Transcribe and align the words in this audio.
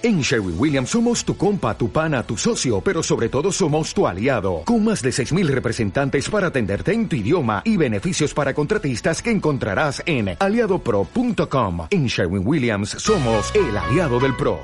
En 0.00 0.20
Sherwin 0.20 0.54
Williams 0.56 0.90
somos 0.90 1.24
tu 1.24 1.36
compa, 1.36 1.76
tu 1.76 1.90
pana, 1.90 2.22
tu 2.22 2.36
socio, 2.36 2.80
pero 2.80 3.02
sobre 3.02 3.28
todo 3.28 3.50
somos 3.50 3.92
tu 3.92 4.06
aliado, 4.06 4.62
con 4.64 4.84
más 4.84 5.02
de 5.02 5.10
6.000 5.10 5.48
representantes 5.48 6.30
para 6.30 6.46
atenderte 6.48 6.92
en 6.92 7.08
tu 7.08 7.16
idioma 7.16 7.62
y 7.64 7.76
beneficios 7.76 8.32
para 8.32 8.54
contratistas 8.54 9.20
que 9.20 9.32
encontrarás 9.32 10.00
en 10.06 10.36
aliadopro.com. 10.38 11.88
En 11.90 12.06
Sherwin 12.06 12.46
Williams 12.46 12.90
somos 12.90 13.52
el 13.56 13.76
aliado 13.76 14.20
del 14.20 14.36
PRO. 14.36 14.60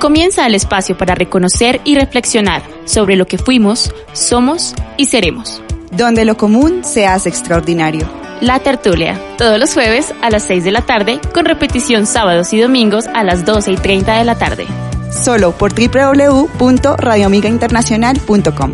Comienza 0.00 0.44
el 0.46 0.56
espacio 0.56 0.98
para 0.98 1.14
reconocer 1.14 1.80
y 1.84 1.94
reflexionar 1.94 2.62
sobre 2.86 3.14
lo 3.14 3.26
que 3.26 3.38
fuimos, 3.38 3.94
somos 4.14 4.74
y 4.96 5.06
seremos. 5.06 5.62
Donde 5.92 6.24
lo 6.24 6.36
común 6.36 6.82
se 6.82 7.06
hace 7.06 7.28
extraordinario. 7.28 8.23
La 8.44 8.60
Tertulia, 8.60 9.18
todos 9.38 9.58
los 9.58 9.72
jueves 9.72 10.12
a 10.20 10.28
las 10.28 10.42
6 10.42 10.64
de 10.64 10.70
la 10.70 10.82
tarde, 10.82 11.18
con 11.32 11.46
repetición 11.46 12.06
sábados 12.06 12.52
y 12.52 12.60
domingos 12.60 13.06
a 13.06 13.24
las 13.24 13.46
12 13.46 13.72
y 13.72 13.78
30 13.78 14.18
de 14.18 14.24
la 14.26 14.36
tarde. 14.36 14.66
Solo 15.10 15.52
por 15.52 15.72
www.radioamigainternacional.com. 15.72 18.72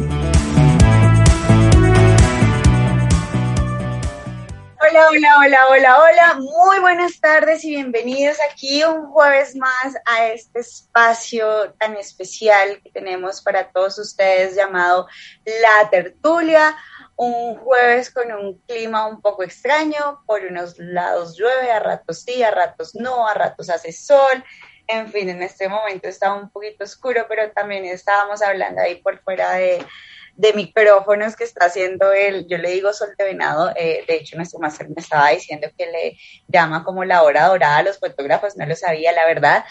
Hola, 4.80 5.09
hola, 5.09 5.36
hola, 5.38 5.68
hola, 5.70 6.00
hola. 6.00 6.40
Muy 6.40 6.80
buenas 6.80 7.20
tardes 7.20 7.64
y 7.64 7.70
bienvenidos 7.70 8.38
aquí 8.50 8.82
un 8.82 9.06
jueves 9.12 9.54
más 9.54 9.95
a 10.04 10.26
este 10.26 10.59
espacio 10.59 11.74
tan 11.78 11.96
especial 11.96 12.80
que 12.82 12.90
tenemos 12.90 13.40
para 13.40 13.70
todos 13.70 14.00
ustedes 14.00 14.56
llamado 14.56 15.06
La 15.45 15.88
Tertulia 15.90 16.76
un 17.20 17.55
jueves 17.56 18.10
con 18.10 18.33
un 18.33 18.59
clima 18.66 19.06
un 19.06 19.20
poco 19.20 19.42
extraño, 19.42 20.23
por 20.27 20.42
unos 20.42 20.79
lados 20.79 21.37
llueve, 21.37 21.70
a 21.70 21.79
ratos 21.79 22.23
sí, 22.23 22.43
a 22.43 22.51
ratos 22.51 22.95
no, 22.95 23.29
a 23.29 23.34
ratos 23.34 23.69
hace 23.69 23.93
sol, 23.93 24.43
en 24.87 25.12
fin, 25.12 25.29
en 25.29 25.43
este 25.43 25.69
momento 25.69 26.09
está 26.09 26.33
un 26.33 26.48
poquito 26.48 26.84
oscuro, 26.84 27.27
pero 27.29 27.51
también 27.52 27.84
estábamos 27.84 28.41
hablando 28.41 28.80
ahí 28.80 29.02
por 29.02 29.19
fuera 29.23 29.52
de, 29.52 29.85
micrófonos 30.54 31.37
que 31.37 31.45
está 31.45 31.66
haciendo 31.66 32.10
el, 32.10 32.49
yo 32.49 32.57
le 32.57 32.71
digo 32.71 32.95
sol 32.95 33.10
de 33.18 33.24
venado, 33.24 33.71
eh, 33.77 34.02
de 34.09 34.15
hecho 34.16 34.38
nuestro 34.38 34.59
máster 34.59 34.88
me 34.88 35.02
estaba 35.02 35.29
diciendo 35.29 35.68
que 35.77 35.87
le 35.87 36.16
llama 36.49 36.82
como 36.84 37.05
la 37.05 37.23
hora 37.23 37.49
dorada 37.49 37.77
a 37.77 37.82
los 37.82 37.99
fotógrafos, 37.99 38.57
no 38.57 38.65
lo 38.65 38.74
sabía, 38.74 39.12
la 39.12 39.27
verdad, 39.27 39.62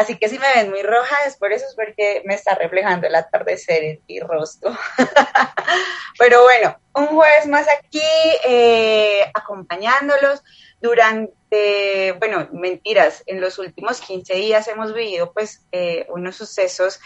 Así 0.00 0.16
que 0.16 0.28
si 0.28 0.38
me 0.38 0.52
ven 0.54 0.70
muy 0.70 0.82
roja 0.82 1.16
es 1.26 1.36
por 1.36 1.52
eso, 1.52 1.64
es 1.66 1.74
porque 1.74 2.22
me 2.24 2.34
está 2.34 2.56
reflejando 2.56 3.06
el 3.06 3.14
atardecer 3.14 3.84
en 3.84 4.02
mi 4.08 4.18
rostro. 4.18 4.76
Pero 6.18 6.42
bueno, 6.42 6.76
un 6.94 7.06
jueves 7.06 7.46
más 7.46 7.66
aquí 7.68 8.02
eh, 8.44 9.30
acompañándolos 9.34 10.42
durante, 10.80 12.12
bueno, 12.18 12.48
mentiras, 12.52 13.22
en 13.26 13.40
los 13.40 13.58
últimos 13.58 14.00
15 14.00 14.34
días 14.34 14.66
hemos 14.66 14.92
vivido 14.92 15.32
pues 15.32 15.64
eh, 15.70 16.06
unos 16.10 16.36
sucesos 16.36 16.98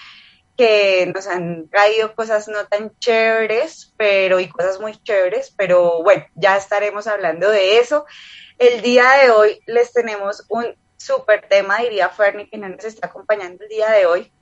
que 0.57 1.11
nos 1.14 1.27
han 1.27 1.69
traído 1.69 2.14
cosas 2.14 2.48
no 2.48 2.67
tan 2.67 2.97
chéveres, 2.98 3.92
pero 3.97 4.41
y 4.41 4.48
cosas 4.48 4.81
muy 4.81 4.97
chéveres, 5.03 5.53
pero 5.57 6.03
bueno, 6.03 6.25
ya 6.34 6.57
estaremos 6.57 7.07
hablando 7.07 7.51
de 7.51 7.79
eso. 7.79 8.07
El 8.59 8.83
día 8.83 9.11
de 9.23 9.31
hoy 9.31 9.61
les 9.67 9.92
tenemos 9.92 10.45
un 10.48 10.77
súper 11.05 11.48
tema, 11.48 11.78
diría 11.78 12.08
Fernie, 12.08 12.48
que 12.48 12.58
no 12.58 12.69
nos 12.69 12.84
está 12.84 13.08
acompañando 13.08 13.62
el 13.64 13.69
día 13.69 13.91
de 13.91 14.06
hoy, 14.06 14.33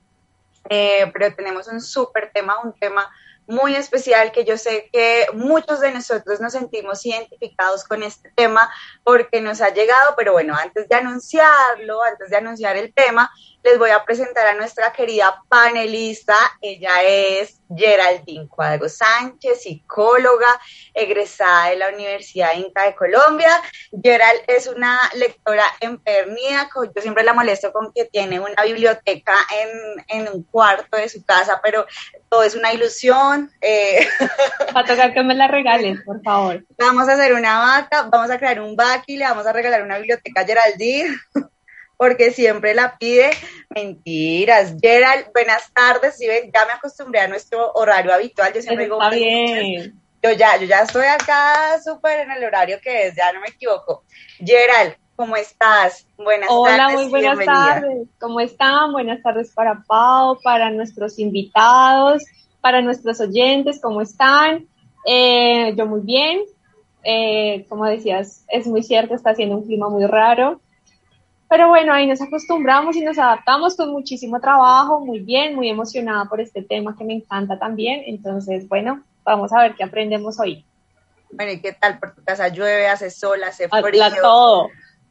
eh, 0.69 1.09
pero 1.13 1.33
tenemos 1.35 1.67
un 1.67 1.81
súper 1.81 2.31
tema, 2.33 2.59
un 2.63 2.73
tema 2.73 3.11
muy 3.47 3.75
especial 3.75 4.31
que 4.31 4.45
yo 4.45 4.57
sé 4.57 4.89
que 4.93 5.25
muchos 5.33 5.81
de 5.81 5.91
nosotros 5.91 6.39
nos 6.39 6.53
sentimos 6.53 7.05
identificados 7.05 7.83
con 7.83 8.03
este 8.03 8.31
tema 8.35 8.71
porque 9.03 9.41
nos 9.41 9.61
ha 9.61 9.69
llegado, 9.69 10.13
pero 10.15 10.31
bueno, 10.33 10.55
antes 10.55 10.87
de 10.87 10.95
anunciarlo, 10.95 12.01
antes 12.03 12.29
de 12.29 12.37
anunciar 12.37 12.77
el 12.77 12.93
tema, 12.93 13.31
les 13.63 13.77
voy 13.77 13.91
a 13.91 14.03
presentar 14.03 14.47
a 14.47 14.53
nuestra 14.53 14.91
querida 14.91 15.43
panelista. 15.47 16.35
Ella 16.61 17.03
es 17.03 17.61
Geraldine 17.75 18.47
Cuadro 18.47 18.89
Sánchez, 18.89 19.61
psicóloga, 19.61 20.59
egresada 20.93 21.69
de 21.69 21.77
la 21.77 21.89
Universidad 21.89 22.55
Inca 22.55 22.83
de 22.85 22.95
Colombia. 22.95 23.49
Gerald 24.03 24.41
es 24.47 24.67
una 24.67 24.99
lectora 25.15 25.63
empernida, 25.79 26.69
yo 26.73 27.01
siempre 27.01 27.23
la 27.23 27.33
molesto 27.33 27.71
con 27.71 27.91
que 27.93 28.05
tiene 28.05 28.39
una 28.39 28.63
biblioteca 28.63 29.33
en, 30.07 30.27
un 30.27 30.43
cuarto 30.43 30.97
de 30.97 31.09
su 31.09 31.23
casa, 31.25 31.59
pero 31.63 31.85
todo 32.29 32.43
es 32.43 32.55
una 32.55 32.73
ilusión. 32.73 33.51
Eh. 33.61 34.07
Va 34.75 34.81
a 34.81 34.85
tocar 34.85 35.13
que 35.13 35.23
me 35.23 35.35
la 35.35 35.47
regalen, 35.47 36.03
por 36.03 36.21
favor. 36.21 36.65
Vamos 36.77 37.07
a 37.07 37.13
hacer 37.13 37.33
una 37.33 37.59
vaca, 37.59 38.03
vamos 38.03 38.31
a 38.31 38.37
crear 38.37 38.59
un 38.59 38.75
vac 38.75 39.03
y 39.07 39.17
le 39.17 39.25
vamos 39.25 39.45
a 39.45 39.53
regalar 39.53 39.83
una 39.83 39.97
biblioteca 39.97 40.41
a 40.41 40.45
Geraldine 40.45 41.15
porque 42.01 42.31
siempre 42.31 42.73
la 42.73 42.97
pide. 42.97 43.29
Mentiras. 43.69 44.73
Gerald, 44.81 45.27
buenas 45.35 45.71
tardes. 45.71 46.17
¿sí 46.17 46.25
Ya 46.25 46.65
me 46.65 46.73
acostumbré 46.73 47.19
a 47.19 47.27
nuestro 47.27 47.73
horario 47.73 48.11
habitual. 48.11 48.51
Yo 48.55 48.61
siempre 48.63 48.85
digo, 48.85 48.97
bien. 49.11 50.01
Yo 50.23 50.31
ya, 50.31 50.57
yo 50.57 50.65
ya 50.65 50.79
estoy 50.79 51.05
acá 51.05 51.79
súper 51.83 52.21
en 52.21 52.31
el 52.31 52.43
horario 52.43 52.79
que 52.81 53.05
es, 53.05 53.15
ya 53.15 53.31
no 53.31 53.41
me 53.41 53.49
equivoco. 53.49 54.03
Gerald, 54.39 54.95
¿cómo 55.15 55.35
estás? 55.35 56.07
Buenas 56.17 56.49
tardes. 56.49 56.73
Hola, 56.73 56.89
muy 56.89 57.07
buenas 57.07 57.45
tardes. 57.45 58.07
¿Cómo 58.19 58.39
están? 58.39 58.93
Buenas 58.93 59.21
tardes 59.21 59.51
para 59.53 59.83
Pau, 59.85 60.39
para 60.43 60.71
nuestros 60.71 61.19
invitados, 61.19 62.23
para 62.61 62.81
nuestros 62.81 63.21
oyentes, 63.21 63.79
¿cómo 63.79 64.01
están? 64.01 64.65
Eh, 65.05 65.75
yo 65.77 65.85
muy 65.85 66.01
bien. 66.01 66.41
Eh, 67.03 67.67
como 67.69 67.85
decías, 67.85 68.43
es 68.47 68.65
muy 68.65 68.81
cierto, 68.81 69.13
está 69.13 69.29
haciendo 69.29 69.55
un 69.57 69.67
clima 69.67 69.87
muy 69.87 70.07
raro. 70.07 70.61
Pero 71.51 71.67
bueno, 71.67 71.91
ahí 71.91 72.07
nos 72.07 72.21
acostumbramos 72.21 72.95
y 72.95 73.01
nos 73.01 73.19
adaptamos 73.19 73.75
con 73.75 73.91
muchísimo 73.91 74.39
trabajo, 74.39 75.01
muy 75.01 75.19
bien, 75.19 75.53
muy 75.53 75.67
emocionada 75.67 76.23
por 76.23 76.39
este 76.39 76.61
tema 76.61 76.95
que 76.97 77.03
me 77.03 77.15
encanta 77.15 77.59
también. 77.59 78.03
Entonces, 78.05 78.69
bueno, 78.69 79.03
vamos 79.25 79.51
a 79.51 79.63
ver 79.63 79.75
qué 79.75 79.83
aprendemos 79.83 80.39
hoy. 80.39 80.63
Bueno, 81.29 81.51
¿y 81.51 81.59
qué 81.59 81.73
tal? 81.73 81.99
Por 81.99 82.15
tu 82.15 82.23
casa 82.23 82.47
llueve, 82.47 82.87
hace 82.87 83.09
sol, 83.09 83.43
hace 83.43 83.67
frío. 83.67 84.03
todo. 84.21 84.69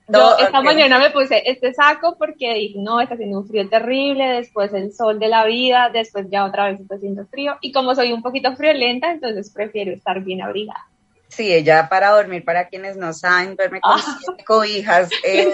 Yo 0.08 0.38
esta 0.38 0.62
mañana 0.62 0.98
me 0.98 1.10
puse 1.10 1.42
este 1.44 1.74
saco 1.74 2.16
porque 2.16 2.54
dije, 2.54 2.78
no, 2.78 3.02
está 3.02 3.16
haciendo 3.16 3.40
un 3.40 3.46
frío 3.46 3.68
terrible, 3.68 4.24
después 4.24 4.72
el 4.72 4.94
sol 4.94 5.18
de 5.18 5.28
la 5.28 5.44
vida, 5.44 5.90
después 5.92 6.26
ya 6.30 6.46
otra 6.46 6.70
vez 6.70 6.80
está 6.80 6.94
haciendo 6.94 7.26
frío. 7.26 7.58
Y 7.60 7.70
como 7.70 7.94
soy 7.94 8.14
un 8.14 8.22
poquito 8.22 8.56
friolenta, 8.56 9.10
entonces 9.10 9.52
prefiero 9.54 9.92
estar 9.92 10.18
bien 10.24 10.40
abrigada. 10.40 10.86
Sí, 11.30 11.52
ella 11.52 11.88
para 11.88 12.10
dormir, 12.10 12.44
para 12.44 12.68
quienes 12.68 12.96
no 12.96 13.12
saben, 13.12 13.54
duerme 13.54 13.80
con 13.80 13.98
ah. 13.98 14.18
cinco 14.36 14.64
hijas. 14.64 15.08
Eh, 15.22 15.52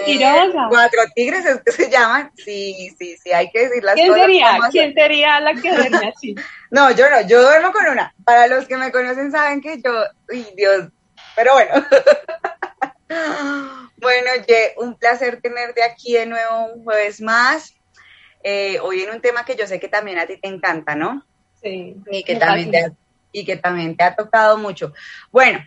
cuatro 0.69 1.01
tigres 1.13 1.45
es 1.45 1.61
que 1.61 1.71
se 1.71 1.89
llaman. 1.89 2.31
Sí, 2.35 2.95
sí, 2.97 3.15
sí, 3.17 3.31
hay 3.31 3.51
que 3.51 3.67
decir 3.67 3.83
las 3.83 3.95
¿Quién 3.95 4.07
cosas. 4.07 4.23
Sería? 4.23 4.59
¿Quién 4.71 4.93
sería 4.93 5.39
la 5.39 5.53
que 5.53 5.71
duerme 5.75 6.13
así? 6.15 6.35
no, 6.71 6.91
yo 6.91 7.09
no, 7.09 7.21
yo 7.27 7.43
duermo 7.43 7.71
con 7.71 7.87
una. 7.87 8.13
Para 8.23 8.47
los 8.47 8.67
que 8.67 8.77
me 8.77 8.91
conocen 8.91 9.31
saben 9.31 9.61
que 9.61 9.79
yo, 9.81 9.91
uy, 10.29 10.47
Dios, 10.55 10.87
pero 11.35 11.53
bueno. 11.53 11.75
bueno, 13.97 14.31
Ye, 14.47 14.73
un 14.77 14.95
placer 14.95 15.41
tenerte 15.41 15.83
aquí 15.83 16.13
de 16.13 16.25
nuevo 16.25 16.73
un 16.73 16.83
jueves 16.83 17.21
más. 17.21 17.75
Eh, 18.43 18.79
hoy 18.79 19.01
en 19.01 19.11
un 19.11 19.21
tema 19.21 19.45
que 19.45 19.55
yo 19.55 19.67
sé 19.67 19.79
que 19.79 19.89
también 19.89 20.17
a 20.17 20.25
ti 20.25 20.37
te 20.37 20.47
encanta, 20.47 20.95
¿no? 20.95 21.23
Sí. 21.61 21.95
Y 22.09 22.23
que 22.23 22.37
también 22.37 22.71
te 22.71 22.91
y 23.31 23.45
que 23.45 23.57
también 23.57 23.95
te 23.95 24.03
ha 24.03 24.15
tocado 24.15 24.57
mucho. 24.57 24.93
Bueno, 25.31 25.59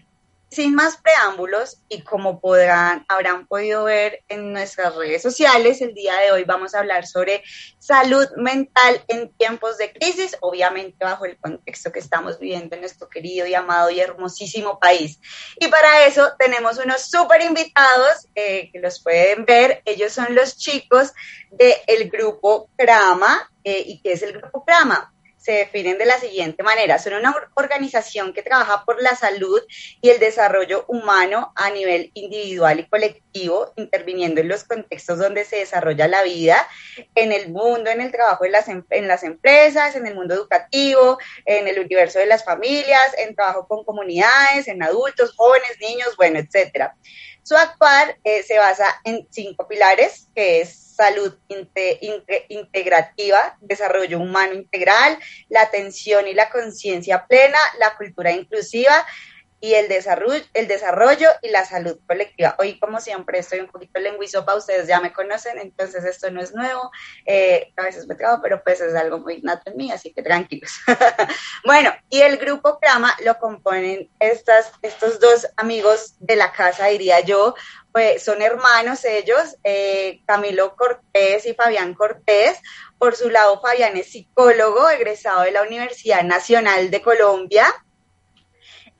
sin 0.50 0.74
más 0.74 0.96
preámbulos 0.96 1.80
y 1.88 2.02
como 2.02 2.40
podrán, 2.40 3.04
habrán 3.08 3.46
podido 3.46 3.84
ver 3.84 4.24
en 4.28 4.52
nuestras 4.52 4.96
redes 4.96 5.22
sociales, 5.22 5.80
el 5.80 5.94
día 5.94 6.16
de 6.16 6.32
hoy 6.32 6.42
vamos 6.42 6.74
a 6.74 6.80
hablar 6.80 7.06
sobre 7.06 7.44
salud 7.78 8.26
mental 8.36 9.00
en 9.06 9.32
tiempos 9.34 9.78
de 9.78 9.92
crisis, 9.92 10.36
obviamente 10.40 11.04
bajo 11.04 11.24
el 11.24 11.38
contexto 11.38 11.92
que 11.92 12.00
estamos 12.00 12.40
viviendo 12.40 12.74
en 12.74 12.80
nuestro 12.80 13.08
querido 13.08 13.46
y 13.46 13.54
amado 13.54 13.90
y 13.90 14.00
hermosísimo 14.00 14.80
país. 14.80 15.20
Y 15.60 15.68
para 15.68 16.06
eso 16.06 16.32
tenemos 16.36 16.78
unos 16.78 17.08
súper 17.08 17.42
invitados 17.42 18.26
eh, 18.34 18.70
que 18.72 18.80
los 18.80 19.00
pueden 19.02 19.44
ver. 19.44 19.82
Ellos 19.84 20.12
son 20.12 20.34
los 20.34 20.56
chicos 20.56 21.12
del 21.52 22.10
grupo 22.10 22.68
Crama. 22.76 23.48
Eh, 23.62 23.84
¿Y 23.86 24.00
qué 24.00 24.12
es 24.12 24.22
el 24.22 24.32
grupo 24.32 24.64
Crama? 24.64 25.12
Se 25.40 25.52
definen 25.52 25.96
de 25.98 26.04
la 26.04 26.18
siguiente 26.18 26.62
manera. 26.62 26.98
Son 26.98 27.14
una 27.14 27.34
organización 27.54 28.32
que 28.32 28.42
trabaja 28.42 28.84
por 28.84 29.02
la 29.02 29.16
salud 29.16 29.60
y 30.02 30.10
el 30.10 30.20
desarrollo 30.20 30.84
humano 30.86 31.52
a 31.56 31.70
nivel 31.70 32.10
individual 32.14 32.80
y 32.80 32.88
colectivo, 32.88 33.72
interviniendo 33.76 34.42
en 34.42 34.48
los 34.48 34.64
contextos 34.64 35.18
donde 35.18 35.44
se 35.44 35.56
desarrolla 35.56 36.08
la 36.08 36.22
vida, 36.22 36.68
en 37.14 37.32
el 37.32 37.48
mundo, 37.48 37.90
en 37.90 38.02
el 38.02 38.12
trabajo 38.12 38.44
en 38.44 38.52
las, 38.52 38.68
em-, 38.68 38.84
en 38.90 39.08
las 39.08 39.22
empresas, 39.22 39.96
en 39.96 40.06
el 40.06 40.14
mundo 40.14 40.34
educativo, 40.34 41.18
en 41.46 41.66
el 41.66 41.78
universo 41.78 42.18
de 42.18 42.26
las 42.26 42.44
familias, 42.44 43.14
en 43.16 43.34
trabajo 43.34 43.66
con 43.66 43.84
comunidades, 43.84 44.68
en 44.68 44.82
adultos, 44.82 45.34
jóvenes, 45.36 45.78
niños, 45.80 46.14
bueno, 46.16 46.38
etcétera. 46.38 46.94
Su 47.50 47.56
actuar 47.56 48.16
eh, 48.22 48.44
se 48.44 48.58
basa 48.58 48.84
en 49.02 49.26
cinco 49.28 49.66
pilares, 49.66 50.28
que 50.36 50.60
es 50.60 50.94
salud 50.94 51.36
integrativa, 52.48 53.58
desarrollo 53.60 54.20
humano 54.20 54.54
integral, 54.54 55.18
la 55.48 55.62
atención 55.62 56.28
y 56.28 56.34
la 56.34 56.48
conciencia 56.48 57.26
plena, 57.26 57.58
la 57.80 57.96
cultura 57.96 58.30
inclusiva 58.30 59.04
y 59.60 59.74
el 59.74 59.88
desarrollo, 59.88 60.42
el 60.54 60.66
desarrollo 60.68 61.28
y 61.42 61.50
la 61.50 61.66
salud 61.66 61.98
colectiva. 62.06 62.56
Hoy, 62.58 62.78
como 62.78 62.98
siempre, 62.98 63.38
estoy 63.38 63.60
un 63.60 63.68
poquito 63.68 64.00
para 64.44 64.58
ustedes 64.58 64.86
ya 64.86 65.00
me 65.00 65.12
conocen, 65.12 65.58
entonces 65.58 66.04
esto 66.04 66.30
no 66.30 66.40
es 66.40 66.54
nuevo, 66.54 66.90
eh, 67.26 67.72
a 67.76 67.82
veces 67.82 68.06
me 68.06 68.14
trago, 68.14 68.40
pero 68.42 68.62
pues 68.62 68.80
es 68.80 68.94
algo 68.94 69.18
muy 69.18 69.40
nato 69.42 69.70
en 69.70 69.76
mí, 69.76 69.92
así 69.92 70.12
que 70.12 70.22
tranquilos. 70.22 70.72
bueno, 71.64 71.92
y 72.08 72.20
el 72.22 72.38
grupo 72.38 72.78
Crama 72.80 73.14
lo 73.24 73.38
componen 73.38 74.10
estas, 74.18 74.72
estos 74.82 75.20
dos 75.20 75.46
amigos 75.56 76.14
de 76.20 76.36
la 76.36 76.52
casa, 76.52 76.86
diría 76.86 77.20
yo, 77.20 77.54
pues 77.92 78.22
son 78.22 78.40
hermanos 78.40 79.04
ellos, 79.04 79.56
eh, 79.64 80.22
Camilo 80.26 80.76
Cortés 80.76 81.44
y 81.46 81.54
Fabián 81.54 81.94
Cortés. 81.94 82.58
Por 82.98 83.16
su 83.16 83.30
lado, 83.30 83.60
Fabián 83.60 83.96
es 83.96 84.12
psicólogo, 84.12 84.88
egresado 84.90 85.42
de 85.42 85.52
la 85.52 85.62
Universidad 85.62 86.22
Nacional 86.22 86.90
de 86.90 87.02
Colombia 87.02 87.74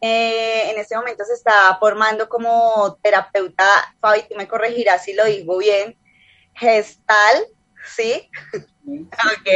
eh, 0.01 0.71
en 0.71 0.79
este 0.79 0.97
momento 0.97 1.25
se 1.25 1.35
está 1.35 1.77
formando 1.79 2.29
como 2.29 2.99
terapeuta, 3.03 3.67
Fabi, 4.01 4.23
tú 4.29 4.37
me 4.37 4.49
corregirás 4.49 5.05
si 5.05 5.13
lo 5.13 5.25
digo 5.27 5.59
bien, 5.59 5.99
gestal, 6.55 7.45
¿sí? 7.95 8.31
ok. 8.87 9.49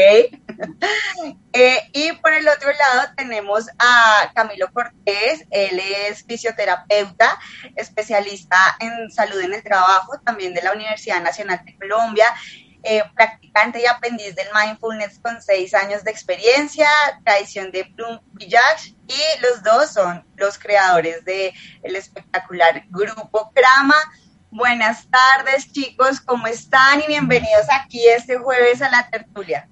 Eh, 1.52 1.78
y 1.92 2.12
por 2.12 2.32
el 2.32 2.46
otro 2.48 2.70
lado 2.72 3.08
tenemos 3.16 3.66
a 3.78 4.30
Camilo 4.34 4.70
Cortés, 4.72 5.46
él 5.50 5.80
es 5.80 6.24
fisioterapeuta, 6.24 7.38
especialista 7.76 8.56
en 8.80 9.10
salud 9.10 9.40
en 9.40 9.54
el 9.54 9.62
trabajo, 9.62 10.18
también 10.24 10.54
de 10.54 10.62
la 10.62 10.72
Universidad 10.72 11.22
Nacional 11.22 11.62
de 11.64 11.76
Colombia, 11.76 12.26
eh, 12.82 13.02
practicante 13.14 13.80
y 13.80 13.86
aprendiz 13.86 14.34
del 14.34 14.48
mindfulness 14.54 15.18
con 15.20 15.40
seis 15.40 15.72
años 15.74 16.04
de 16.04 16.10
experiencia, 16.10 16.88
tradición 17.24 17.70
de 17.70 17.86
Plum 17.86 18.20
Village, 18.32 18.93
y 19.08 19.42
los 19.42 19.62
dos 19.62 19.92
son 19.92 20.24
los 20.36 20.58
creadores 20.58 21.24
del 21.24 21.52
el 21.82 21.96
espectacular 21.96 22.84
grupo 22.88 23.50
Crama. 23.54 23.96
Buenas 24.50 25.08
tardes 25.08 25.70
chicos, 25.72 26.20
¿cómo 26.20 26.46
están? 26.46 27.00
Y 27.00 27.06
bienvenidos 27.08 27.66
aquí 27.70 28.00
este 28.08 28.38
jueves 28.38 28.80
a 28.82 28.90
la 28.90 29.08
tertulia. 29.10 29.68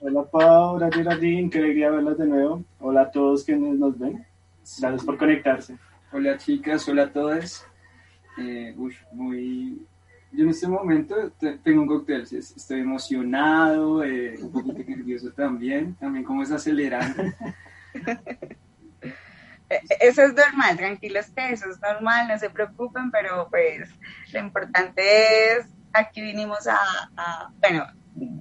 Hola 0.00 0.24
Pau, 0.24 0.74
hola 0.74 0.90
Geraldine, 0.92 1.48
qué 1.48 1.58
alegría 1.58 1.90
verlos 1.90 2.18
de 2.18 2.26
nuevo. 2.26 2.64
Hola 2.80 3.02
a 3.02 3.10
todos 3.10 3.44
quienes 3.44 3.78
nos 3.78 3.98
ven. 3.98 4.26
Gracias 4.78 5.04
por 5.04 5.16
conectarse. 5.16 5.78
Hola 6.12 6.36
chicas, 6.36 6.88
hola 6.88 7.04
a 7.04 7.12
todos. 7.12 7.64
Eh, 8.38 8.74
muy 9.12 9.86
yo 10.36 10.42
en 10.42 10.50
este 10.50 10.66
momento 10.66 11.14
tengo 11.62 11.82
un 11.82 11.86
cóctel, 11.86 12.22
estoy 12.22 12.80
emocionado, 12.80 14.02
eh, 14.02 14.34
un 14.42 14.50
poquito 14.50 14.78
nervioso 14.88 15.30
también, 15.30 15.94
también 15.94 16.24
como 16.24 16.42
es 16.42 16.50
acelerando. 16.50 17.22
E-, 19.70 19.80
eso 20.00 20.22
es 20.22 20.34
normal, 20.34 20.76
tranquilos 20.76 21.26
que 21.34 21.52
eso 21.52 21.70
es 21.70 21.80
normal, 21.80 22.28
no 22.28 22.38
se 22.38 22.50
preocupen, 22.50 23.10
pero 23.10 23.48
pues 23.50 23.88
lo 24.32 24.40
importante 24.40 25.52
es, 25.52 25.66
aquí 25.92 26.20
vinimos 26.20 26.66
a, 26.66 27.50
bueno, 27.60 27.86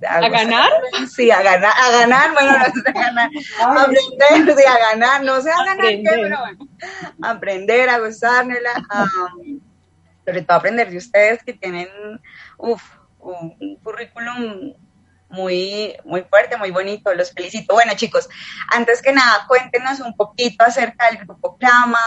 a, 0.07 0.29
ganar? 0.29 0.69
Sí, 1.09 1.31
a 1.31 1.41
ganar, 1.41 1.73
a 1.75 1.91
ganar, 1.91 2.33
bueno, 2.33 2.51
no 2.57 2.65
sé, 2.65 2.89
a 2.89 2.91
ganar, 2.91 3.29
a 3.61 3.81
aprender, 3.81 4.57
sí, 4.57 4.63
a 4.65 4.77
ganar, 4.91 5.23
no 5.23 5.41
sé 5.41 5.51
a 5.51 5.63
ganar 5.63 5.87
qué, 5.87 6.03
pero 6.03 6.39
bueno, 6.39 6.67
aprender, 7.21 7.89
a 7.89 7.99
gozármela, 7.99 8.71
a 8.89 9.05
sobre 10.25 10.41
todo 10.43 10.57
aprender 10.57 10.89
de 10.89 10.97
ustedes 10.97 11.43
que 11.43 11.53
tienen 11.53 11.87
un, 12.57 13.79
currículum 13.81 14.73
muy, 15.33 15.97
muy 16.05 16.21
fuerte, 16.21 16.57
muy 16.57 16.69
bonito, 16.69 17.13
los 17.13 17.31
felicito. 17.33 17.73
Bueno, 17.73 17.93
chicos, 17.95 18.29
antes 18.69 19.01
que 19.01 19.11
nada, 19.11 19.45
cuéntenos 19.47 19.99
un 19.99 20.15
poquito 20.15 20.63
acerca 20.63 21.07
del 21.07 21.17
grupo 21.17 21.57
Clama, 21.57 21.99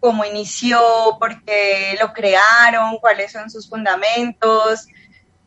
cómo 0.00 0.24
inició, 0.24 1.16
por 1.20 1.42
qué 1.44 1.96
lo 2.00 2.12
crearon, 2.12 2.98
cuáles 2.98 3.30
son 3.30 3.48
sus 3.48 3.68
fundamentos, 3.68 4.86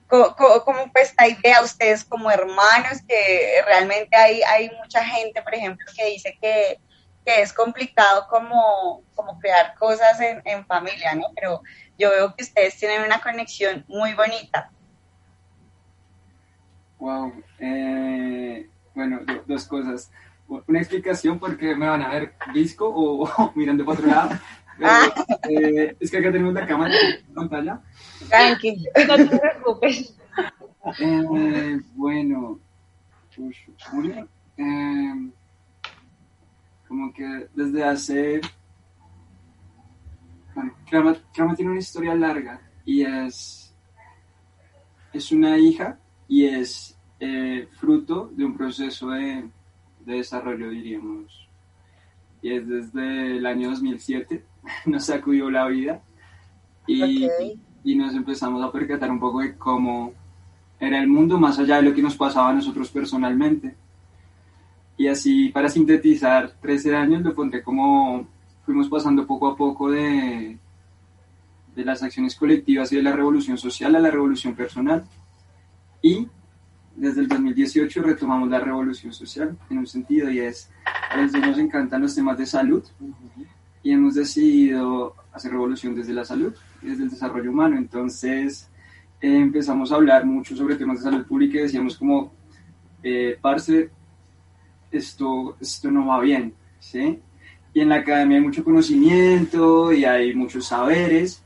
cómo, 0.07 0.35
cómo 0.35 0.89
fue 0.91 1.01
esta 1.01 1.27
idea 1.27 1.62
ustedes 1.62 2.06
como 2.06 2.31
hermanos, 2.31 3.00
que 3.06 3.62
realmente 3.65 4.15
hay, 4.15 4.41
hay 4.44 4.71
mucha 4.81 5.03
gente, 5.03 5.41
por 5.41 5.53
ejemplo, 5.53 5.85
que 5.95 6.06
dice 6.06 6.38
que, 6.41 6.79
es 7.25 7.51
complicado 7.51 8.25
como, 8.29 9.03
como 9.13 9.38
crear 9.39 9.75
cosas 9.75 10.18
en, 10.21 10.41
en 10.45 10.65
familia, 10.65 11.13
¿no? 11.13 11.25
Pero 11.35 11.62
yo 11.97 12.09
veo 12.09 12.33
que 12.33 12.45
ustedes 12.45 12.77
tienen 12.77 13.01
una 13.01 13.19
conexión 13.19 13.83
muy 13.89 14.13
bonita. 14.13 14.71
Wow. 16.99 17.33
Eh, 17.59 18.67
bueno, 18.95 19.19
dos 19.45 19.65
cosas. 19.67 20.11
Una 20.47 20.79
explicación 20.79 21.39
porque 21.39 21.75
me 21.75 21.88
van 21.88 22.01
a 22.01 22.09
ver 22.09 22.33
disco 22.53 22.89
o, 22.89 23.51
mirando 23.55 23.85
para 23.85 23.99
otro 23.99 24.11
lado. 24.11 24.39
Ah. 24.83 25.07
Eh, 25.49 25.95
es 25.99 26.11
que 26.11 26.17
acá 26.17 26.31
tenemos 26.31 26.53
la 26.53 26.67
cámara 26.67 26.94
en 26.95 27.33
pantalla. 27.33 27.81
Tranquilo, 28.29 28.89
no 29.07 29.15
te 29.15 29.39
preocupes. 29.39 30.17
Eh, 30.99 31.81
bueno, 31.95 32.59
como 36.88 37.13
que 37.13 37.47
desde 37.53 37.83
hace 37.83 38.41
bueno, 40.55 40.73
tiene 41.55 41.71
una 41.71 41.79
historia 41.79 42.15
larga 42.15 42.61
y 42.85 43.03
es, 43.03 43.75
es 45.13 45.31
una 45.31 45.57
hija 45.57 46.00
y 46.27 46.45
es 46.45 46.97
eh, 47.19 47.68
fruto 47.79 48.31
de 48.33 48.45
un 48.45 48.56
proceso 48.56 49.09
de, 49.09 49.50
desarrollo, 50.06 50.69
diríamos. 50.69 51.50
Y 52.41 52.53
es 52.53 52.68
desde 52.68 53.38
el 53.38 53.45
año 53.45 53.69
2007, 53.71 54.44
nos 54.85 55.06
sacudió 55.06 55.50
la 55.50 55.68
vida 55.68 56.01
y, 56.85 57.27
y 57.83 57.95
nos 57.95 58.13
empezamos 58.15 58.63
a 58.63 58.71
percatar 58.71 59.12
un 59.12 59.19
poco 59.19 59.41
de 59.41 59.57
cómo 59.57 60.13
era 60.79 61.00
el 61.00 61.07
mundo 61.07 61.39
más 61.39 61.59
allá 61.59 61.77
de 61.77 61.83
lo 61.83 61.94
que 61.94 62.01
nos 62.01 62.15
pasaba 62.15 62.50
a 62.50 62.53
nosotros 62.53 62.89
personalmente. 62.89 63.75
Y 64.95 65.07
así, 65.07 65.50
para 65.50 65.69
sintetizar 65.69 66.53
13 66.62 66.95
años, 66.95 67.21
lo 67.21 67.35
pondré 67.35 67.62
como 67.62 68.27
fuimos 68.65 68.89
pasando 68.89 69.25
poco 69.25 69.47
a 69.47 69.56
poco 69.56 69.89
de, 69.89 70.57
de 71.75 71.85
las 71.85 72.03
acciones 72.03 72.35
colectivas 72.35 72.91
y 72.91 72.97
de 72.97 73.03
la 73.03 73.13
revolución 73.13 73.57
social 73.57 73.95
a 73.95 74.00
la 74.00 74.12
revolución 74.12 74.56
personal. 74.56 75.06
Y 76.07 76.27
desde 76.95 77.21
el 77.21 77.27
2018 77.27 78.01
retomamos 78.01 78.50
la 78.50 78.59
revolución 78.59 79.12
social 79.12 79.57
en 79.69 79.77
un 79.80 79.88
sentido 79.88 80.30
y 80.31 80.39
es, 80.39 80.69
a 81.09 81.18
nos 81.18 81.57
encantan 81.57 82.01
los 82.01 82.15
temas 82.15 82.38
de 82.38 82.45
salud 82.45 82.83
y 83.83 83.92
hemos 83.92 84.15
decidido 84.15 85.15
hacer 85.33 85.51
revolución 85.51 85.95
desde 85.95 86.13
la 86.13 86.25
salud 86.25 86.54
y 86.81 86.88
desde 86.88 87.04
el 87.04 87.09
desarrollo 87.09 87.51
humano. 87.51 87.77
Entonces 87.77 88.69
eh, 89.21 89.38
empezamos 89.38 89.92
a 89.92 89.95
hablar 89.95 90.25
mucho 90.25 90.56
sobre 90.56 90.75
temas 90.75 91.00
de 91.00 91.09
salud 91.09 91.25
pública 91.25 91.57
y 91.57 91.63
decíamos 91.63 91.98
como, 91.98 92.31
eh, 93.03 93.38
parce, 93.41 93.89
esto, 94.91 95.58
esto 95.60 95.91
no 95.91 96.08
va 96.08 96.22
bien, 96.22 96.53
¿sí? 96.79 97.20
y 97.77 97.81
en 97.81 97.89
la 97.89 97.98
academia 97.98 98.38
hay 98.38 98.43
mucho 98.43 98.63
conocimiento 98.63 99.93
y 99.93 100.03
hay 100.03 100.34
muchos 100.34 100.65
saberes, 100.65 101.43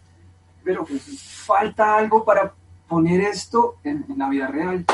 pero 0.64 0.86
falta 0.86 1.98
algo 1.98 2.24
para 2.24 2.54
poner 2.92 3.22
esto 3.22 3.78
en, 3.86 4.06
la 4.18 4.28
vida 4.28 4.48
real. 4.48 4.86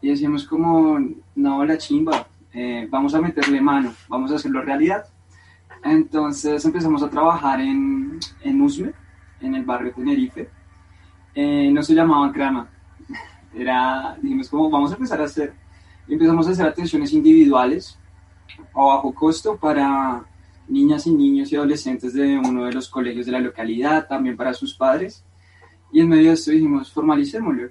Y 0.00 0.10
decíamos 0.10 0.46
como, 0.46 1.00
no, 1.34 1.64
la 1.64 1.76
chimba, 1.76 2.28
eh, 2.54 2.86
vamos 2.88 3.12
a 3.12 3.20
meterle 3.20 3.60
mano, 3.60 3.92
vamos 4.08 4.30
a 4.30 4.36
hacerlo 4.36 4.62
realidad. 4.62 5.04
Entonces 5.82 6.64
empezamos 6.64 7.02
a 7.02 7.10
trabajar 7.10 7.60
en, 7.60 8.20
en 8.42 8.62
USME, 8.62 8.92
en 9.40 9.56
el 9.56 9.64
barrio 9.64 9.92
Tenerife. 9.92 10.48
Eh, 11.34 11.70
no 11.72 11.82
se 11.82 11.92
llamaba 11.92 12.32
crama, 12.32 12.68
era, 13.52 14.16
dijimos 14.22 14.48
como, 14.48 14.70
vamos 14.70 14.92
a 14.92 14.94
empezar 14.94 15.20
a 15.20 15.24
hacer. 15.24 15.54
Empezamos 16.06 16.46
a 16.46 16.52
hacer 16.52 16.66
atenciones 16.66 17.12
individuales 17.12 17.98
a 18.74 18.80
bajo 18.80 19.12
costo 19.12 19.56
para 19.56 20.24
niñas 20.68 21.04
y 21.08 21.10
niños 21.12 21.50
y 21.50 21.56
adolescentes 21.56 22.14
de 22.14 22.38
uno 22.38 22.64
de 22.64 22.72
los 22.72 22.88
colegios 22.88 23.26
de 23.26 23.32
la 23.32 23.40
localidad, 23.40 24.06
también 24.06 24.36
para 24.36 24.54
sus 24.54 24.74
padres. 24.74 25.24
Y 25.92 26.00
en 26.00 26.08
medio 26.08 26.28
de 26.28 26.34
esto 26.34 26.50
dijimos, 26.50 26.92
formalicémoslo. 26.92 27.70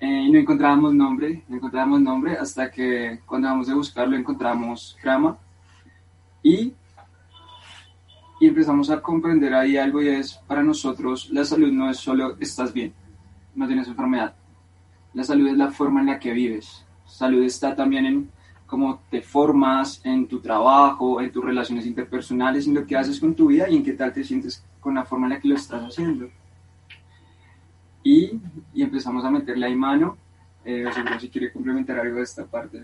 Eh, 0.00 0.24
y 0.26 0.30
no 0.30 0.38
encontrábamos 0.38 0.94
nombre, 0.94 1.44
no 1.48 1.56
encontrábamos 1.56 2.00
nombre 2.00 2.36
hasta 2.36 2.70
que 2.70 3.20
cuando 3.24 3.48
vamos 3.48 3.70
a 3.70 3.74
buscarlo 3.74 4.16
encontramos 4.16 4.96
Crama. 5.00 5.38
Y, 6.42 6.74
y 8.40 8.46
empezamos 8.46 8.90
a 8.90 9.00
comprender 9.00 9.54
ahí 9.54 9.78
algo 9.78 10.02
y 10.02 10.08
es, 10.08 10.34
para 10.46 10.62
nosotros 10.62 11.30
la 11.30 11.44
salud 11.44 11.72
no 11.72 11.88
es 11.88 11.96
solo 11.96 12.36
estás 12.38 12.72
bien, 12.74 12.92
no 13.54 13.66
tienes 13.66 13.88
enfermedad. 13.88 14.34
La 15.14 15.24
salud 15.24 15.48
es 15.48 15.56
la 15.56 15.70
forma 15.70 16.00
en 16.00 16.06
la 16.06 16.18
que 16.18 16.32
vives. 16.32 16.84
Salud 17.06 17.42
está 17.42 17.74
también 17.74 18.04
en 18.04 18.30
cómo 18.66 19.00
te 19.08 19.22
formas 19.22 20.00
en 20.04 20.26
tu 20.26 20.40
trabajo, 20.40 21.20
en 21.20 21.30
tus 21.30 21.44
relaciones 21.44 21.86
interpersonales, 21.86 22.66
en 22.66 22.74
lo 22.74 22.84
que 22.84 22.96
haces 22.96 23.20
con 23.20 23.34
tu 23.34 23.46
vida 23.46 23.70
y 23.70 23.76
en 23.76 23.84
qué 23.84 23.92
tal 23.92 24.12
te 24.12 24.24
sientes 24.24 24.62
con 24.80 24.96
la 24.96 25.04
forma 25.04 25.26
en 25.26 25.34
la 25.34 25.40
que 25.40 25.48
lo 25.48 25.54
estás 25.54 25.82
haciendo. 25.82 26.28
Y, 28.04 28.38
y 28.72 28.82
empezamos 28.82 29.24
a 29.24 29.30
meterle 29.30 29.66
ahí 29.66 29.74
mano. 29.74 30.16
Eh, 30.64 30.84
si 31.20 31.28
quiere 31.28 31.52
complementar 31.52 31.98
algo 31.98 32.18
de 32.18 32.22
esta 32.22 32.44
parte. 32.44 32.82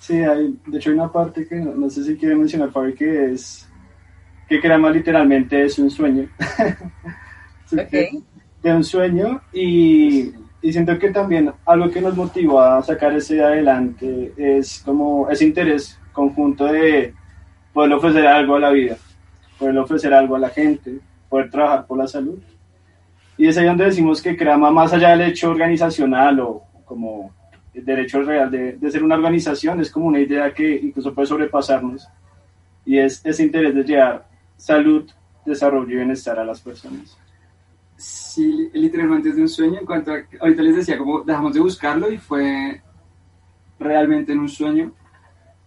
Sí, 0.00 0.14
hay, 0.14 0.58
de 0.66 0.78
hecho 0.78 0.90
hay 0.90 0.96
una 0.96 1.10
parte 1.10 1.46
que 1.46 1.56
no, 1.56 1.88
sé 1.88 2.04
si 2.04 2.16
quiere 2.16 2.34
mencionar 2.34 2.72
Fabi 2.72 2.92
que 2.94 3.32
es 3.32 3.68
que 4.48 4.60
Crama 4.60 4.90
literalmente 4.90 5.64
es 5.64 5.78
un 5.78 5.90
sueño. 5.90 6.28
okay. 7.72 8.22
De 8.62 8.72
un 8.72 8.84
sueño 8.84 9.42
y, 9.52 10.32
y, 10.60 10.72
siento 10.72 10.98
que 10.98 11.10
también 11.10 11.52
algo 11.64 11.90
que 11.90 12.00
nos 12.00 12.16
motivó 12.16 12.60
a 12.60 12.82
sacar 12.82 13.14
ese 13.14 13.42
adelante 13.42 14.32
es 14.36 14.82
como 14.84 15.28
ese 15.30 15.44
interés 15.44 15.98
conjunto 16.12 16.66
de 16.66 17.14
poder 17.72 17.92
ofrecer 17.92 18.26
algo 18.26 18.56
a 18.56 18.60
la 18.60 18.70
vida, 18.70 18.96
poder 19.58 19.78
ofrecer 19.78 20.12
algo 20.12 20.36
a 20.36 20.40
la 20.40 20.50
gente, 20.50 20.98
poder 21.28 21.50
trabajar 21.50 21.86
por 21.86 21.98
la 21.98 22.06
salud. 22.06 22.38
Y 23.36 23.46
es 23.46 23.56
ahí 23.58 23.66
donde 23.66 23.84
decimos 23.84 24.22
que 24.22 24.36
Crama, 24.36 24.70
más 24.70 24.92
allá 24.92 25.10
del 25.10 25.22
hecho 25.22 25.50
organizacional 25.50 26.40
o 26.40 26.62
como 26.84 27.32
el 27.72 27.84
derecho 27.84 28.22
real 28.22 28.50
de, 28.50 28.72
de 28.74 28.90
ser 28.90 29.02
una 29.02 29.16
organización, 29.16 29.80
es 29.80 29.90
como 29.90 30.06
una 30.06 30.20
idea 30.20 30.52
que 30.54 30.76
incluso 30.76 31.12
puede 31.12 31.26
sobrepasarnos 31.26 32.08
y 32.84 32.98
es 32.98 33.24
ese 33.24 33.44
interés 33.44 33.74
de 33.74 33.82
llevar 33.82 34.26
salud, 34.56 35.10
desarrollo 35.44 35.92
y 35.92 35.96
bienestar 35.96 36.38
a 36.38 36.44
las 36.44 36.60
personas. 36.60 37.16
Sí, 37.96 38.70
literalmente 38.72 39.30
es 39.30 39.36
de 39.36 39.42
un 39.42 39.48
sueño. 39.48 39.80
En 39.80 39.86
cuanto 39.86 40.12
a, 40.12 40.18
ahorita 40.40 40.62
les 40.62 40.76
decía, 40.76 40.98
como 40.98 41.22
dejamos 41.22 41.54
de 41.54 41.60
buscarlo 41.60 42.10
y 42.10 42.18
fue 42.18 42.82
realmente 43.78 44.32
en 44.32 44.40
un 44.40 44.48
sueño 44.48 44.92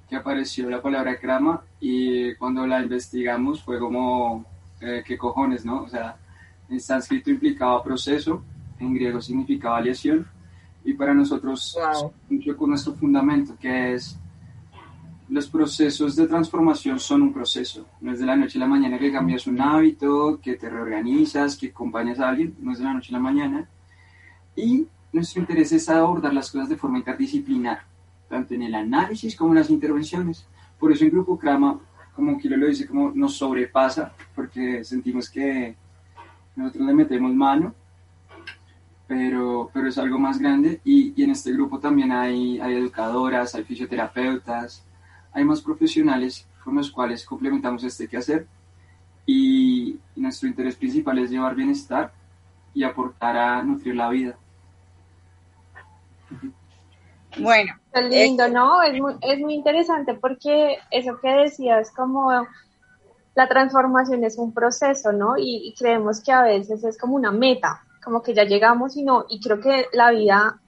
que 0.09 0.15
apareció 0.15 0.69
la 0.69 0.81
palabra 0.81 1.19
crama 1.19 1.63
y 1.79 2.33
cuando 2.35 2.65
la 2.65 2.81
investigamos 2.81 3.63
fue 3.63 3.79
como, 3.79 4.45
eh, 4.79 5.03
¿qué 5.05 5.17
cojones, 5.17 5.65
no? 5.65 5.83
O 5.83 5.89
sea, 5.89 6.17
en 6.69 6.79
sánscrito 6.79 7.29
implicaba 7.29 7.83
proceso, 7.83 8.43
en 8.79 8.93
griego 8.93 9.21
significaba 9.21 9.81
lesión 9.81 10.27
y 10.83 10.93
para 10.93 11.13
nosotros 11.13 11.77
wow. 11.77 12.11
mucho 12.29 12.55
con 12.55 12.69
nuestro 12.69 12.93
fundamento 12.93 13.55
que 13.59 13.93
es 13.93 14.17
los 15.29 15.47
procesos 15.47 16.15
de 16.15 16.27
transformación 16.27 16.99
son 16.99 17.21
un 17.21 17.33
proceso. 17.33 17.85
No 17.99 18.13
es 18.13 18.19
de 18.19 18.25
la 18.25 18.35
noche 18.35 18.57
a 18.57 18.61
la 18.61 18.67
mañana 18.67 18.97
que 18.97 19.11
cambias 19.11 19.45
un 19.45 19.59
hábito, 19.59 20.39
que 20.41 20.55
te 20.55 20.69
reorganizas, 20.69 21.57
que 21.57 21.67
acompañas 21.67 22.19
a 22.19 22.29
alguien. 22.29 22.55
No 22.59 22.71
es 22.71 22.77
de 22.77 22.85
la 22.85 22.93
noche 22.93 23.09
a 23.13 23.17
la 23.17 23.23
mañana. 23.23 23.67
Y 24.55 24.87
nuestro 25.11 25.41
interés 25.41 25.71
es 25.73 25.89
abordar 25.89 26.33
las 26.33 26.49
cosas 26.49 26.69
de 26.69 26.77
forma 26.77 26.99
interdisciplinar, 26.99 27.81
tanto 28.29 28.53
en 28.53 28.63
el 28.63 28.75
análisis 28.75 29.35
como 29.35 29.51
en 29.51 29.59
las 29.59 29.69
intervenciones. 29.69 30.47
Por 30.79 30.91
eso 30.91 31.03
en 31.03 31.11
Grupo 31.11 31.37
Crama, 31.37 31.77
como 32.15 32.37
Kilo 32.37 32.55
lo 32.55 32.67
dice, 32.67 32.87
como 32.87 33.11
nos 33.11 33.35
sobrepasa, 33.35 34.13
porque 34.33 34.83
sentimos 34.83 35.29
que 35.29 35.75
nosotros 36.57 36.87
le 36.87 36.93
metemos 36.93 37.33
mano, 37.33 37.73
pero, 39.07 39.69
pero 39.73 39.87
es 39.87 39.97
algo 39.97 40.19
más 40.19 40.39
grande. 40.39 40.81
Y, 40.83 41.13
y 41.15 41.23
en 41.23 41.31
este 41.31 41.53
grupo 41.53 41.79
también 41.79 42.11
hay, 42.11 42.59
hay 42.59 42.75
educadoras, 42.75 43.55
hay 43.55 43.63
fisioterapeutas, 43.63 44.83
hay 45.31 45.45
más 45.45 45.61
profesionales 45.61 46.47
con 46.63 46.75
los 46.75 46.91
cuales 46.91 47.25
complementamos 47.25 47.83
este 47.83 48.07
quehacer 48.07 48.45
y, 49.25 49.99
y, 50.15 50.21
nuestro 50.21 50.49
interés 50.49 50.75
principal 50.75 51.19
es 51.19 51.29
llevar 51.29 51.55
bienestar 51.55 52.11
y 52.73 52.83
aportar 52.83 53.37
a 53.37 53.63
nutrir 53.63 53.95
la 53.95 54.09
vida. 54.09 54.35
Bueno. 57.39 57.73
Qué 57.93 58.01
lindo, 58.01 58.47
¿no? 58.49 58.81
Es 58.81 58.99
muy, 58.99 59.13
es 59.21 59.39
muy 59.39 59.53
interesante 59.53 60.13
porque 60.13 60.77
eso 60.91 61.19
que 61.21 61.29
decías 61.29 61.91
como 61.95 62.31
la 63.37 63.47
transformación 63.47 64.23
es 64.23 64.39
un 64.39 64.51
proceso, 64.51 65.11
¿no? 65.11 65.35
Y, 65.37 65.71
creemos 65.77 66.21
que 66.23 66.31
a 66.31 66.41
veces 66.41 66.83
es 66.83 66.97
como 66.97 67.15
una 67.15 67.31
meta, 67.31 67.83
como 68.03 68.23
que 68.23 68.33
ya 68.33 68.45
llegamos 68.45 68.97
y 68.97 69.03
no, 69.03 69.25
y 69.29 69.39
creo 69.39 69.59
que 69.59 69.85
la 69.93 70.09
vida 70.09 70.59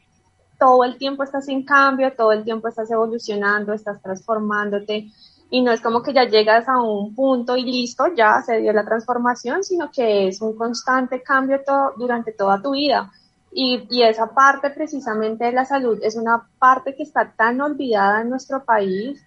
todo 0.59 0.83
el 0.83 0.99
tiempo 0.99 1.23
estás 1.23 1.47
en 1.47 1.65
cambio, 1.65 2.13
todo 2.13 2.31
el 2.31 2.43
tiempo 2.43 2.67
estás 2.67 2.91
evolucionando, 2.91 3.73
estás 3.73 3.99
transformándote 4.03 5.09
y 5.49 5.61
no 5.63 5.71
es 5.71 5.81
como 5.81 6.03
que 6.03 6.13
ya 6.13 6.25
llegas 6.25 6.69
a 6.69 6.79
un 6.79 7.15
punto 7.15 7.57
y 7.57 7.63
listo, 7.63 8.03
ya 8.15 8.39
se 8.45 8.59
dio 8.59 8.71
la 8.71 8.85
transformación, 8.85 9.63
sino 9.63 9.89
que 9.89 10.27
es 10.27 10.39
un 10.39 10.55
constante 10.55 11.23
cambio 11.23 11.63
todo, 11.65 11.93
durante 11.97 12.33
toda 12.33 12.61
tu 12.61 12.73
vida. 12.73 13.11
Y, 13.51 13.87
y, 13.89 14.03
esa 14.03 14.27
parte 14.27 14.69
precisamente 14.69 15.45
de 15.45 15.53
la 15.53 15.65
salud 15.65 15.97
es 16.03 16.15
una 16.15 16.47
parte 16.59 16.93
que 16.95 17.01
está 17.01 17.33
tan 17.35 17.59
olvidada 17.61 18.21
en 18.21 18.29
nuestro 18.29 18.63
país 18.63 19.25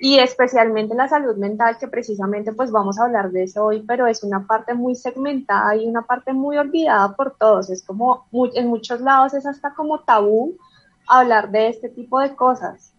y 0.00 0.18
especialmente 0.18 0.94
la 0.94 1.08
salud 1.08 1.36
mental, 1.36 1.76
que 1.78 1.88
precisamente 1.88 2.52
pues 2.52 2.70
vamos 2.70 2.98
a 2.98 3.04
hablar 3.04 3.30
de 3.30 3.44
eso 3.44 3.64
hoy, 3.64 3.82
pero 3.86 4.06
es 4.06 4.22
una 4.22 4.46
parte 4.46 4.74
muy 4.74 4.94
segmentada 4.94 5.74
y 5.76 5.86
una 5.86 6.02
parte 6.02 6.32
muy 6.32 6.56
olvidada 6.56 7.16
por 7.16 7.34
todos. 7.36 7.68
Es 7.70 7.82
como 7.82 8.26
muy, 8.30 8.50
en 8.54 8.68
muchos 8.68 9.00
lados 9.00 9.34
es 9.34 9.44
hasta 9.44 9.74
como 9.74 10.00
tabú 10.00 10.56
hablar 11.08 11.50
de 11.50 11.68
este 11.68 11.88
tipo 11.88 12.20
de 12.20 12.36
cosas. 12.36 12.92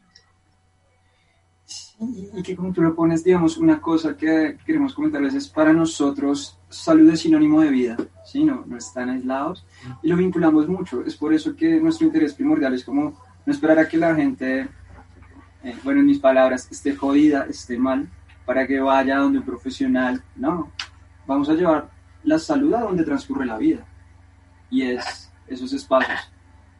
Y 2.01 2.41
que 2.43 2.55
como 2.55 2.71
tú 2.71 2.81
lo 2.81 2.95
pones, 2.95 3.23
digamos, 3.23 3.57
una 3.57 3.81
cosa 3.81 4.15
que 4.15 4.57
queremos 4.65 4.93
comentarles 4.93 5.33
es 5.33 5.47
para 5.47 5.73
nosotros 5.73 6.57
salud 6.69 7.09
es 7.11 7.21
sinónimo 7.21 7.61
de 7.61 7.69
vida, 7.69 7.97
¿sí? 8.25 8.43
No, 8.43 8.63
no 8.65 8.77
están 8.77 9.09
aislados 9.09 9.65
y 10.01 10.07
lo 10.07 10.15
vinculamos 10.15 10.67
mucho. 10.67 11.03
Es 11.05 11.15
por 11.15 11.33
eso 11.33 11.55
que 11.55 11.79
nuestro 11.79 12.07
interés 12.07 12.33
primordial 12.33 12.73
es 12.73 12.83
como 12.83 13.13
no 13.45 13.53
esperar 13.53 13.79
a 13.79 13.87
que 13.87 13.97
la 13.97 14.15
gente 14.15 14.69
eh, 15.63 15.75
bueno, 15.83 15.99
en 15.99 16.05
mis 16.05 16.19
palabras, 16.19 16.67
esté 16.71 16.95
jodida, 16.95 17.45
esté 17.49 17.77
mal, 17.77 18.07
para 18.45 18.65
que 18.65 18.79
vaya 18.79 19.17
donde 19.17 19.39
un 19.39 19.45
profesional. 19.45 20.23
No, 20.35 20.71
vamos 21.27 21.49
a 21.49 21.53
llevar 21.53 21.89
la 22.23 22.39
salud 22.39 22.73
a 22.73 22.81
donde 22.81 23.03
transcurre 23.03 23.45
la 23.45 23.57
vida. 23.57 23.85
Y 24.69 24.83
es 24.83 25.31
esos 25.47 25.73
espacios. 25.73 26.31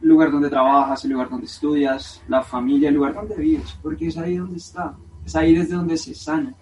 El 0.02 0.10
lugar 0.10 0.32
donde 0.32 0.50
trabajas, 0.50 1.04
el 1.04 1.12
lugar 1.12 1.30
donde 1.30 1.46
estudias, 1.46 2.22
la 2.28 2.42
familia, 2.42 2.90
el 2.90 2.96
lugar 2.96 3.14
donde 3.14 3.36
vives, 3.36 3.78
porque 3.82 4.08
es 4.08 4.18
ahí 4.18 4.38
donde 4.38 4.58
está. 4.58 4.96
Es 5.26 5.36
ahí 5.36 5.56
desde 5.56 5.76
donde 5.76 5.98
se 5.98 6.14
sana. 6.14 6.54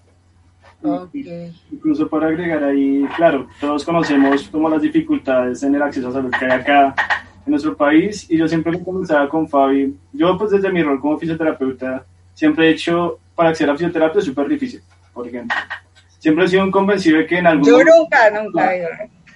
Okay. 0.82 1.56
Incluso 1.72 2.08
para 2.08 2.28
agregar 2.28 2.64
ahí, 2.64 3.08
claro, 3.16 3.48
todos 3.60 3.84
conocemos 3.84 4.48
como 4.50 4.70
las 4.70 4.82
dificultades 4.82 5.64
en 5.64 5.74
el 5.74 5.82
acceso 5.82 6.10
a 6.10 6.14
salud 6.14 6.32
que 6.32 6.46
hay 6.46 6.52
acá 6.52 6.96
en 7.48 7.52
nuestro 7.52 7.76
país 7.76 8.30
y 8.30 8.38
yo 8.38 8.48
siempre 8.48 8.74
lo 8.74 8.84
comenzaba 8.84 9.28
con 9.30 9.48
Fabi. 9.48 9.96
Yo 10.12 10.38
pues 10.38 10.52
desde 10.52 10.70
mi 10.70 10.84
rol 10.84 11.00
como 11.00 11.18
fisioterapeuta 11.18 12.06
siempre 12.34 12.68
he 12.68 12.72
hecho, 12.72 13.20
para 13.34 13.50
acceder 13.50 13.72
a 13.72 13.76
fisioterapia 13.76 14.20
es 14.20 14.26
súper 14.26 14.50
difícil, 14.50 14.82
por 15.14 15.28
ejemplo. 15.28 15.56
Siempre 16.20 16.44
he 16.44 16.48
sido 16.50 16.64
un 16.64 16.72
convencido 16.72 17.20
de 17.20 17.26
que 17.26 17.38
en 17.38 17.48
algún 17.48 17.68
Yo 17.68 17.78
nunca, 17.78 18.30
nunca. 18.32 18.74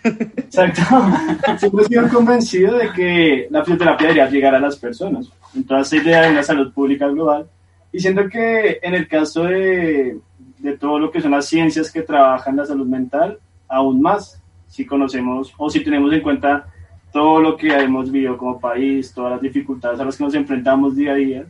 Exacto. 0.03 0.81
siempre 1.57 1.85
he 1.85 1.87
sido 1.87 2.09
convencido 2.09 2.77
de 2.77 2.91
que 2.91 3.47
la 3.49 3.63
fisioterapia 3.63 4.07
debería 4.07 4.29
llegar 4.29 4.55
a 4.55 4.59
las 4.59 4.75
personas. 4.75 5.31
Entonces, 5.55 5.93
esa 5.93 6.03
idea 6.03 6.21
de 6.23 6.31
una 6.31 6.43
salud 6.43 6.73
pública 6.73 7.07
global. 7.07 7.47
Y 7.93 7.99
siento 7.99 8.27
que 8.27 8.79
en 8.81 8.93
el 8.93 9.07
caso 9.07 9.43
de, 9.43 10.17
de 10.57 10.77
todo 10.77 10.99
lo 10.99 11.11
que 11.11 11.21
son 11.21 11.31
las 11.31 11.45
ciencias 11.45 11.91
que 11.91 12.01
trabajan 12.01 12.57
la 12.57 12.65
salud 12.65 12.87
mental, 12.87 13.39
aún 13.69 14.01
más, 14.01 14.41
si 14.67 14.85
conocemos 14.85 15.53
o 15.57 15.69
si 15.69 15.81
tenemos 15.81 16.11
en 16.11 16.21
cuenta 16.21 16.70
todo 17.11 17.39
lo 17.39 17.57
que 17.57 17.67
hemos 17.67 18.11
vivido 18.11 18.37
como 18.37 18.59
país, 18.59 19.13
todas 19.13 19.33
las 19.33 19.41
dificultades 19.41 19.99
a 19.99 20.05
las 20.05 20.17
que 20.17 20.23
nos 20.23 20.33
enfrentamos 20.33 20.95
día 20.95 21.11
a 21.11 21.15
día. 21.15 21.45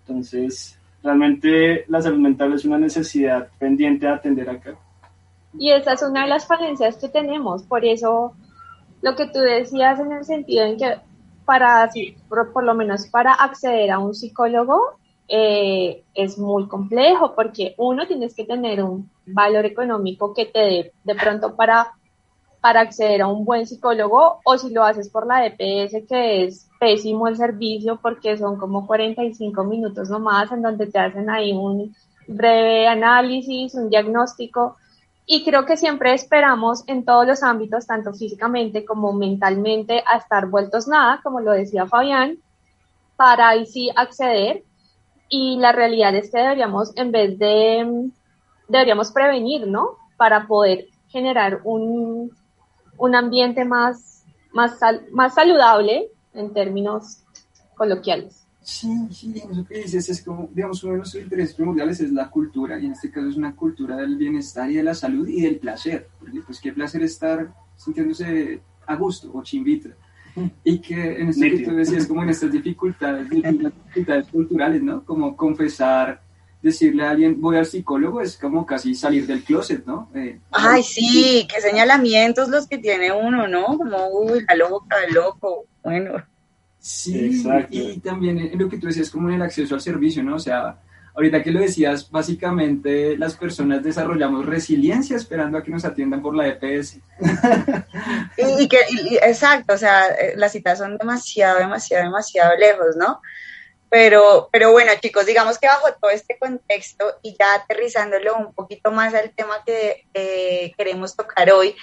Entonces, 0.00 0.78
realmente 1.02 1.84
la 1.88 2.00
salud 2.00 2.18
mental 2.18 2.52
es 2.54 2.64
una 2.64 2.78
necesidad 2.78 3.48
pendiente 3.58 4.06
a 4.06 4.14
atender 4.14 4.48
acá. 4.48 4.74
Y 5.58 5.70
esa 5.70 5.92
es 5.92 6.02
una 6.02 6.22
de 6.22 6.28
las 6.28 6.46
falencias 6.46 6.96
que 6.96 7.08
tenemos, 7.08 7.62
por 7.64 7.84
eso 7.84 8.32
lo 9.02 9.16
que 9.16 9.26
tú 9.26 9.40
decías 9.40 9.98
en 10.00 10.12
el 10.12 10.24
sentido 10.24 10.64
en 10.64 10.78
que 10.78 10.96
para, 11.44 11.90
por, 12.28 12.52
por 12.52 12.64
lo 12.64 12.74
menos 12.74 13.06
para 13.08 13.32
acceder 13.32 13.90
a 13.90 13.98
un 13.98 14.14
psicólogo, 14.14 14.96
eh, 15.28 16.04
es 16.14 16.38
muy 16.38 16.68
complejo 16.68 17.34
porque 17.34 17.74
uno 17.78 18.06
tienes 18.06 18.34
que 18.34 18.44
tener 18.44 18.82
un 18.82 19.10
valor 19.26 19.66
económico 19.66 20.34
que 20.34 20.46
te 20.46 20.58
dé 20.58 20.92
de 21.04 21.14
pronto 21.14 21.56
para 21.56 21.92
para 22.62 22.80
acceder 22.82 23.22
a 23.22 23.26
un 23.26 23.44
buen 23.44 23.66
psicólogo 23.66 24.38
o 24.44 24.56
si 24.56 24.70
lo 24.70 24.84
haces 24.84 25.10
por 25.10 25.26
la 25.26 25.44
EPS, 25.44 26.06
que 26.08 26.44
es 26.44 26.68
pésimo 26.78 27.26
el 27.26 27.36
servicio 27.36 27.98
porque 28.00 28.38
son 28.38 28.56
como 28.56 28.86
45 28.86 29.64
minutos 29.64 30.08
nomás 30.08 30.50
en 30.52 30.62
donde 30.62 30.86
te 30.86 30.98
hacen 31.00 31.28
ahí 31.28 31.52
un 31.52 31.92
breve 32.28 32.86
análisis, 32.86 33.74
un 33.74 33.90
diagnóstico. 33.90 34.76
Y 35.26 35.44
creo 35.44 35.66
que 35.66 35.76
siempre 35.76 36.14
esperamos 36.14 36.84
en 36.86 37.04
todos 37.04 37.26
los 37.26 37.42
ámbitos, 37.42 37.86
tanto 37.86 38.12
físicamente 38.12 38.84
como 38.84 39.12
mentalmente, 39.12 40.04
a 40.06 40.18
estar 40.18 40.46
vueltos 40.46 40.86
nada, 40.86 41.20
como 41.20 41.40
lo 41.40 41.50
decía 41.50 41.86
Fabián, 41.86 42.38
para 43.16 43.48
ahí 43.48 43.66
sí 43.66 43.90
acceder. 43.96 44.62
Y 45.28 45.56
la 45.58 45.72
realidad 45.72 46.14
es 46.14 46.30
que 46.30 46.38
deberíamos, 46.38 46.96
en 46.96 47.10
vez 47.10 47.36
de, 47.40 48.10
deberíamos 48.68 49.10
prevenir, 49.10 49.66
¿no? 49.66 49.96
Para 50.16 50.46
poder 50.46 50.86
generar 51.08 51.60
un, 51.64 52.30
un 52.96 53.14
ambiente 53.14 53.64
más, 53.64 54.24
más, 54.52 54.78
sal, 54.78 55.06
más 55.12 55.34
saludable 55.34 56.08
en 56.34 56.52
términos 56.52 57.18
coloquiales. 57.74 58.44
Sí, 58.62 59.08
sí, 59.10 59.34
eso 59.50 59.64
que 59.66 59.78
dices 59.78 60.08
es 60.08 60.22
como, 60.22 60.48
digamos, 60.52 60.84
uno 60.84 60.92
de 60.92 60.98
nuestros 60.98 61.22
intereses 61.22 61.54
primordiales 61.54 62.00
es 62.00 62.12
la 62.12 62.30
cultura, 62.30 62.78
y 62.78 62.86
en 62.86 62.92
este 62.92 63.10
caso 63.10 63.28
es 63.28 63.36
una 63.36 63.56
cultura 63.56 63.96
del 63.96 64.16
bienestar 64.16 64.70
y 64.70 64.76
de 64.76 64.84
la 64.84 64.94
salud 64.94 65.26
y 65.26 65.40
del 65.40 65.58
placer, 65.58 66.08
porque 66.20 66.40
pues 66.42 66.60
qué 66.60 66.72
placer 66.72 67.02
estar 67.02 67.52
sintiéndose 67.76 68.60
a 68.86 68.94
gusto 68.94 69.32
o 69.34 69.42
chimbita. 69.42 69.90
Y 70.64 70.78
que 70.78 71.20
en 71.20 71.28
este 71.28 71.50
que 71.50 71.64
tú 71.64 71.74
decías, 71.74 72.06
como 72.06 72.22
en 72.22 72.30
estas 72.30 72.52
dificultades, 72.52 73.28
dificultades 73.28 74.28
culturales, 74.28 74.82
¿no? 74.82 75.04
Como 75.04 75.36
confesar 75.36 76.22
decirle 76.62 77.04
a 77.04 77.10
alguien 77.10 77.40
voy 77.40 77.56
al 77.56 77.66
psicólogo 77.66 78.20
es 78.20 78.36
como 78.36 78.64
casi 78.64 78.94
salir 78.94 79.26
del 79.26 79.42
closet, 79.42 79.84
¿no? 79.84 80.08
Eh, 80.14 80.38
Ay, 80.52 80.82
sí, 80.82 81.46
qué 81.52 81.60
señalamientos 81.60 82.48
los 82.48 82.68
que 82.68 82.78
tiene 82.78 83.12
uno, 83.12 83.48
¿no? 83.48 83.66
Como, 83.76 84.08
uy, 84.10 84.44
la 84.48 84.54
loca, 84.54 84.96
el 85.06 85.14
loco, 85.14 85.66
bueno. 85.82 86.24
Sí, 86.78 87.44
y 87.70 88.00
también 88.00 88.38
en 88.38 88.58
lo 88.58 88.68
que 88.68 88.78
tú 88.78 88.86
decías, 88.86 89.10
como 89.10 89.28
en 89.28 89.36
el 89.36 89.42
acceso 89.42 89.74
al 89.74 89.80
servicio, 89.80 90.22
¿no? 90.22 90.36
O 90.36 90.38
sea, 90.40 90.78
ahorita 91.14 91.42
que 91.42 91.52
lo 91.52 91.60
decías, 91.60 92.10
básicamente 92.10 93.16
las 93.16 93.36
personas 93.36 93.82
desarrollamos 93.82 94.46
resiliencia 94.46 95.16
esperando 95.16 95.58
a 95.58 95.62
que 95.62 95.70
nos 95.70 95.84
atiendan 95.84 96.22
por 96.22 96.34
la 96.34 96.48
EPS. 96.48 96.98
y, 98.58 98.68
que, 98.68 98.78
exacto, 99.22 99.74
o 99.74 99.78
sea, 99.78 100.08
eh, 100.08 100.34
las 100.36 100.52
citas 100.52 100.78
son 100.78 100.96
demasiado, 100.96 101.58
demasiado, 101.58 102.04
demasiado 102.04 102.56
lejos, 102.56 102.96
¿no? 102.96 103.20
Pero, 103.92 104.48
pero 104.50 104.72
bueno, 104.72 104.90
chicos, 105.02 105.26
digamos 105.26 105.58
que 105.58 105.66
bajo 105.66 105.92
todo 106.00 106.10
este 106.10 106.38
contexto 106.38 107.18
y 107.20 107.36
ya 107.38 107.52
aterrizándolo 107.52 108.38
un 108.38 108.54
poquito 108.54 108.90
más 108.90 109.12
al 109.12 109.34
tema 109.34 109.62
que 109.66 110.06
eh, 110.14 110.72
queremos 110.78 111.14
tocar 111.14 111.52
hoy, 111.52 111.76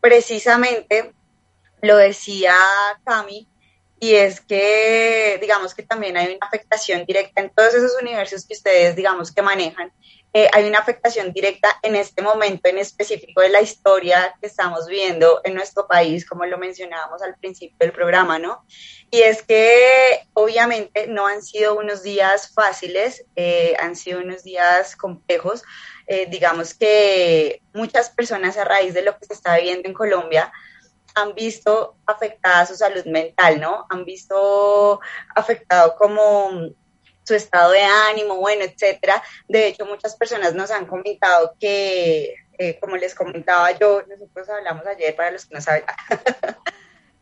precisamente 0.00 1.12
lo 1.82 1.96
decía 1.96 2.54
Cami, 3.04 3.48
y 3.98 4.14
es 4.14 4.40
que 4.40 5.36
digamos 5.40 5.74
que 5.74 5.82
también 5.82 6.16
hay 6.16 6.36
una 6.36 6.46
afectación 6.46 7.04
directa 7.04 7.40
en 7.40 7.50
todos 7.50 7.74
esos 7.74 8.00
universos 8.00 8.46
que 8.46 8.54
ustedes 8.54 8.94
digamos 8.94 9.32
que 9.32 9.42
manejan. 9.42 9.90
Eh, 10.34 10.48
hay 10.52 10.68
una 10.68 10.78
afectación 10.78 11.32
directa 11.32 11.68
en 11.82 11.96
este 11.96 12.20
momento 12.20 12.68
en 12.68 12.78
específico 12.78 13.40
de 13.40 13.48
la 13.48 13.62
historia 13.62 14.34
que 14.40 14.46
estamos 14.46 14.86
viendo 14.86 15.40
en 15.42 15.54
nuestro 15.54 15.88
país, 15.88 16.28
como 16.28 16.44
lo 16.44 16.58
mencionábamos 16.58 17.22
al 17.22 17.34
principio 17.36 17.76
del 17.80 17.92
programa, 17.92 18.38
¿no? 18.38 18.64
Y 19.10 19.20
es 19.22 19.42
que 19.42 20.20
obviamente 20.34 21.06
no 21.06 21.26
han 21.26 21.42
sido 21.42 21.78
unos 21.78 22.02
días 22.02 22.52
fáciles, 22.52 23.24
eh, 23.36 23.74
han 23.80 23.96
sido 23.96 24.20
unos 24.20 24.44
días 24.44 24.96
complejos. 24.96 25.62
Eh, 26.06 26.26
digamos 26.28 26.74
que 26.74 27.62
muchas 27.72 28.10
personas 28.10 28.58
a 28.58 28.64
raíz 28.64 28.92
de 28.92 29.02
lo 29.02 29.18
que 29.18 29.26
se 29.26 29.32
está 29.32 29.56
viviendo 29.56 29.88
en 29.88 29.94
Colombia, 29.94 30.52
han 31.14 31.34
visto 31.34 31.96
afectada 32.06 32.66
su 32.66 32.76
salud 32.76 33.04
mental, 33.06 33.60
¿no? 33.60 33.86
Han 33.90 34.04
visto 34.04 35.00
afectado 35.34 35.96
como 35.96 36.70
su 37.28 37.34
estado 37.34 37.72
de 37.72 37.82
ánimo, 37.82 38.36
bueno, 38.36 38.64
etcétera. 38.64 39.22
De 39.46 39.68
hecho, 39.68 39.86
muchas 39.86 40.16
personas 40.16 40.54
nos 40.54 40.70
han 40.70 40.86
comentado 40.86 41.54
que, 41.60 42.34
eh, 42.58 42.78
como 42.80 42.96
les 42.96 43.14
comentaba 43.14 43.70
yo, 43.72 44.02
nosotros 44.08 44.48
hablamos 44.48 44.86
ayer 44.86 45.14
para 45.14 45.30
los 45.30 45.46
que 45.46 45.54
no 45.54 45.60
saben, 45.60 45.84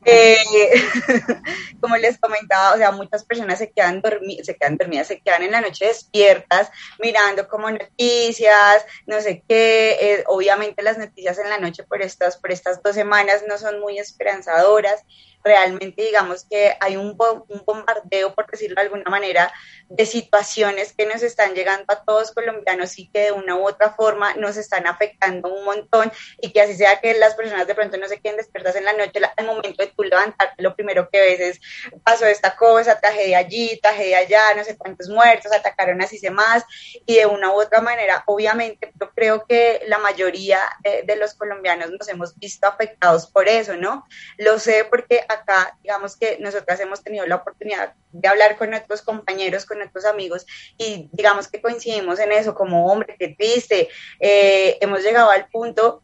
Eh, 0.09 0.37
como 1.81 1.97
les 1.97 2.17
comentaba, 2.19 2.75
o 2.75 2.77
sea, 2.77 2.93
muchas 2.93 3.25
personas 3.25 3.59
se 3.59 3.73
quedan, 3.73 4.01
se 4.45 4.57
quedan 4.57 4.77
dormidas, 4.77 5.09
se 5.09 5.21
quedan 5.21 5.43
en 5.43 5.51
la 5.51 5.61
noche 5.61 5.87
despiertas, 5.87 6.71
mirando 7.01 7.49
como 7.49 7.69
noticias, 7.69 8.87
no 9.07 9.21
sé 9.21 9.43
qué. 9.49 9.97
Eh, 10.01 10.25
obviamente 10.29 10.85
las 10.85 10.97
noticias 10.97 11.39
en 11.41 11.51
la 11.51 11.59
noche 11.59 11.83
por 11.83 12.03
estas, 12.03 12.37
por 12.37 12.53
estas 12.53 12.81
dos 12.85 12.95
semanas 12.95 13.43
no 13.49 13.59
son 13.59 13.81
muy 13.81 13.99
esperanzadoras 13.99 15.03
realmente 15.47 16.03
digamos 16.03 16.45
que 16.51 16.77
hay 16.81 16.97
un, 16.97 17.17
un, 17.49 17.63
bombardeo, 17.65 18.35
por 18.35 18.51
decirlo 18.51 18.75
de 18.75 18.83
alguna 18.83 19.09
manera, 19.09 19.53
de 19.89 20.05
situaciones 20.05 20.93
que 20.93 21.07
nos 21.07 21.23
están 21.23 21.55
llegando 21.55 21.85
a 21.89 22.03
todos 22.05 22.33
colombianos 22.33 22.99
y 22.99 23.09
que 23.09 23.27
de 23.27 23.33
una 23.33 23.55
u 23.55 23.67
otra 23.67 23.93
forma 23.93 24.35
nos 24.35 24.57
están 24.57 24.87
afectando 24.89 25.49
un 25.49 25.65
montón 25.65 26.13
y 26.41 26.51
que 26.53 26.61
así 26.61 26.75
sea 26.75 27.01
que 27.01 27.15
las 27.15 27.37
personas 27.37 27.69
de 27.69 27.77
pronto 27.77 27.97
no 27.97 28.09
se 28.09 28.21
queden 28.21 28.39
despiertas 28.39 28.75
en 28.75 28.85
la 28.85 28.93
noche, 28.93 29.21
al 29.37 29.47
momento 29.47 29.85
de 29.85 29.93
tú 29.97 30.03
levantarte, 30.03 30.61
lo 30.61 30.75
primero 30.75 31.09
que 31.11 31.21
ves 31.21 31.41
es, 31.41 31.61
pasó 32.03 32.27
esta 32.27 32.57
cosa, 32.57 32.99
tragedia 33.01 33.39
allí, 33.39 33.79
tragedia 33.81 34.19
allá, 34.19 34.55
no 34.57 34.65
sé 34.65 34.77
cuántos 34.77 35.09
muertos, 35.09 35.53
atacaron 35.53 36.03
así 36.03 36.19
se 36.19 36.31
más 36.31 36.65
y 37.07 37.17
de 37.17 37.27
una 37.27 37.53
u 37.53 37.61
otra 37.61 37.81
manera, 37.81 38.25
obviamente 38.27 38.93
yo 39.01 39.11
creo 39.13 39.47
que 39.47 39.83
la 39.87 39.99
mayoría 39.99 40.59
de, 40.83 41.05
de 41.05 41.17
los 41.17 41.35
colombianos 41.35 41.91
nos 41.93 42.09
hemos 42.09 42.37
visto 42.37 42.67
afectados 42.67 43.29
por 43.29 43.47
eso, 43.49 43.77
¿no? 43.77 44.05
Lo 44.39 44.59
sé 44.59 44.85
porque 44.85 45.21
acá, 45.37 45.77
digamos 45.83 46.17
que 46.17 46.39
nosotras 46.41 46.81
hemos 46.81 47.03
tenido 47.03 47.27
la 47.27 47.37
oportunidad 47.37 47.95
de 48.13 48.29
hablar 48.29 48.57
con 48.57 48.71
nuestros 48.71 49.03
compañeros, 49.03 49.65
con 49.67 49.79
nuestros 49.79 50.05
amigos 50.05 50.47
y 50.79 51.09
digamos 51.13 51.49
que 51.49 51.61
coincidimos 51.61 52.19
en 52.19 52.33
eso, 52.33 52.55
como 52.55 52.87
hombre, 52.87 53.17
qué 53.19 53.35
triste, 53.39 53.89
eh, 54.21 54.79
hemos 54.81 55.03
llegado 55.03 55.31
al 55.31 55.49
punto 55.49 56.03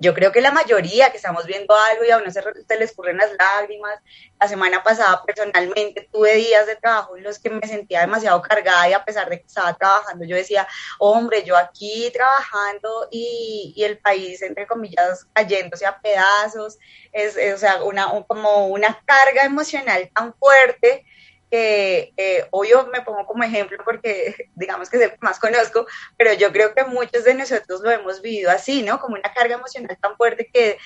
yo 0.00 0.14
creo 0.14 0.30
que 0.30 0.40
la 0.40 0.52
mayoría 0.52 1.10
que 1.10 1.16
estamos 1.16 1.46
viendo 1.46 1.74
algo 1.74 2.04
y 2.04 2.10
a 2.10 2.18
uno 2.18 2.30
se, 2.30 2.42
les 2.78 2.92
ocurren 2.92 3.16
las 3.16 3.30
lágrimas. 3.36 3.98
La 4.40 4.46
semana 4.46 4.82
pasada 4.82 5.22
personalmente 5.24 6.08
tuve 6.12 6.36
días 6.36 6.66
de 6.66 6.76
trabajo 6.76 7.16
en 7.16 7.24
los 7.24 7.38
que 7.38 7.50
me 7.50 7.66
sentía 7.66 8.00
demasiado 8.00 8.40
cargada 8.40 8.88
y 8.88 8.92
a 8.92 9.04
pesar 9.04 9.28
de 9.28 9.40
que 9.40 9.46
estaba 9.46 9.74
trabajando, 9.74 10.24
yo 10.24 10.36
decía, 10.36 10.68
hombre, 10.98 11.42
yo 11.42 11.56
aquí 11.56 12.10
trabajando 12.12 13.08
y, 13.10 13.72
y 13.76 13.84
el 13.84 13.98
país, 13.98 14.40
entre 14.42 14.66
comillas, 14.66 15.26
cayéndose 15.32 15.86
a 15.86 16.00
pedazos. 16.00 16.78
Es, 17.12 17.36
o 17.54 17.58
sea, 17.58 17.82
una, 17.82 18.08
como 18.26 18.68
una 18.68 19.02
carga 19.04 19.42
emocional 19.42 20.10
tan 20.14 20.32
fuerte 20.34 21.04
que 21.50 22.12
eh, 22.16 22.46
hoy 22.50 22.70
yo 22.70 22.86
me 22.86 23.02
pongo 23.02 23.26
como 23.26 23.42
ejemplo 23.42 23.78
porque 23.84 24.34
digamos 24.54 24.88
que 24.88 24.96
es 24.98 25.02
el 25.04 25.10
que 25.12 25.18
más 25.20 25.38
conozco, 25.38 25.86
pero 26.16 26.32
yo 26.34 26.52
creo 26.52 26.74
que 26.74 26.84
muchos 26.84 27.24
de 27.24 27.34
nosotros 27.34 27.80
lo 27.80 27.90
hemos 27.90 28.20
vivido 28.22 28.50
así, 28.50 28.82
¿no? 28.82 29.00
Como 29.00 29.16
una 29.16 29.32
carga 29.32 29.56
emocional 29.56 29.96
tan 30.00 30.16
fuerte 30.16 30.50
que, 30.52 30.78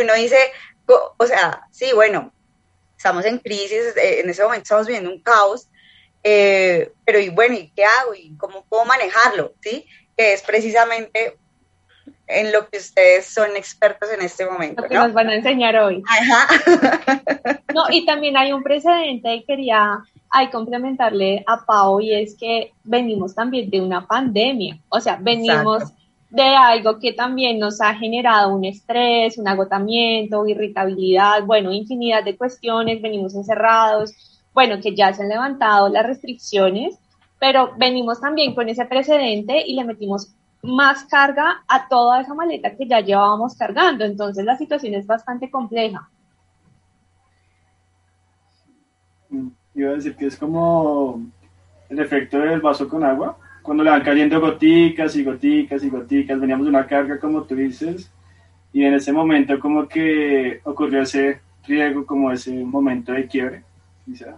uno 0.00 0.14
dice, 0.14 0.52
o 0.86 1.26
sea, 1.26 1.62
sí, 1.70 1.92
bueno, 1.94 2.32
estamos 2.96 3.24
en 3.24 3.38
crisis, 3.38 3.96
eh, 3.96 4.20
en 4.20 4.30
ese 4.30 4.42
momento 4.42 4.62
estamos 4.64 4.86
viviendo 4.86 5.10
un 5.10 5.22
caos, 5.22 5.68
eh, 6.22 6.92
pero 7.04 7.18
y 7.18 7.30
bueno, 7.30 7.54
¿y 7.54 7.70
qué 7.70 7.84
hago? 7.84 8.14
¿Y 8.14 8.36
cómo 8.36 8.66
puedo 8.66 8.84
manejarlo? 8.84 9.54
¿Sí? 9.60 9.86
Que 10.16 10.34
es 10.34 10.42
precisamente 10.42 11.38
en 12.26 12.52
lo 12.52 12.68
que 12.68 12.78
ustedes 12.78 13.26
son 13.26 13.56
expertos 13.56 14.08
en 14.12 14.22
este 14.22 14.46
momento. 14.46 14.82
Lo 14.82 14.88
que 14.88 14.94
nos 14.94 15.12
van 15.12 15.28
a 15.28 15.34
enseñar 15.34 15.76
hoy. 15.76 16.02
Ajá. 16.06 17.60
No, 17.72 17.84
y 17.88 18.04
también 18.04 18.36
hay 18.36 18.52
un 18.52 18.64
precedente 18.64 19.32
y 19.32 19.44
quería 19.44 20.02
hay 20.30 20.48
complementarle 20.50 21.44
a 21.46 21.64
Pau 21.64 22.00
y 22.00 22.12
es 22.12 22.36
que 22.36 22.72
venimos 22.84 23.34
también 23.34 23.68
de 23.68 23.80
una 23.80 24.06
pandemia, 24.06 24.78
o 24.88 25.00
sea, 25.00 25.18
venimos 25.20 25.84
de 26.30 26.42
algo 26.42 27.00
que 27.00 27.12
también 27.12 27.58
nos 27.58 27.80
ha 27.80 27.94
generado 27.94 28.54
un 28.54 28.64
estrés, 28.64 29.36
un 29.36 29.48
agotamiento, 29.48 30.46
irritabilidad, 30.46 31.44
bueno, 31.44 31.72
infinidad 31.72 32.22
de 32.22 32.36
cuestiones, 32.36 33.02
venimos 33.02 33.34
encerrados, 33.34 34.12
bueno, 34.54 34.80
que 34.80 34.94
ya 34.94 35.12
se 35.12 35.24
han 35.24 35.28
levantado 35.28 35.88
las 35.88 36.06
restricciones, 36.06 36.96
pero 37.40 37.72
venimos 37.76 38.20
también 38.20 38.54
con 38.54 38.68
ese 38.68 38.84
precedente 38.84 39.64
y 39.66 39.74
le 39.74 39.84
metimos 39.84 40.32
más 40.62 41.04
carga 41.04 41.62
a 41.66 41.88
toda 41.88 42.20
esa 42.20 42.34
maleta 42.34 42.76
que 42.76 42.86
ya 42.86 43.00
llevábamos 43.00 43.56
cargando. 43.56 44.04
Entonces 44.04 44.44
la 44.44 44.56
situación 44.56 44.94
es 44.94 45.06
bastante 45.06 45.50
compleja. 45.50 46.08
Iba 49.74 49.90
a 49.90 49.94
decir 49.94 50.16
que 50.16 50.26
es 50.26 50.36
como 50.36 51.22
el 51.88 51.98
efecto 51.98 52.38
del 52.38 52.60
vaso 52.60 52.88
con 52.88 53.04
agua, 53.04 53.36
cuando 53.62 53.84
le 53.84 53.90
van 53.90 54.02
cayendo 54.02 54.40
goticas 54.40 55.14
y 55.16 55.24
goticas 55.24 55.82
y 55.82 55.90
goticas, 55.90 56.40
veníamos 56.40 56.66
de 56.66 56.70
una 56.70 56.86
carga 56.86 57.18
como 57.18 57.42
tú 57.42 57.54
dices, 57.54 58.10
y 58.72 58.84
en 58.84 58.94
ese 58.94 59.12
momento 59.12 59.58
como 59.58 59.86
que 59.86 60.60
ocurrió 60.64 61.02
ese 61.02 61.40
riego, 61.66 62.06
como 62.06 62.30
ese 62.30 62.52
momento 62.64 63.12
de 63.12 63.26
quiebre, 63.26 63.62
quizá. 64.04 64.36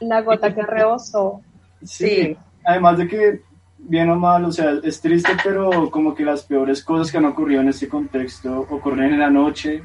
La 0.00 0.20
gota 0.22 0.54
que 0.54 0.62
rebosó. 0.62 1.40
sí. 1.82 2.36
Además 2.64 2.98
de 2.98 3.08
que 3.08 3.40
bien 3.84 4.10
o 4.10 4.16
mal, 4.16 4.44
o 4.44 4.52
sea, 4.52 4.74
es 4.82 5.00
triste, 5.00 5.32
pero 5.42 5.90
como 5.90 6.14
que 6.14 6.24
las 6.24 6.42
peores 6.44 6.82
cosas 6.84 7.10
que 7.10 7.18
han 7.18 7.24
ocurrido 7.24 7.60
en 7.60 7.68
este 7.68 7.88
contexto 7.88 8.66
ocurren 8.70 9.12
en 9.12 9.20
la 9.20 9.30
noche 9.30 9.82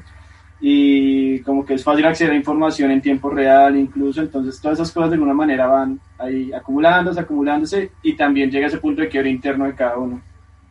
y 0.60 1.40
como 1.40 1.64
que 1.64 1.74
es 1.74 1.84
fácil 1.84 2.04
acceder 2.06 2.32
a 2.32 2.36
información 2.36 2.90
en 2.90 3.00
tiempo 3.00 3.30
real 3.30 3.76
incluso, 3.76 4.20
entonces 4.20 4.60
todas 4.60 4.78
esas 4.78 4.92
cosas 4.92 5.10
de 5.10 5.14
alguna 5.14 5.34
manera 5.34 5.66
van 5.66 6.00
ahí 6.18 6.52
acumulándose, 6.52 7.20
acumulándose 7.20 7.92
y 8.02 8.14
también 8.14 8.50
llega 8.50 8.66
ese 8.66 8.78
punto 8.78 9.02
de 9.02 9.08
quiebre 9.08 9.30
interno 9.30 9.66
de 9.66 9.74
cada 9.74 9.98
uno, 9.98 10.20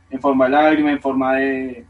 en 0.10 0.20
forma 0.20 0.46
de 0.46 0.52
lágrima, 0.52 0.92
en 0.92 1.02
forma 1.02 1.36
de, 1.36 1.86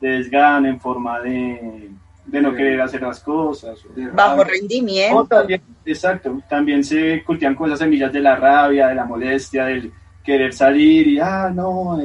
de 0.00 0.08
desgano, 0.08 0.68
en 0.68 0.80
forma 0.80 1.20
de, 1.20 1.90
de 2.26 2.40
no 2.40 2.54
querer 2.54 2.80
hacer 2.80 3.02
las 3.02 3.20
cosas. 3.20 3.78
Bajo 4.14 4.44
rendimiento. 4.44 5.46
exacto, 5.84 6.42
también 6.48 6.84
se 6.84 7.22
cultivan 7.24 7.54
con 7.54 7.66
esas 7.68 7.80
semillas 7.80 8.12
de 8.12 8.20
la 8.20 8.36
rabia, 8.36 8.88
de 8.88 8.94
la 8.94 9.04
molestia, 9.04 9.64
del 9.66 9.92
querer 10.22 10.52
salir 10.52 11.08
y, 11.08 11.18
ah, 11.18 11.50
no, 11.54 11.98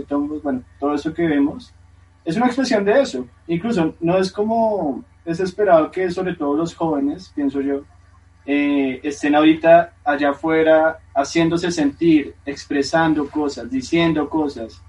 bueno, 0.43 0.61
todo 0.79 0.95
eso 0.95 1.13
que 1.13 1.27
vemos 1.27 1.73
es 2.27 2.35
una 2.35 2.47
expresión 2.47 2.83
de 2.83 3.01
eso. 3.01 3.25
Incluso 3.47 3.95
no 4.01 4.17
es 4.17 4.31
como, 4.31 5.03
es 5.23 5.39
esperado 5.39 5.89
que 5.89 6.11
sobre 6.11 6.35
todo 6.35 6.57
los 6.57 6.75
jóvenes, 6.75 7.31
pienso 7.33 7.61
yo, 7.61 7.83
eh, 8.45 8.99
estén 9.01 9.33
ahorita 9.33 9.93
allá 10.03 10.31
afuera 10.31 10.99
haciéndose 11.15 11.71
sentir, 11.71 12.35
expresando 12.45 13.29
cosas, 13.29 13.71
diciendo 13.71 14.29
cosas, 14.29 14.81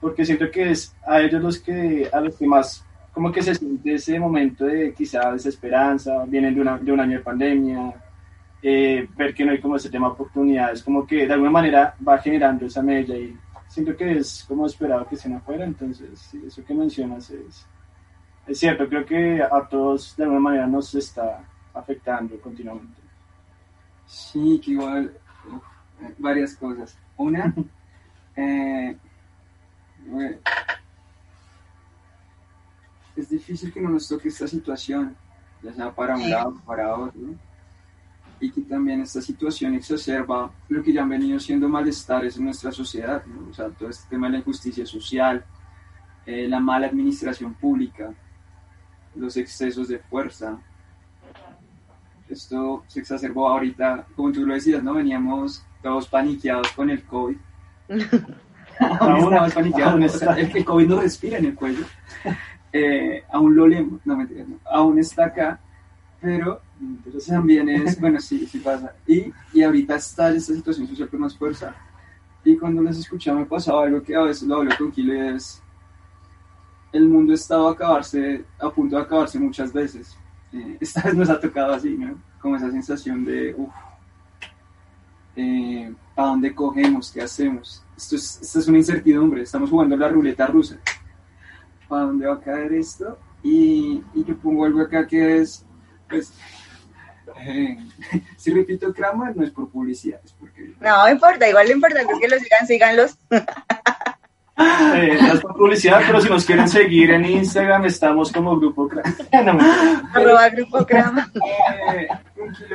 porque 0.00 0.24
siento 0.24 0.50
que 0.50 0.70
es 0.70 0.94
a 1.06 1.20
ellos 1.20 1.42
los 1.42 1.58
que, 1.58 2.08
a 2.10 2.20
los 2.20 2.36
que 2.36 2.46
más, 2.46 2.82
como 3.12 3.30
que 3.30 3.42
se 3.42 3.54
siente 3.54 3.94
ese 3.94 4.18
momento 4.18 4.64
de 4.64 4.94
quizá 4.94 5.32
desesperanza, 5.32 6.24
vienen 6.26 6.54
de, 6.54 6.60
una, 6.62 6.78
de 6.78 6.90
un 6.90 7.00
año 7.00 7.18
de 7.18 7.24
pandemia, 7.24 7.94
eh, 8.62 9.08
ver 9.16 9.34
que 9.34 9.44
no 9.44 9.52
hay 9.52 9.60
como 9.60 9.76
ese 9.76 9.90
tema 9.90 10.08
de 10.08 10.14
oportunidades, 10.14 10.82
como 10.82 11.06
que 11.06 11.26
de 11.26 11.32
alguna 11.32 11.50
manera 11.50 11.94
va 12.06 12.18
generando 12.18 12.66
esa 12.66 12.82
mella 12.82 13.16
y 13.16 13.36
siento 13.68 13.96
que 13.96 14.18
es 14.18 14.44
como 14.48 14.66
esperado 14.66 15.06
que 15.06 15.14
estén 15.14 15.34
afuera, 15.34 15.64
entonces 15.64 16.34
eso 16.34 16.64
que 16.64 16.74
mencionas 16.74 17.30
es, 17.30 17.66
es 18.46 18.58
cierto, 18.58 18.88
creo 18.88 19.04
que 19.04 19.42
a 19.42 19.68
todos 19.68 20.16
de 20.16 20.24
alguna 20.24 20.40
manera 20.40 20.66
nos 20.66 20.94
está 20.94 21.44
afectando 21.74 22.40
continuamente. 22.40 23.00
Sí, 24.06 24.60
que 24.64 24.72
igual 24.72 25.12
varias 26.18 26.56
cosas. 26.56 26.98
Una, 27.16 27.54
eh, 28.36 28.96
es 33.16 33.28
difícil 33.28 33.72
que 33.72 33.80
no 33.80 33.90
nos 33.90 34.08
toque 34.08 34.28
esta 34.28 34.46
situación, 34.46 35.14
ya 35.62 35.72
sea 35.72 35.94
para 35.94 36.16
un 36.16 36.30
lado 36.30 36.50
o 36.50 36.66
para 36.66 36.96
otro, 36.96 37.20
y 38.40 38.50
que 38.50 38.60
también 38.62 39.00
esta 39.00 39.20
situación 39.20 39.74
exacerba 39.74 40.50
lo 40.68 40.82
que 40.82 40.92
ya 40.92 41.02
han 41.02 41.08
venido 41.08 41.38
siendo 41.40 41.68
malestares 41.68 42.36
en 42.36 42.44
nuestra 42.44 42.70
sociedad, 42.72 43.22
o 43.50 43.52
sea, 43.52 43.68
todo 43.70 43.88
este 43.88 44.08
tema 44.08 44.26
de 44.26 44.34
la 44.34 44.38
injusticia 44.38 44.86
social, 44.86 45.44
eh, 46.26 46.46
la 46.48 46.60
mala 46.60 46.86
administración 46.86 47.54
pública, 47.54 48.12
los 49.14 49.36
excesos 49.36 49.88
de 49.88 49.98
fuerza. 49.98 50.58
Esto 52.28 52.84
se 52.86 53.00
exacerbó 53.00 53.48
ahorita, 53.48 54.06
como 54.14 54.30
tú 54.32 54.44
lo 54.46 54.54
decías, 54.54 54.82
¿no? 54.82 54.94
Veníamos 54.94 55.64
todos 55.82 56.06
paniqueados 56.08 56.70
con 56.72 56.90
el 56.90 57.02
COVID. 57.04 57.36
aún 58.78 59.34
más 59.34 59.54
paniqueados. 59.54 60.22
El 60.22 60.56
el 60.56 60.64
COVID 60.64 60.86
no 60.86 61.00
respira 61.00 61.38
en 61.38 61.46
el 61.46 61.54
cuello. 61.54 61.84
Eh, 62.72 63.24
aún 63.32 63.56
lo 63.56 63.66
leemos, 63.66 64.00
no 64.04 64.16
mentira, 64.16 64.44
no, 64.46 64.58
aún 64.70 64.98
está 64.98 65.26
acá, 65.26 65.58
pero 66.20 66.60
también 67.26 67.68
es, 67.68 68.00
bueno, 68.00 68.20
sí, 68.20 68.46
sí 68.46 68.58
pasa. 68.58 68.94
Y, 69.06 69.32
y 69.52 69.62
ahorita 69.62 69.96
está 69.96 70.30
esta 70.30 70.54
situación 70.54 70.86
social 70.86 71.08
con 71.08 71.20
más 71.20 71.36
fuerza. 71.36 71.74
Y 72.44 72.56
cuando 72.56 72.82
les 72.82 72.98
escuchaba 72.98 73.40
me 73.40 73.46
pasaba 73.46 73.84
algo 73.84 74.02
que 74.02 74.14
a 74.14 74.22
veces 74.22 74.48
lo 74.48 74.56
hablo 74.56 74.70
con 74.78 74.90
Kilo 74.90 75.12
es, 75.12 75.62
el 76.92 77.08
mundo 77.08 77.34
estaba 77.34 77.68
a 77.68 77.72
acabarse, 77.72 78.44
a 78.58 78.70
punto 78.70 78.96
de 78.96 79.02
acabarse 79.02 79.38
muchas 79.38 79.72
veces. 79.72 80.16
Eh, 80.52 80.78
esta 80.80 81.02
vez 81.02 81.14
nos 81.14 81.30
ha 81.30 81.40
tocado 81.40 81.74
así, 81.74 81.90
¿no? 81.90 82.16
Como 82.40 82.56
esa 82.56 82.70
sensación 82.70 83.24
de, 83.24 83.54
uff, 83.56 83.72
eh, 85.36 85.92
¿a 86.16 86.22
dónde 86.22 86.54
cogemos? 86.54 87.10
¿Qué 87.10 87.22
hacemos? 87.22 87.82
Esto 87.96 88.16
es, 88.16 88.40
esto 88.40 88.58
es 88.60 88.68
una 88.68 88.78
incertidumbre, 88.78 89.42
estamos 89.42 89.70
jugando 89.70 89.96
la 89.96 90.08
ruleta 90.08 90.46
rusa. 90.46 90.78
¿Para 91.88 92.04
dónde 92.04 92.26
va 92.26 92.34
a 92.34 92.40
caer 92.40 92.72
esto? 92.74 93.18
Y, 93.42 94.02
y 94.14 94.24
yo 94.24 94.36
pongo 94.36 94.64
algo 94.64 94.80
acá 94.80 95.06
que 95.06 95.38
es, 95.38 95.64
pues, 96.08 96.32
si 98.36 98.50
repito 98.52 98.92
Kramer, 98.92 99.36
no 99.36 99.44
es 99.44 99.50
por 99.50 99.68
publicidad, 99.68 100.20
es 100.24 100.32
porque... 100.32 100.72
No 100.80 101.08
importa, 101.08 101.48
igual 101.48 101.66
lo 101.66 101.74
importante 101.74 102.12
es 102.12 102.20
que 102.20 102.28
los 102.28 102.40
sigan, 102.40 102.66
síganlos. 102.66 103.18
Eh, 104.60 105.18
no 105.20 105.34
es 105.34 105.40
por 105.40 105.56
publicidad, 105.56 106.00
pero 106.06 106.20
si 106.20 106.28
nos 106.28 106.44
quieren 106.44 106.68
seguir 106.68 107.12
en 107.12 107.24
Instagram, 107.24 107.84
estamos 107.84 108.32
como 108.32 108.58
Grupo 108.58 108.88
Crama. 108.88 110.10
Arroba 110.14 110.48
Grupo 110.48 110.84
Crama. 110.84 111.30
Eh, 111.94 112.08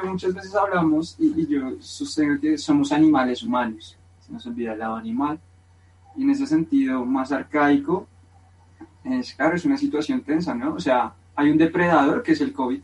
muchas 0.03 0.33
veces 0.33 0.55
hablamos, 0.55 1.15
y, 1.19 1.41
y, 1.41 1.47
yo 1.47 1.73
sostengo 1.81 2.39
que 2.39 2.57
somos 2.57 2.91
animales 2.93 3.43
humanos, 3.43 3.97
se 4.21 4.31
nos 4.31 4.45
olvida 4.45 4.73
el 4.73 4.79
lado 4.79 4.95
animal, 4.95 5.39
y 6.15 6.23
en 6.23 6.29
ese 6.29 6.47
sentido 6.47 7.05
más 7.05 7.31
arcaico, 7.33 8.07
es 9.03 9.33
claro, 9.33 9.55
es 9.55 9.65
una 9.65 9.77
situación 9.77 10.21
tensa, 10.21 10.55
¿no? 10.55 10.75
O 10.75 10.79
sea, 10.79 11.13
hay 11.35 11.49
un 11.49 11.57
depredador 11.57 12.23
que 12.23 12.31
es 12.33 12.41
el 12.41 12.53
COVID, 12.53 12.81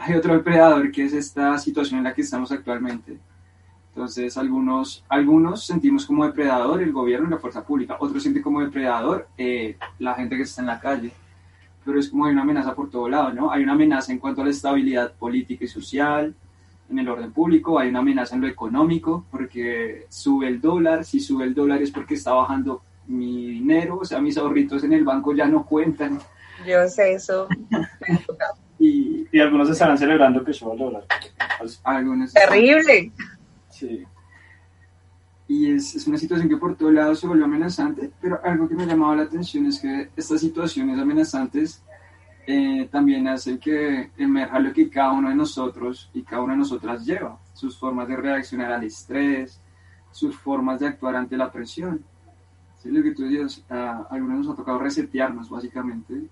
hay 0.00 0.14
otro 0.14 0.32
depredador 0.32 0.90
que 0.90 1.04
es 1.04 1.12
esta 1.12 1.58
situación 1.58 1.98
en 1.98 2.04
la 2.04 2.14
que 2.14 2.22
estamos 2.22 2.50
actualmente. 2.50 3.18
Entonces, 3.88 4.36
algunos, 4.38 5.04
algunos 5.08 5.66
sentimos 5.66 6.06
como 6.06 6.24
depredador 6.24 6.82
el 6.82 6.92
gobierno 6.92 7.26
y 7.28 7.30
la 7.30 7.38
fuerza 7.38 7.64
pública, 7.64 7.96
otros 8.00 8.22
sienten 8.22 8.42
como 8.42 8.60
depredador 8.60 9.28
eh, 9.36 9.76
la 9.98 10.14
gente 10.14 10.36
que 10.36 10.44
está 10.44 10.62
en 10.62 10.68
la 10.68 10.80
calle. 10.80 11.12
Pero 11.84 11.98
es 11.98 12.08
como 12.08 12.24
hay 12.24 12.32
una 12.32 12.42
amenaza 12.42 12.74
por 12.74 12.88
todo 12.88 13.08
lado, 13.08 13.32
¿no? 13.32 13.50
Hay 13.50 13.62
una 13.62 13.72
amenaza 13.72 14.12
en 14.12 14.18
cuanto 14.18 14.40
a 14.40 14.44
la 14.44 14.50
estabilidad 14.50 15.12
política 15.14 15.64
y 15.64 15.68
social, 15.68 16.34
en 16.90 16.98
el 16.98 17.08
orden 17.08 17.32
público, 17.32 17.78
hay 17.78 17.90
una 17.90 18.00
amenaza 18.00 18.34
en 18.34 18.40
lo 18.40 18.48
económico, 18.48 19.26
porque 19.30 20.06
sube 20.08 20.48
el 20.48 20.60
dólar, 20.60 21.04
si 21.04 21.20
sube 21.20 21.44
el 21.44 21.54
dólar 21.54 21.82
es 21.82 21.90
porque 21.90 22.14
está 22.14 22.32
bajando 22.32 22.82
mi 23.06 23.50
dinero, 23.50 23.98
o 23.98 24.04
sea, 24.04 24.20
mis 24.20 24.38
ahorritos 24.38 24.82
en 24.82 24.92
el 24.92 25.04
banco 25.04 25.34
ya 25.34 25.46
no 25.46 25.66
cuentan. 25.66 26.18
Yo 26.66 26.88
sé 26.88 27.14
eso. 27.14 27.48
y, 28.80 29.26
y, 29.30 29.38
algunos 29.38 29.68
estarán 29.68 29.98
celebrando 29.98 30.42
que 30.42 30.52
el 30.52 30.58
dólar. 30.58 31.04
Algunos 31.84 32.32
Terrible. 32.32 33.12
Sí. 33.68 34.04
Y 35.46 35.72
es, 35.72 35.94
es, 35.94 36.06
una 36.06 36.16
situación 36.16 36.48
que 36.48 36.56
por 36.56 36.76
todos 36.76 36.94
lados 36.94 37.20
se 37.20 37.26
vuelve 37.26 37.44
amenazante, 37.44 38.10
pero 38.20 38.40
algo 38.42 38.66
que 38.66 38.74
me 38.74 38.84
ha 38.84 38.86
llamado 38.86 39.16
la 39.16 39.24
atención 39.24 39.66
es 39.66 39.80
que 39.80 40.08
estas 40.16 40.40
situaciones 40.40 40.98
amenazantes 40.98 41.82
eh, 42.46 42.88
también 42.90 43.28
hacen 43.28 43.58
que 43.58 44.12
emerja 44.16 44.58
lo 44.58 44.72
que 44.72 44.88
cada 44.88 45.12
uno 45.12 45.28
de 45.28 45.34
nosotros 45.34 46.08
y 46.14 46.22
cada 46.22 46.42
una 46.42 46.54
de 46.54 46.60
nosotras 46.60 47.04
lleva, 47.04 47.38
sus 47.52 47.78
formas 47.78 48.08
de 48.08 48.16
reaccionar 48.16 48.72
al 48.72 48.84
estrés, 48.84 49.60
sus 50.10 50.34
formas 50.36 50.80
de 50.80 50.86
actuar 50.86 51.16
ante 51.16 51.36
la 51.36 51.52
presión. 51.52 52.02
¿Sí? 52.78 52.90
Lo 52.90 53.02
que 53.02 53.10
tú 53.10 53.24
dices, 53.24 53.62
a 53.68 54.06
algunos 54.10 54.38
nos 54.38 54.54
ha 54.54 54.56
tocado 54.56 54.78
resetearnos 54.78 55.50
básicamente 55.50 56.30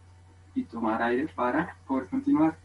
y 0.59 0.65
tomar 0.65 1.03
aire 1.03 1.29
para 1.35 1.77
poder 1.87 2.09
continuar. 2.09 2.57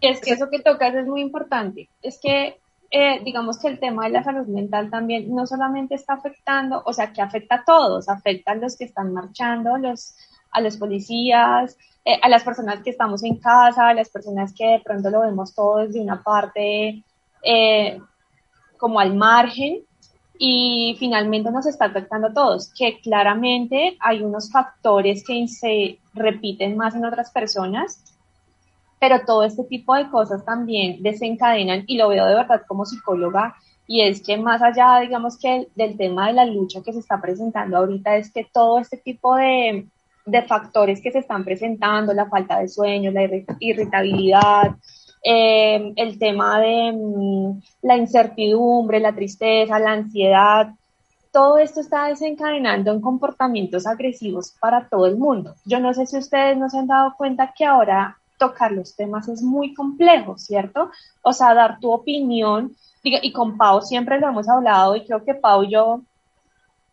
Es 0.00 0.20
que 0.20 0.32
eso 0.32 0.50
que 0.50 0.60
tocas 0.60 0.94
es 0.94 1.06
muy 1.06 1.20
importante. 1.20 1.88
Es 2.02 2.18
que 2.20 2.58
eh, 2.90 3.20
digamos 3.24 3.58
que 3.58 3.68
el 3.68 3.80
tema 3.80 4.04
de 4.04 4.10
la 4.10 4.22
salud 4.22 4.46
mental 4.46 4.90
también 4.90 5.34
no 5.34 5.46
solamente 5.46 5.94
está 5.94 6.14
afectando, 6.14 6.82
o 6.84 6.92
sea, 6.92 7.12
que 7.12 7.22
afecta 7.22 7.56
a 7.56 7.64
todos, 7.64 8.08
afecta 8.08 8.52
a 8.52 8.56
los 8.56 8.76
que 8.76 8.84
están 8.84 9.12
marchando, 9.12 9.74
a 9.74 10.60
los 10.60 10.76
policías, 10.76 11.76
eh, 12.04 12.18
a 12.22 12.28
las 12.28 12.44
personas 12.44 12.82
que 12.82 12.90
estamos 12.90 13.24
en 13.24 13.36
casa, 13.36 13.88
a 13.88 13.94
las 13.94 14.08
personas 14.08 14.52
que 14.52 14.66
de 14.66 14.80
pronto 14.80 15.10
lo 15.10 15.20
vemos 15.20 15.54
todo 15.54 15.78
desde 15.78 16.00
una 16.00 16.22
parte 16.22 17.02
eh, 17.42 18.00
como 18.76 19.00
al 19.00 19.14
margen 19.14 19.82
y 20.38 20.96
finalmente 20.98 21.50
nos 21.50 21.66
está 21.66 21.86
afectando 21.86 22.28
a 22.28 22.32
todos, 22.34 22.72
que 22.76 23.00
claramente 23.00 23.96
hay 24.00 24.22
unos 24.22 24.50
factores 24.50 25.24
que 25.26 25.48
se 25.48 25.98
repiten 26.16 26.76
más 26.76 26.94
en 26.94 27.04
otras 27.04 27.30
personas 27.30 28.02
pero 28.98 29.24
todo 29.26 29.44
este 29.44 29.64
tipo 29.64 29.94
de 29.94 30.08
cosas 30.10 30.44
también 30.44 31.02
desencadenan, 31.02 31.84
y 31.86 31.96
lo 31.96 32.08
veo 32.08 32.26
de 32.26 32.34
verdad 32.34 32.62
como 32.66 32.86
psicóloga, 32.86 33.54
y 33.86 34.02
es 34.02 34.22
que 34.22 34.36
más 34.36 34.62
allá, 34.62 34.98
digamos 35.00 35.38
que 35.38 35.68
del 35.74 35.96
tema 35.96 36.28
de 36.28 36.32
la 36.32 36.44
lucha 36.44 36.82
que 36.82 36.92
se 36.92 37.00
está 37.00 37.20
presentando 37.20 37.76
ahorita, 37.76 38.16
es 38.16 38.32
que 38.32 38.44
todo 38.52 38.78
este 38.78 38.96
tipo 38.96 39.36
de, 39.36 39.86
de 40.24 40.42
factores 40.42 41.00
que 41.00 41.12
se 41.12 41.20
están 41.20 41.44
presentando, 41.44 42.12
la 42.12 42.26
falta 42.26 42.58
de 42.58 42.68
sueño, 42.68 43.12
la 43.12 43.28
irritabilidad, 43.60 44.76
eh, 45.22 45.92
el 45.94 46.18
tema 46.18 46.60
de 46.60 46.92
mm, 46.92 47.60
la 47.82 47.96
incertidumbre, 47.96 48.98
la 48.98 49.14
tristeza, 49.14 49.78
la 49.78 49.92
ansiedad, 49.92 50.70
todo 51.36 51.58
esto 51.58 51.80
está 51.80 52.06
desencadenando 52.06 52.90
en 52.92 53.02
comportamientos 53.02 53.86
agresivos 53.86 54.54
para 54.58 54.88
todo 54.88 55.04
el 55.04 55.18
mundo. 55.18 55.54
Yo 55.66 55.78
no 55.80 55.92
sé 55.92 56.06
si 56.06 56.16
ustedes 56.16 56.56
no 56.56 56.70
se 56.70 56.78
han 56.78 56.86
dado 56.86 57.12
cuenta 57.14 57.52
que 57.54 57.66
ahora 57.66 58.16
tocar 58.38 58.72
los 58.72 58.96
temas 58.96 59.28
es 59.28 59.42
muy 59.42 59.74
complejo, 59.74 60.38
¿cierto? 60.38 60.90
O 61.20 61.34
sea, 61.34 61.52
dar 61.52 61.78
tu 61.78 61.92
opinión, 61.92 62.74
y 63.02 63.32
con 63.34 63.58
Pau 63.58 63.82
siempre 63.82 64.18
lo 64.18 64.28
hemos 64.28 64.48
hablado 64.48 64.96
y 64.96 65.04
creo 65.04 65.26
que 65.26 65.34
Pau 65.34 65.64
y 65.64 65.72
yo 65.72 66.00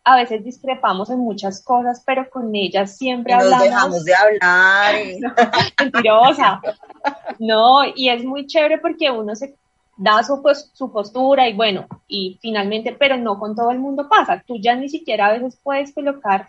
a 0.04 0.16
veces 0.16 0.44
discrepamos 0.44 1.08
en 1.08 1.20
muchas 1.20 1.64
cosas, 1.64 2.02
pero 2.04 2.28
con 2.28 2.54
ella 2.54 2.86
siempre 2.86 3.32
y 3.32 3.36
hablamos. 3.36 3.60
Nos 3.60 3.64
dejamos 3.64 4.04
de 4.04 4.14
hablar. 4.14 4.94
Mentirosa. 5.80 6.60
No, 7.38 7.78
y 7.96 8.10
es 8.10 8.22
muy 8.22 8.46
chévere 8.46 8.76
porque 8.76 9.10
uno 9.10 9.34
se 9.34 9.54
da 9.96 10.22
su, 10.22 10.42
pues, 10.42 10.70
su 10.74 10.90
postura 10.92 11.48
y 11.48 11.54
bueno, 11.54 11.86
y 12.08 12.38
finalmente, 12.40 12.94
pero 12.98 13.16
no 13.16 13.38
con 13.38 13.54
todo 13.54 13.70
el 13.70 13.78
mundo 13.78 14.08
pasa. 14.08 14.42
Tú 14.46 14.56
ya 14.58 14.74
ni 14.74 14.88
siquiera 14.88 15.26
a 15.26 15.32
veces 15.32 15.58
puedes 15.62 15.94
colocar 15.94 16.48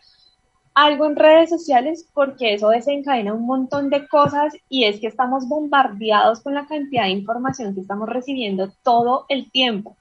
algo 0.73 1.05
en 1.05 1.15
redes 1.15 1.49
sociales 1.49 2.07
porque 2.13 2.53
eso 2.53 2.69
desencadena 2.69 3.33
un 3.33 3.45
montón 3.45 3.89
de 3.89 4.07
cosas 4.07 4.53
y 4.67 4.83
es 4.83 4.99
que 4.99 5.07
estamos 5.07 5.47
bombardeados 5.47 6.41
con 6.41 6.53
la 6.53 6.67
cantidad 6.67 7.03
de 7.03 7.11
información 7.11 7.73
que 7.73 7.81
estamos 7.81 8.09
recibiendo 8.09 8.71
todo 8.83 9.25
el 9.29 9.49
tiempo. 9.51 9.95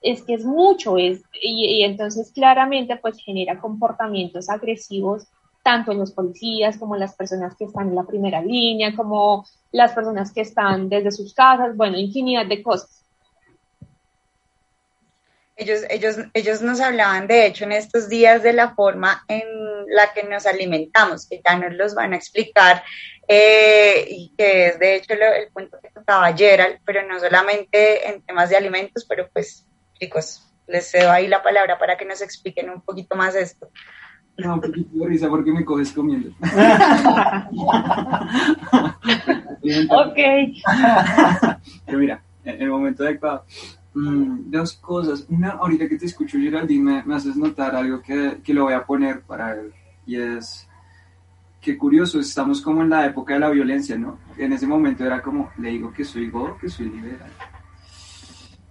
Es 0.00 0.22
que 0.22 0.34
es 0.34 0.44
mucho, 0.44 0.98
es, 0.98 1.22
y, 1.40 1.64
y 1.66 1.82
entonces 1.84 2.32
claramente 2.32 2.96
pues 2.96 3.18
genera 3.18 3.60
comportamientos 3.60 4.48
agresivos 4.48 5.26
tanto 5.62 5.92
en 5.92 5.98
los 5.98 6.12
policías 6.12 6.76
como 6.76 6.94
en 6.94 7.00
las 7.00 7.14
personas 7.14 7.54
que 7.56 7.64
están 7.64 7.88
en 7.88 7.94
la 7.94 8.04
primera 8.04 8.40
línea, 8.40 8.94
como 8.94 9.46
las 9.70 9.92
personas 9.92 10.32
que 10.32 10.42
están 10.42 10.88
desde 10.88 11.12
sus 11.12 11.34
casas, 11.34 11.76
bueno, 11.76 11.96
infinidad 11.98 12.46
de 12.46 12.62
cosas. 12.62 13.04
Ellos, 15.56 15.80
ellos, 15.90 16.16
ellos 16.34 16.62
nos 16.62 16.80
hablaban, 16.80 17.26
de 17.26 17.46
hecho, 17.46 17.64
en 17.64 17.72
estos 17.72 18.08
días 18.08 18.42
de 18.42 18.52
la 18.52 18.74
forma 18.74 19.24
en 19.28 19.42
la 19.86 20.12
que 20.12 20.24
nos 20.24 20.46
alimentamos, 20.46 21.28
que 21.28 21.40
ya 21.44 21.56
nos 21.56 21.74
los 21.74 21.94
van 21.94 22.14
a 22.14 22.16
explicar, 22.16 22.82
eh, 23.28 24.06
y 24.08 24.34
que 24.36 24.68
es 24.68 24.78
de 24.78 24.96
hecho 24.96 25.14
lo, 25.14 25.26
el 25.26 25.48
punto 25.52 25.78
que 25.80 25.90
tocaba 25.90 26.32
Gerald, 26.36 26.80
pero 26.84 27.06
no 27.06 27.20
solamente 27.20 28.08
en 28.08 28.22
temas 28.22 28.50
de 28.50 28.56
alimentos, 28.56 29.04
pero 29.04 29.28
pues, 29.32 29.64
chicos, 30.00 30.42
les 30.66 30.90
cedo 30.90 31.12
ahí 31.12 31.28
la 31.28 31.42
palabra 31.42 31.78
para 31.78 31.96
que 31.96 32.04
nos 32.04 32.22
expliquen 32.22 32.70
un 32.70 32.80
poquito 32.80 33.14
más 33.14 33.34
esto. 33.34 33.70
No, 34.38 34.54
un 34.54 34.60
poquito 34.60 34.98
de 34.98 35.06
risa 35.06 35.28
porque 35.28 35.52
me 35.52 35.64
coges 35.64 35.92
comiendo. 35.92 36.30
ok. 39.90 40.18
Pero 41.86 41.98
mira, 41.98 42.22
en 42.44 42.62
el 42.62 42.70
momento 42.70 43.04
adecuado. 43.04 43.44
Mm, 43.94 44.50
dos 44.50 44.72
cosas. 44.74 45.26
Una, 45.28 45.50
ahorita 45.50 45.86
que 45.86 45.98
te 45.98 46.06
escucho, 46.06 46.38
Geraldine, 46.38 47.02
me, 47.04 47.14
haces 47.14 47.36
notar 47.36 47.76
algo 47.76 48.00
que, 48.00 48.40
que, 48.42 48.54
lo 48.54 48.64
voy 48.64 48.72
a 48.72 48.86
poner 48.86 49.20
para 49.20 49.52
él. 49.52 49.70
Y 50.06 50.16
es, 50.16 50.66
qué 51.60 51.76
curioso, 51.76 52.18
estamos 52.18 52.62
como 52.62 52.82
en 52.82 52.88
la 52.88 53.04
época 53.04 53.34
de 53.34 53.40
la 53.40 53.50
violencia, 53.50 53.98
¿no? 53.98 54.18
En 54.38 54.54
ese 54.54 54.66
momento 54.66 55.04
era 55.04 55.20
como, 55.20 55.50
le 55.58 55.68
digo 55.68 55.92
que 55.92 56.04
soy 56.04 56.30
go, 56.30 56.56
que 56.58 56.70
soy 56.70 56.88
liberal. 56.88 57.30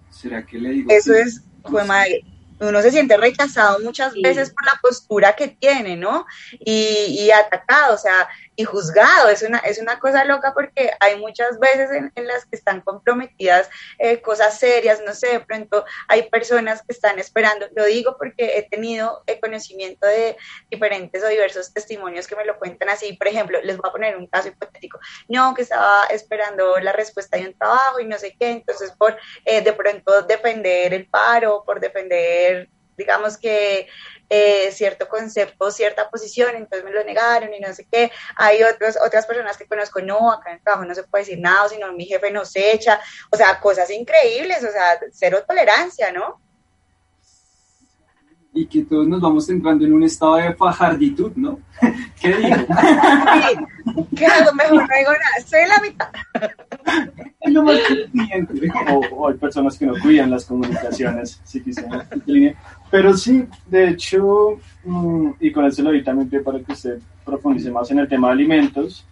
¿Será 0.09 0.43
que 0.43 0.57
le 0.57 0.71
digo? 0.71 0.89
Eso 0.91 1.13
es, 1.13 1.43
fue 1.63 1.85
madre 1.85 2.25
uno 2.61 2.81
se 2.81 2.91
siente 2.91 3.17
rechazado 3.17 3.79
muchas 3.79 4.13
veces 4.13 4.51
por 4.51 4.65
la 4.65 4.79
postura 4.81 5.33
que 5.35 5.47
tiene, 5.47 5.97
¿no? 5.97 6.25
Y, 6.59 7.17
y, 7.19 7.31
atacado, 7.31 7.95
o 7.95 7.97
sea, 7.97 8.29
y 8.55 8.63
juzgado. 8.65 9.29
Es 9.29 9.41
una, 9.41 9.59
es 9.59 9.79
una 9.79 9.99
cosa 9.99 10.25
loca 10.25 10.53
porque 10.53 10.91
hay 10.99 11.19
muchas 11.19 11.59
veces 11.59 11.89
en, 11.91 12.11
las 12.27 12.45
que 12.45 12.55
están 12.55 12.81
comprometidas 12.81 13.69
eh, 13.97 14.21
cosas 14.21 14.59
serias, 14.59 15.01
no 15.05 15.13
sé, 15.13 15.27
de 15.27 15.39
pronto 15.39 15.85
hay 16.07 16.29
personas 16.29 16.81
que 16.81 16.93
están 16.93 17.19
esperando, 17.19 17.67
lo 17.75 17.85
digo 17.85 18.15
porque 18.17 18.57
he 18.57 18.63
tenido 18.69 19.23
el 19.25 19.39
conocimiento 19.39 20.05
de 20.05 20.37
diferentes 20.69 21.23
o 21.23 21.27
diversos 21.27 21.73
testimonios 21.73 22.27
que 22.27 22.35
me 22.35 22.45
lo 22.45 22.57
cuentan 22.59 22.89
así, 22.89 23.13
por 23.13 23.27
ejemplo, 23.27 23.59
les 23.63 23.77
voy 23.77 23.89
a 23.89 23.91
poner 23.91 24.17
un 24.17 24.27
caso 24.27 24.49
hipotético, 24.49 24.99
no, 25.27 25.53
que 25.53 25.63
estaba 25.63 26.05
esperando 26.05 26.79
la 26.79 26.93
respuesta 26.93 27.37
de 27.37 27.47
un 27.47 27.57
trabajo 27.57 27.99
y 27.99 28.05
no 28.05 28.17
sé 28.17 28.35
qué, 28.39 28.51
entonces 28.51 28.91
por 28.91 29.17
eh, 29.45 29.61
de 29.61 29.73
pronto 29.73 30.21
defender 30.23 30.93
el 30.93 31.07
paro, 31.07 31.63
por 31.65 31.79
defender 31.79 32.69
digamos 32.97 33.37
que 33.37 33.87
eh, 34.33 34.71
cierto 34.71 35.09
concepto, 35.09 35.69
cierta 35.71 36.09
posición, 36.09 36.55
entonces 36.55 36.85
me 36.85 36.91
lo 36.91 37.03
negaron 37.03 37.53
y 37.53 37.59
no 37.59 37.73
sé 37.73 37.85
qué. 37.91 38.09
Hay 38.37 38.63
otros, 38.63 38.97
otras 39.05 39.25
personas 39.25 39.57
que 39.57 39.67
conozco, 39.67 40.01
no, 40.01 40.31
acá 40.31 40.51
en 40.51 40.55
el 40.55 40.63
trabajo 40.63 40.85
no 40.85 40.95
se 40.95 41.03
puede 41.03 41.25
decir 41.25 41.39
nada, 41.39 41.67
sino 41.67 41.91
mi 41.91 42.05
jefe 42.05 42.31
nos 42.31 42.55
echa, 42.55 43.01
o 43.29 43.35
sea, 43.35 43.59
cosas 43.59 43.89
increíbles, 43.91 44.63
o 44.63 44.71
sea, 44.71 44.97
cero 45.11 45.43
tolerancia, 45.45 46.13
¿no? 46.13 46.39
y 48.53 48.65
que 48.65 48.83
todos 48.83 49.07
nos 49.07 49.21
vamos 49.21 49.49
entrando 49.49 49.85
en 49.85 49.93
un 49.93 50.03
estado 50.03 50.35
de 50.35 50.53
fajarditud, 50.53 51.31
¿no? 51.35 51.59
¿Qué 52.21 52.35
digo? 52.35 52.57
¿Qué 54.15 54.25
hago? 54.25 54.53
Mejor 54.53 54.75
no 54.75 54.95
digo 54.97 55.11
nada, 55.11 55.45
soy 55.45 55.67
la 55.67 55.79
mitad. 55.81 56.09
o, 59.13 59.27
hay 59.29 59.35
personas 59.35 59.77
que 59.77 59.85
no 59.85 59.93
cuidan 60.01 60.31
las 60.31 60.45
comunicaciones, 60.45 61.39
si 61.45 61.61
quisieran. 61.61 62.05
Pero 62.91 63.15
sí, 63.15 63.45
de 63.67 63.87
hecho, 63.87 64.59
mm, 64.83 65.29
y 65.39 65.51
con 65.51 65.65
eso 65.65 65.81
lo 65.81 65.91
doy 65.91 66.03
también 66.03 66.43
para 66.43 66.59
que 66.59 66.73
usted 66.73 66.99
profundice 67.25 67.71
más 67.71 67.89
en 67.89 67.99
el 67.99 68.07
tema 68.09 68.27
de 68.27 68.33
alimentos, 68.33 69.05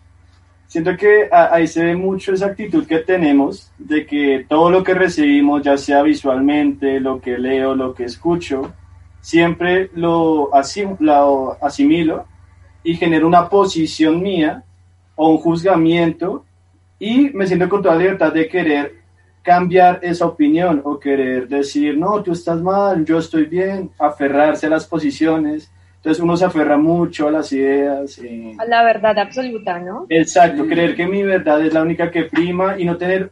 siento 0.67 0.95
que 0.97 1.29
ahí 1.31 1.65
se 1.65 1.85
ve 1.85 1.95
mucho 1.95 2.33
esa 2.33 2.47
actitud 2.47 2.85
que 2.85 2.99
tenemos 2.99 3.71
de 3.77 4.05
que 4.05 4.45
todo 4.47 4.69
lo 4.69 4.83
que 4.83 4.93
recibimos, 4.93 5.63
ya 5.63 5.77
sea 5.77 6.03
visualmente, 6.03 6.99
lo 6.99 7.21
que 7.21 7.37
leo, 7.37 7.73
lo 7.73 7.93
que 7.93 8.03
escucho, 8.03 8.73
siempre 9.21 9.89
lo, 9.95 10.51
lo 10.99 11.57
asimilo 11.63 12.25
y 12.83 12.95
genero 12.95 13.27
una 13.27 13.47
posición 13.47 14.21
mía 14.21 14.63
o 15.15 15.29
un 15.29 15.37
juzgamiento 15.37 16.45
y 16.99 17.29
me 17.29 17.47
siento 17.47 17.69
con 17.69 17.81
toda 17.81 17.95
libertad 17.95 18.33
de 18.33 18.49
querer 18.49 18.98
cambiar 19.41 19.99
esa 20.01 20.25
opinión 20.25 20.81
o 20.83 20.99
querer 20.99 21.47
decir, 21.47 21.97
no, 21.97 22.21
tú 22.21 22.33
estás 22.33 22.61
mal, 22.61 23.05
yo 23.05 23.19
estoy 23.19 23.45
bien, 23.45 23.91
aferrarse 23.97 24.67
a 24.67 24.69
las 24.69 24.85
posiciones. 24.85 25.71
Entonces 25.97 26.23
uno 26.23 26.37
se 26.37 26.45
aferra 26.45 26.77
mucho 26.77 27.27
a 27.27 27.31
las 27.31 27.51
ideas. 27.51 28.19
A 28.57 28.65
la 28.65 28.83
verdad 28.83 29.17
absoluta, 29.19 29.79
¿no? 29.79 30.05
Exacto, 30.09 30.65
creer 30.65 30.95
que 30.95 31.07
mi 31.07 31.23
verdad 31.23 31.65
es 31.65 31.73
la 31.73 31.81
única 31.81 32.09
que 32.09 32.23
prima 32.23 32.79
y 32.79 32.85
no 32.85 32.95
tener 32.97 33.31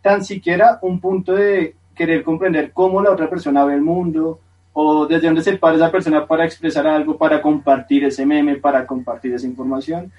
tan 0.00 0.24
siquiera 0.24 0.78
un 0.82 1.00
punto 1.00 1.32
de 1.32 1.74
querer 1.94 2.22
comprender 2.22 2.72
cómo 2.72 3.02
la 3.02 3.10
otra 3.10 3.28
persona 3.28 3.64
ve 3.64 3.74
el 3.74 3.80
mundo, 3.80 4.40
o 4.74 5.06
desde 5.06 5.28
dónde 5.28 5.42
se 5.42 5.56
para 5.56 5.76
esa 5.76 5.90
persona 5.90 6.26
para 6.26 6.44
expresar 6.44 6.86
algo, 6.86 7.16
para 7.16 7.40
compartir 7.40 8.04
ese 8.04 8.26
meme, 8.26 8.56
para 8.56 8.84
compartir 8.84 9.32
esa 9.32 9.46
información. 9.46 10.12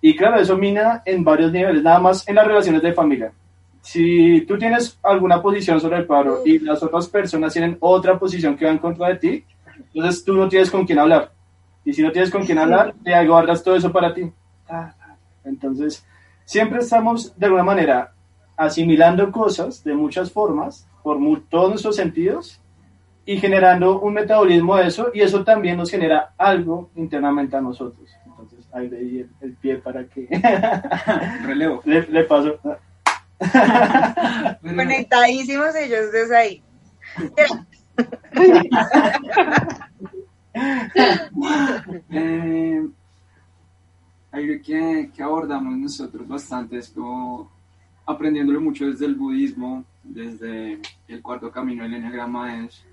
Y 0.00 0.16
claro, 0.16 0.40
eso 0.40 0.58
mina 0.58 1.02
en 1.04 1.22
varios 1.22 1.52
niveles, 1.52 1.82
nada 1.82 2.00
más 2.00 2.28
en 2.28 2.34
las 2.34 2.46
relaciones 2.46 2.82
de 2.82 2.92
familia. 2.92 3.32
Si 3.82 4.42
tú 4.42 4.56
tienes 4.58 4.98
alguna 5.02 5.42
posición 5.42 5.80
sobre 5.80 5.98
el 5.98 6.06
paro 6.06 6.42
y 6.44 6.60
las 6.60 6.82
otras 6.82 7.08
personas 7.08 7.52
tienen 7.52 7.76
otra 7.80 8.18
posición 8.18 8.56
que 8.56 8.64
va 8.64 8.70
en 8.70 8.78
contra 8.78 9.08
de 9.08 9.16
ti, 9.16 9.44
entonces 9.92 10.24
tú 10.24 10.34
no 10.34 10.48
tienes 10.48 10.70
con 10.70 10.86
quién 10.86 10.98
hablar. 10.98 11.32
Y 11.84 11.92
si 11.92 12.02
no 12.02 12.12
tienes 12.12 12.30
con 12.30 12.46
quién 12.46 12.58
hablar, 12.58 12.94
te 13.02 13.26
guardas 13.26 13.62
todo 13.62 13.76
eso 13.76 13.92
para 13.92 14.14
ti. 14.14 14.32
Entonces, 15.44 16.06
siempre 16.44 16.78
estamos 16.78 17.36
de 17.36 17.46
alguna 17.46 17.64
manera 17.64 18.12
asimilando 18.56 19.30
cosas 19.32 19.82
de 19.82 19.94
muchas 19.94 20.30
formas, 20.30 20.88
por 21.02 21.18
todos 21.50 21.70
nuestros 21.70 21.96
sentidos, 21.96 22.62
y 23.24 23.36
generando 23.38 24.00
un 24.00 24.14
metabolismo 24.14 24.76
de 24.76 24.86
eso 24.86 25.10
y 25.14 25.20
eso 25.20 25.44
también 25.44 25.76
nos 25.76 25.90
genera 25.90 26.32
algo 26.36 26.90
internamente 26.96 27.56
a 27.56 27.60
nosotros. 27.60 28.08
Entonces 28.26 28.66
ahí 28.72 28.88
le 28.88 29.28
el, 29.40 29.54
pie 29.54 29.76
para 29.76 30.04
que 30.04 30.28
relevo. 31.44 31.82
Le, 31.84 32.24
paso. 32.24 32.58
Conectadísimos 34.62 35.74
ellos 35.74 36.12
desde 36.12 36.36
ahí. 36.36 36.62
eh, 42.10 42.88
algo 44.30 44.54
que, 44.64 45.10
que 45.14 45.22
abordamos 45.22 45.76
nosotros 45.76 46.26
bastante 46.26 46.78
es 46.78 46.88
como 46.90 47.50
aprendiéndolo 48.06 48.60
mucho 48.60 48.86
desde 48.86 49.06
el 49.06 49.14
budismo, 49.14 49.84
desde 50.02 50.80
el 51.08 51.22
cuarto 51.22 51.50
camino 51.50 51.82
del 51.84 51.94
enneagrama 51.94 52.64
es 52.64 52.84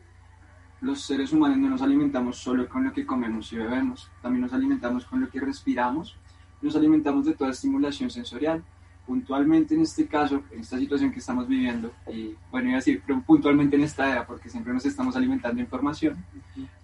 los 0.82 1.02
seres 1.02 1.34
humanos 1.34 1.58
no 1.58 1.70
nos 1.70 1.82
alimentamos 1.82 2.38
solo 2.38 2.68
con 2.70 2.86
lo 2.86 2.94
que 2.94 3.06
comemos 3.06 3.52
y 3.52 3.58
bebemos, 3.58 4.10
también 4.22 4.44
nos 4.44 4.54
alimentamos 4.54 5.06
con 5.06 5.20
lo 5.20 5.30
que 5.30 5.40
respiramos, 5.40 6.16
nos 6.62 6.76
alimentamos 6.76 7.26
de 7.26 7.34
toda 7.34 7.52
estimulación 7.52 8.10
sensorial. 8.10 8.64
Puntualmente 9.10 9.74
en 9.74 9.82
este 9.82 10.06
caso, 10.06 10.44
en 10.52 10.60
esta 10.60 10.78
situación 10.78 11.12
que 11.12 11.18
estamos 11.18 11.48
viviendo, 11.48 11.92
y 12.14 12.36
bueno, 12.52 12.68
iba 12.68 12.76
a 12.76 12.82
decir, 12.82 13.02
pero 13.08 13.20
puntualmente 13.24 13.76
en 13.76 13.82
esta 13.82 14.08
era, 14.08 14.28
porque 14.28 14.50
siempre 14.50 14.72
nos 14.72 14.86
estamos 14.86 15.16
alimentando 15.16 15.56
de 15.56 15.64
información, 15.64 16.24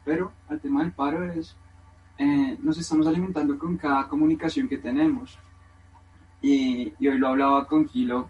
pero 0.04 0.32
al 0.50 0.60
tema 0.60 0.82
del 0.82 0.92
paro 0.92 1.24
es, 1.32 1.56
eh, 2.18 2.58
nos 2.64 2.80
estamos 2.80 3.06
alimentando 3.06 3.60
con 3.60 3.78
cada 3.78 4.08
comunicación 4.08 4.68
que 4.68 4.80
tenemos. 4.80 5.38
Y, 6.42 6.94
y 6.98 7.08
hoy 7.08 7.20
lo 7.20 7.28
hablaba 7.28 7.68
con 7.68 7.86
Kilo, 7.86 8.28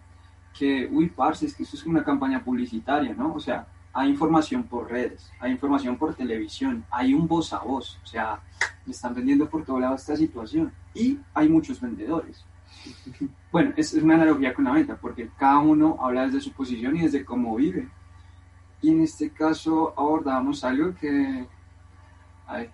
que, 0.60 0.90
uy, 0.92 1.08
parce, 1.08 1.46
es 1.46 1.56
que 1.56 1.64
esto 1.64 1.78
es 1.78 1.86
una 1.86 2.04
campaña 2.04 2.44
publicitaria, 2.44 3.14
¿no? 3.14 3.34
O 3.34 3.40
sea, 3.40 3.66
hay 3.94 4.10
información 4.10 4.64
por 4.64 4.92
redes, 4.92 5.32
hay 5.40 5.54
información 5.54 5.96
por 5.96 6.14
televisión, 6.16 6.84
hay 6.92 7.14
un 7.14 7.30
voz 7.30 7.54
a 7.54 7.60
voz, 7.60 7.98
o 8.04 8.06
sea, 8.06 8.42
me 8.86 8.92
están 8.92 9.16
vendiendo 9.16 9.50
por 9.50 9.64
todo 9.64 9.80
lado 9.80 9.96
esta 9.96 10.18
situación 10.18 10.74
y 10.94 11.18
hay 11.34 11.48
muchos 11.48 11.80
vendedores. 11.80 12.44
Bueno, 13.52 13.74
es, 13.78 13.94
es 13.94 14.04
una 14.04 14.16
analogía 14.16 14.54
con 14.54 14.66
la 14.66 14.72
venta, 14.72 14.98
porque 14.98 15.30
cada 15.38 15.60
uno 15.60 15.98
habla 16.00 16.26
desde 16.26 16.42
su 16.42 16.52
posición 16.52 16.96
y 16.98 17.02
desde 17.02 17.24
cómo 17.24 17.56
vive. 17.56 17.88
Y 18.82 18.92
en 18.92 19.02
este 19.02 19.30
caso 19.30 19.94
abordábamos 19.98 20.64
algo 20.64 20.94
que, 20.96 21.48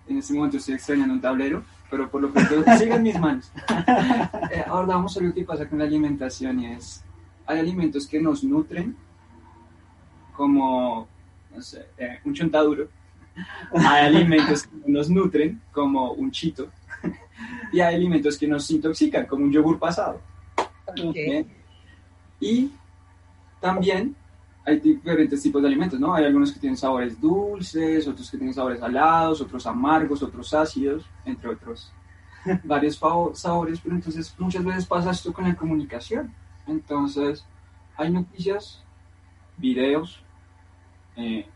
en 0.06 0.18
este 0.18 0.34
momento 0.34 0.56
estoy 0.56 0.74
extrañando 0.74 1.14
un 1.14 1.20
tablero, 1.20 1.62
pero 1.90 2.10
por 2.10 2.22
lo 2.22 2.32
que 2.32 2.40
sigue 2.78 2.94
en 2.94 3.02
mis 3.02 3.18
manos. 3.18 3.52
eh, 4.50 4.64
abordábamos 4.66 5.16
algo 5.16 5.32
que 5.32 5.44
pasa 5.44 5.68
con 5.68 5.78
la 5.78 5.84
alimentación 5.84 6.60
y 6.60 6.66
es, 6.72 7.04
hay 7.46 7.60
alimentos 7.60 8.06
que 8.06 8.20
nos 8.20 8.42
nutren 8.44 8.96
como 10.34 11.08
no 11.54 11.62
sé, 11.62 11.86
eh, 11.98 12.18
un 12.24 12.34
chontaduro. 12.34 12.88
Hay 13.74 14.06
alimentos 14.06 14.64
que 14.64 14.90
nos 14.90 15.08
nutren, 15.08 15.60
como 15.72 16.12
un 16.12 16.30
chito. 16.30 16.70
Y 17.72 17.80
hay 17.80 17.94
alimentos 17.94 18.36
que 18.36 18.46
nos 18.46 18.70
intoxican, 18.70 19.26
como 19.26 19.44
un 19.44 19.52
yogur 19.52 19.78
pasado. 19.78 20.20
Y 22.38 22.70
también 23.60 24.14
hay 24.64 24.78
diferentes 24.78 25.42
tipos 25.42 25.62
de 25.62 25.68
alimentos, 25.68 25.98
¿no? 25.98 26.14
Hay 26.14 26.24
algunos 26.24 26.52
que 26.52 26.60
tienen 26.60 26.76
sabores 26.76 27.20
dulces, 27.20 28.06
otros 28.06 28.30
que 28.30 28.36
tienen 28.36 28.54
sabores 28.54 28.80
salados, 28.80 29.40
otros 29.40 29.66
amargos, 29.66 30.22
otros 30.22 30.52
ácidos, 30.52 31.04
entre 31.24 31.48
otros 31.48 31.92
varios 32.64 33.00
sabores, 33.34 33.80
pero 33.80 33.94
entonces 33.94 34.34
muchas 34.38 34.64
veces 34.64 34.86
pasa 34.86 35.10
esto 35.10 35.32
con 35.32 35.48
la 35.48 35.54
comunicación. 35.54 36.32
Entonces, 36.66 37.44
hay 37.96 38.10
noticias, 38.10 38.82
videos, 39.56 40.22
eh, 41.16 41.46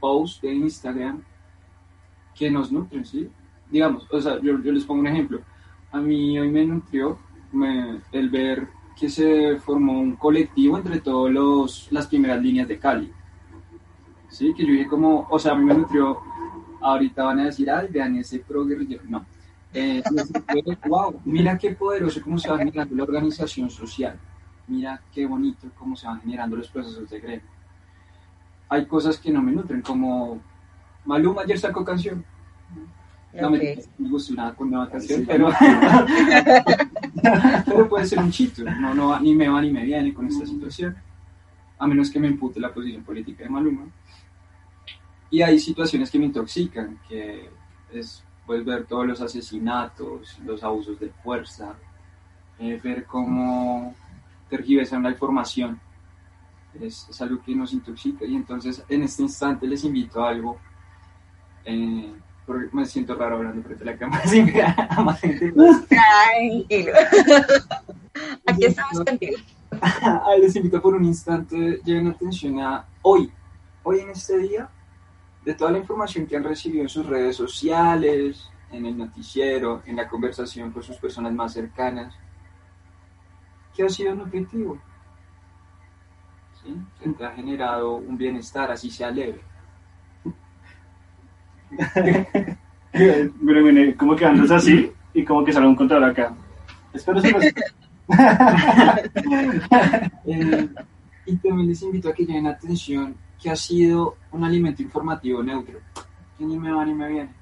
posts 0.00 0.40
de 0.42 0.54
Instagram 0.54 1.22
que 2.34 2.50
nos 2.50 2.72
nutren, 2.72 3.04
¿sí? 3.04 3.30
Digamos, 3.72 4.06
o 4.10 4.20
sea, 4.20 4.38
yo, 4.42 4.52
les 4.58 4.84
pongo 4.84 5.00
un 5.00 5.06
ejemplo. 5.06 5.40
A 5.92 5.98
mí 5.98 6.38
hoy 6.38 6.50
me 6.50 6.66
nutrió 6.66 7.18
el 8.12 8.28
ver 8.28 8.68
que 8.98 9.08
se 9.08 9.56
formó 9.56 9.98
un 9.98 10.16
colectivo 10.16 10.76
entre 10.76 11.00
todas 11.00 11.88
las 11.90 12.06
primeras 12.06 12.40
líneas 12.42 12.68
de 12.68 12.78
Cali. 12.78 13.10
Sí, 14.28 14.52
que 14.54 14.66
yo 14.66 14.72
dije 14.72 14.86
como, 14.86 15.26
o 15.30 15.38
sea, 15.38 15.52
a 15.52 15.54
mí 15.54 15.64
me 15.64 15.74
nutrió, 15.74 16.18
ahorita 16.82 17.24
van 17.24 17.40
a 17.40 17.44
decir, 17.46 17.70
ay, 17.70 17.88
vean 17.90 18.16
ese 18.16 18.40
pro 18.40 18.66
guerrillero. 18.66 19.04
No. 19.08 19.24
Eh, 19.72 20.02
wow, 20.86 21.18
mira 21.24 21.56
qué 21.56 21.70
poderoso 21.70 22.20
cómo 22.22 22.38
se 22.38 22.50
va 22.50 22.58
generando 22.58 22.94
la 22.94 23.04
organización 23.04 23.70
social. 23.70 24.18
Mira 24.68 25.00
qué 25.14 25.24
bonito 25.24 25.66
cómo 25.78 25.96
se 25.96 26.06
van 26.06 26.20
generando 26.20 26.56
los 26.56 26.68
procesos 26.68 27.08
de 27.08 27.20
gremio. 27.20 27.46
Hay 28.68 28.84
cosas 28.84 29.18
que 29.18 29.30
no 29.30 29.40
me 29.40 29.52
nutren, 29.52 29.80
como 29.80 30.40
Maluma 31.06 31.42
ayer 31.42 31.58
sacó 31.58 31.84
canción. 31.84 32.24
No 33.40 33.50
me, 33.50 33.82
gusta 33.98 34.32
una 34.32 34.54
nueva 34.58 34.90
canción, 34.90 35.24
pero, 35.26 35.48
pero 37.64 37.88
puede 37.88 38.06
ser 38.06 38.18
un 38.18 38.30
chito. 38.30 38.62
No, 38.64 38.94
no, 38.94 39.18
ni 39.20 39.34
me 39.34 39.48
va 39.48 39.62
ni 39.62 39.70
me 39.70 39.84
viene 39.84 40.12
con 40.12 40.26
esta 40.26 40.44
situación. 40.44 40.94
A 41.78 41.86
menos 41.86 42.10
que 42.10 42.20
me 42.20 42.28
impute 42.28 42.60
la 42.60 42.72
posición 42.72 43.02
política 43.02 43.44
de 43.44 43.50
Maluma. 43.50 43.86
Y 45.30 45.40
hay 45.40 45.58
situaciones 45.58 46.10
que 46.10 46.18
me 46.18 46.26
intoxican, 46.26 46.98
que 47.08 47.48
es 47.90 48.22
pues, 48.44 48.64
ver 48.66 48.84
todos 48.84 49.06
los 49.06 49.20
asesinatos, 49.22 50.38
los 50.44 50.62
abusos 50.62 51.00
de 51.00 51.08
fuerza, 51.08 51.74
eh, 52.58 52.78
ver 52.84 53.06
cómo 53.06 53.94
tergiversan 54.50 55.02
la 55.02 55.10
información. 55.10 55.80
Es, 56.78 57.08
es, 57.08 57.22
algo 57.22 57.42
que 57.42 57.54
nos 57.54 57.72
intoxica. 57.72 58.26
Y 58.26 58.34
entonces, 58.34 58.84
en 58.90 59.04
este 59.04 59.22
instante, 59.22 59.66
les 59.66 59.84
invito 59.84 60.22
a 60.22 60.28
algo. 60.28 60.58
Eh, 61.64 62.12
porque 62.46 62.68
me 62.72 62.84
siento 62.84 63.14
raro 63.14 63.36
hablando 63.36 63.62
frente 63.62 63.82
a 63.84 63.86
la 63.86 63.96
cámara. 63.96 64.22
Tranquilo. 65.88 66.92
Aquí 68.46 68.64
estamos 68.64 69.04
contigo. 69.04 69.36
Les 70.40 70.56
invito 70.56 70.80
por 70.80 70.94
un 70.94 71.04
instante, 71.04 71.80
lleven 71.84 72.08
atención 72.08 72.60
a 72.60 72.84
hoy, 73.02 73.32
hoy 73.82 74.00
en 74.00 74.10
este 74.10 74.38
día, 74.38 74.68
de 75.44 75.54
toda 75.54 75.70
la 75.70 75.78
información 75.78 76.26
que 76.26 76.36
han 76.36 76.44
recibido 76.44 76.82
en 76.82 76.88
sus 76.88 77.06
redes 77.06 77.36
sociales, 77.36 78.50
en 78.70 78.86
el 78.86 78.96
noticiero, 78.96 79.82
en 79.86 79.96
la 79.96 80.08
conversación 80.08 80.70
con 80.70 80.82
sus 80.82 80.96
personas 80.96 81.32
más 81.32 81.52
cercanas, 81.52 82.14
¿qué 83.74 83.84
ha 83.84 83.88
sido 83.88 84.12
un 84.12 84.22
objetivo? 84.22 84.78
¿Sí? 86.62 86.76
ha 87.24 87.30
generado 87.30 87.96
un 87.96 88.16
bienestar, 88.16 88.70
así 88.70 88.90
sea 88.90 89.10
leve. 89.10 89.42
Pero 92.92 93.30
mire, 93.62 93.96
como 93.96 94.14
que 94.14 94.26
andas 94.26 94.50
así 94.50 94.92
y 95.14 95.24
como 95.24 95.44
que 95.44 95.52
sale 95.52 95.66
un 95.66 95.76
contador 95.76 96.04
acá. 96.04 96.34
Espero 96.92 97.22
que 97.22 97.52
eh, 100.26 100.68
y 101.24 101.36
también 101.36 101.68
les 101.68 101.82
invito 101.82 102.08
a 102.08 102.12
que 102.12 102.26
lleven 102.26 102.46
atención 102.46 103.16
que 103.40 103.48
ha 103.50 103.56
sido 103.56 104.16
un 104.30 104.44
alimento 104.44 104.82
informativo 104.82 105.42
neutro, 105.42 105.80
que 106.36 106.44
ni 106.44 106.58
me 106.58 106.72
va 106.72 106.84
ni 106.84 106.94
me 106.94 107.08
viene. 107.08 107.34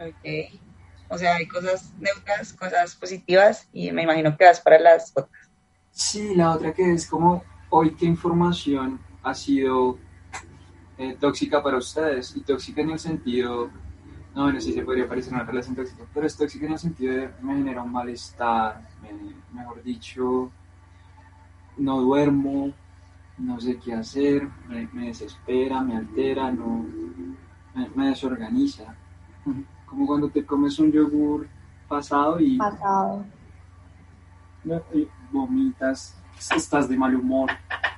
Ok. 0.00 0.60
O 1.08 1.18
sea, 1.18 1.36
hay 1.36 1.46
cosas 1.46 1.92
neutras, 1.98 2.52
cosas 2.52 2.96
positivas 2.96 3.68
y 3.72 3.92
me 3.92 4.02
imagino 4.02 4.36
que 4.36 4.44
vas 4.44 4.60
para 4.60 4.78
las 4.78 5.12
otras. 5.14 5.28
Sí, 5.90 6.34
la 6.34 6.52
otra 6.52 6.72
que 6.72 6.92
es 6.92 7.06
como 7.06 7.44
hoy 7.70 7.94
qué 7.94 8.06
información 8.06 8.98
ha 9.22 9.34
sido 9.34 9.98
eh, 10.98 11.16
tóxica 11.18 11.62
para 11.62 11.78
ustedes 11.78 12.36
y 12.36 12.40
tóxica 12.40 12.80
en 12.82 12.90
el 12.90 12.98
sentido, 12.98 13.70
no, 14.34 14.44
bueno, 14.44 14.60
sí 14.60 14.72
se 14.72 14.82
podría 14.82 15.08
parecer 15.08 15.32
una 15.32 15.44
relación 15.44 15.74
tóxica, 15.74 16.04
pero 16.12 16.26
es 16.26 16.36
tóxica 16.36 16.66
en 16.66 16.72
el 16.72 16.78
sentido 16.78 17.14
de 17.14 17.30
me 17.40 17.56
genera 17.56 17.82
un 17.82 17.92
malestar, 17.92 18.88
mejor 19.52 19.82
dicho, 19.82 20.50
no 21.76 22.00
duermo, 22.00 22.72
no 23.38 23.60
sé 23.60 23.78
qué 23.78 23.94
hacer, 23.94 24.48
me, 24.68 25.06
desespera, 25.06 25.80
me 25.80 25.96
altera, 25.96 26.50
no, 26.52 26.86
me, 27.94 28.08
desorganiza. 28.08 28.94
Como 29.86 30.06
cuando 30.06 30.28
te 30.28 30.44
comes 30.44 30.78
un 30.78 30.90
yogur 30.90 31.48
pasado 31.88 32.40
y, 32.40 32.56
pasado. 32.56 33.24
y 34.92 35.08
vomitas, 35.30 36.20
estás 36.54 36.88
de 36.88 36.96
mal 36.96 37.14
humor. 37.14 37.50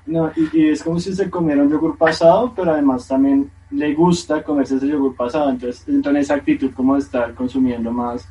No, 0.07 0.31
y, 0.37 0.69
es 0.69 0.83
como 0.83 1.01
si 1.01 1.13
se 1.15 1.29
comiera 1.29 1.63
un 1.63 1.71
yogur 1.71 1.99
pasado, 1.99 2.53
pero 2.55 2.73
además 2.73 3.09
también 3.09 3.51
le 3.71 3.93
gusta 3.95 4.43
comerse 4.43 4.77
ese 4.77 4.87
yogur 4.87 5.17
pasado, 5.17 5.51
entonces 5.51 5.87
entra 5.89 6.19
esa 6.19 6.35
actitud 6.35 6.73
como 6.73 6.95
de 6.95 7.01
estar 7.01 7.35
consumiendo 7.35 7.91
más, 7.91 8.29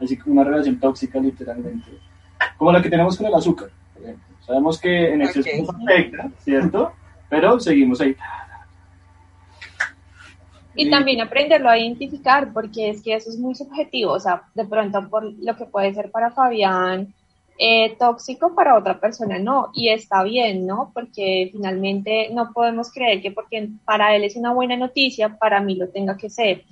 así 0.00 0.16
como 0.16 0.40
una 0.40 0.44
relación 0.44 0.80
tóxica 0.80 1.20
literalmente, 1.20 1.90
como 2.56 2.72
la 2.72 2.80
que 2.80 2.88
tenemos 2.88 3.16
con 3.16 3.26
el 3.26 3.34
azúcar, 3.34 3.68
por 3.92 4.02
ejemplo. 4.02 4.24
Sabemos 4.40 4.80
que 4.80 5.12
en 5.12 5.20
exceso 5.20 5.50
nos 5.58 5.74
afecta, 5.74 6.30
¿cierto? 6.38 6.92
Pero 7.28 7.60
seguimos 7.60 8.00
ahí. 8.00 8.16
Y 10.74 10.88
también 10.88 11.20
aprenderlo 11.20 11.68
a 11.68 11.78
identificar, 11.78 12.52
porque 12.54 12.88
es 12.88 13.02
que 13.02 13.14
eso 13.14 13.28
es 13.28 13.38
muy 13.38 13.54
subjetivo, 13.54 14.12
o 14.12 14.20
sea, 14.20 14.44
de 14.54 14.64
pronto 14.64 15.06
por 15.10 15.24
lo 15.24 15.56
que 15.56 15.66
puede 15.66 15.92
ser 15.92 16.10
para 16.10 16.30
Fabián 16.30 17.12
eh, 17.58 17.96
tóxico, 17.98 18.54
para 18.54 18.78
otra 18.78 19.00
persona 19.00 19.38
no, 19.38 19.70
y 19.74 19.88
está 19.88 20.22
bien, 20.22 20.66
¿no? 20.66 20.92
Porque 20.94 21.50
finalmente 21.52 22.28
no 22.32 22.52
podemos 22.52 22.92
creer 22.92 23.20
que 23.20 23.32
porque 23.32 23.68
para 23.84 24.14
él 24.14 24.24
es 24.24 24.36
una 24.36 24.52
buena 24.52 24.76
noticia, 24.76 25.36
para 25.38 25.60
mí 25.60 25.74
lo 25.74 25.88
tenga 25.88 26.16
que 26.16 26.30
ser. 26.30 26.64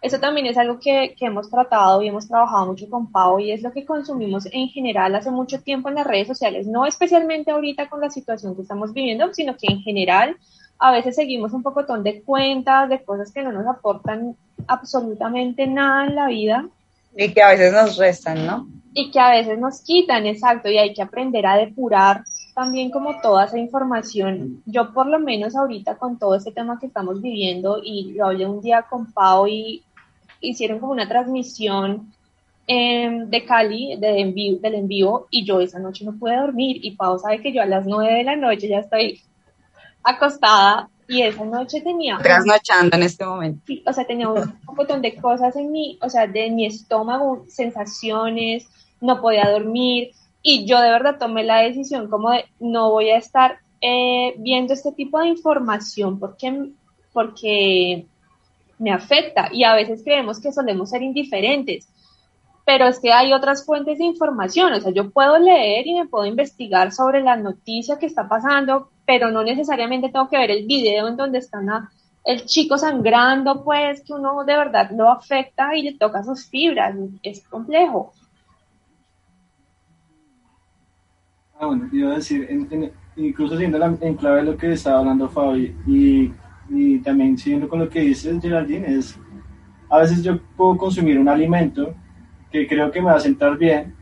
Eso 0.00 0.18
también 0.18 0.46
es 0.46 0.58
algo 0.58 0.80
que, 0.80 1.14
que, 1.16 1.26
hemos 1.26 1.48
tratado 1.48 2.02
y 2.02 2.08
hemos 2.08 2.26
trabajado 2.26 2.66
mucho 2.66 2.90
con 2.90 3.12
Pau 3.12 3.38
y 3.38 3.52
es 3.52 3.62
lo 3.62 3.70
que 3.70 3.84
consumimos 3.84 4.48
en 4.50 4.68
general 4.68 5.14
hace 5.14 5.30
mucho 5.30 5.62
tiempo 5.62 5.88
en 5.88 5.94
las 5.94 6.06
redes 6.08 6.26
sociales, 6.26 6.66
no 6.66 6.86
especialmente 6.86 7.52
ahorita 7.52 7.88
con 7.88 8.00
la 8.00 8.10
situación 8.10 8.56
que 8.56 8.62
estamos 8.62 8.92
viviendo, 8.92 9.32
sino 9.32 9.56
que 9.56 9.72
en 9.72 9.80
general 9.80 10.36
a 10.80 10.90
veces 10.90 11.14
seguimos 11.14 11.52
un 11.52 11.62
pocotón 11.62 12.02
de 12.02 12.20
cuentas, 12.22 12.88
de 12.88 13.04
cosas 13.04 13.30
que 13.30 13.44
no 13.44 13.52
nos 13.52 13.64
aportan 13.68 14.36
absolutamente 14.66 15.68
nada 15.68 16.06
en 16.06 16.16
la 16.16 16.26
vida. 16.26 16.68
Y 17.16 17.32
que 17.32 17.42
a 17.42 17.50
veces 17.50 17.72
nos 17.72 17.96
restan, 17.96 18.46
¿no? 18.46 18.68
Y 18.94 19.10
que 19.10 19.20
a 19.20 19.30
veces 19.30 19.58
nos 19.58 19.82
quitan, 19.82 20.26
exacto, 20.26 20.68
y 20.68 20.78
hay 20.78 20.94
que 20.94 21.02
aprender 21.02 21.46
a 21.46 21.56
depurar 21.56 22.24
también 22.54 22.90
como 22.90 23.20
toda 23.20 23.46
esa 23.46 23.58
información. 23.58 24.62
Yo 24.66 24.92
por 24.92 25.06
lo 25.06 25.18
menos 25.18 25.56
ahorita 25.56 25.96
con 25.96 26.18
todo 26.18 26.34
este 26.34 26.52
tema 26.52 26.78
que 26.78 26.86
estamos 26.86 27.22
viviendo 27.22 27.80
y 27.82 28.12
lo 28.12 28.26
hablé 28.26 28.46
un 28.46 28.60
día 28.60 28.82
con 28.82 29.12
Pau 29.12 29.46
y 29.46 29.82
hicieron 30.40 30.78
como 30.78 30.92
una 30.92 31.08
transmisión 31.08 32.12
em, 32.66 33.28
de 33.28 33.44
Cali, 33.44 33.96
de 33.96 34.20
envío, 34.20 34.58
del 34.58 34.74
envío, 34.74 35.26
y 35.30 35.44
yo 35.44 35.60
esa 35.60 35.78
noche 35.78 36.04
no 36.04 36.18
pude 36.18 36.36
dormir. 36.36 36.78
Y 36.82 36.92
Pau 36.92 37.18
sabe 37.18 37.40
que 37.40 37.52
yo 37.52 37.62
a 37.62 37.66
las 37.66 37.86
nueve 37.86 38.14
de 38.14 38.24
la 38.24 38.36
noche 38.36 38.68
ya 38.68 38.80
estoy 38.80 39.20
acostada 40.02 40.90
y 41.08 41.22
esa 41.22 41.44
noche 41.44 41.80
tenía... 41.80 42.18
Trasnochando 42.18 42.96
en 42.96 43.02
este 43.02 43.24
momento. 43.24 43.62
Sí, 43.66 43.82
o 43.86 43.92
sea, 43.92 44.04
tenía 44.04 44.28
un, 44.28 44.58
montón 44.64 45.02
de 45.02 45.14
cosas 45.16 45.54
en 45.56 45.70
mi, 45.70 45.98
o 46.00 46.08
sea, 46.08 46.26
de 46.26 46.50
mi 46.50 46.66
estómago, 46.66 47.44
sensaciones, 47.48 48.66
no 49.00 49.20
podía 49.20 49.50
dormir. 49.50 50.12
Y 50.42 50.64
yo 50.66 50.80
de 50.80 50.90
verdad 50.90 51.18
tomé 51.18 51.44
la 51.44 51.58
decisión 51.58 52.08
como 52.08 52.30
de 52.30 52.46
no 52.58 52.90
voy 52.90 53.10
a 53.10 53.18
estar 53.18 53.58
eh, 53.80 54.34
viendo 54.38 54.72
este 54.72 54.92
tipo 54.92 55.18
de 55.20 55.28
información 55.28 56.18
porque, 56.18 56.70
porque 57.12 58.06
me 58.78 58.92
afecta 58.92 59.48
y 59.52 59.64
a 59.64 59.74
veces 59.74 60.02
creemos 60.04 60.40
que 60.40 60.52
solemos 60.52 60.90
ser 60.90 61.02
indiferentes, 61.02 61.88
pero 62.64 62.86
es 62.86 63.00
que 63.00 63.12
hay 63.12 63.32
otras 63.32 63.64
fuentes 63.66 63.98
de 63.98 64.04
información, 64.04 64.72
o 64.72 64.80
sea, 64.80 64.92
yo 64.92 65.10
puedo 65.10 65.38
leer 65.38 65.86
y 65.86 65.94
me 65.94 66.06
puedo 66.06 66.26
investigar 66.26 66.92
sobre 66.92 67.22
la 67.22 67.36
noticia 67.36 67.98
que 67.98 68.06
está 68.06 68.28
pasando, 68.28 68.88
pero 69.06 69.30
no 69.30 69.42
necesariamente 69.42 70.10
tengo 70.10 70.28
que 70.28 70.38
ver 70.38 70.50
el 70.50 70.66
video 70.66 71.08
en 71.08 71.16
donde 71.16 71.38
están 71.38 71.66
el 72.24 72.44
chico 72.44 72.78
sangrando, 72.78 73.64
pues 73.64 74.02
que 74.04 74.12
uno 74.12 74.44
de 74.44 74.56
verdad 74.56 74.90
lo 74.96 75.10
afecta 75.10 75.74
y 75.76 75.82
le 75.82 75.98
toca 75.98 76.22
sus 76.22 76.48
fibras, 76.48 76.94
es 77.22 77.46
complejo. 77.48 78.12
Ah, 81.58 81.66
bueno, 81.66 81.88
iba 81.92 82.12
a 82.12 82.16
decir, 82.16 82.48
incluso 83.16 83.56
siendo 83.56 83.78
en 84.00 84.14
clave 84.16 84.42
lo 84.42 84.56
que 84.56 84.72
estaba 84.72 85.00
hablando 85.00 85.28
Fabi, 85.28 85.74
y 85.86 86.32
y 86.74 86.98
también 87.00 87.36
siguiendo 87.36 87.68
con 87.68 87.80
lo 87.80 87.88
que 87.88 88.00
dices, 88.00 88.40
Geraldine, 88.40 88.96
es 88.96 89.18
a 89.90 89.98
veces 89.98 90.22
yo 90.22 90.38
puedo 90.56 90.76
consumir 90.76 91.18
un 91.18 91.28
alimento 91.28 91.94
que 92.50 92.66
creo 92.66 92.90
que 92.90 93.00
me 93.00 93.06
va 93.06 93.16
a 93.16 93.20
sentar 93.20 93.58
bien, 93.58 93.94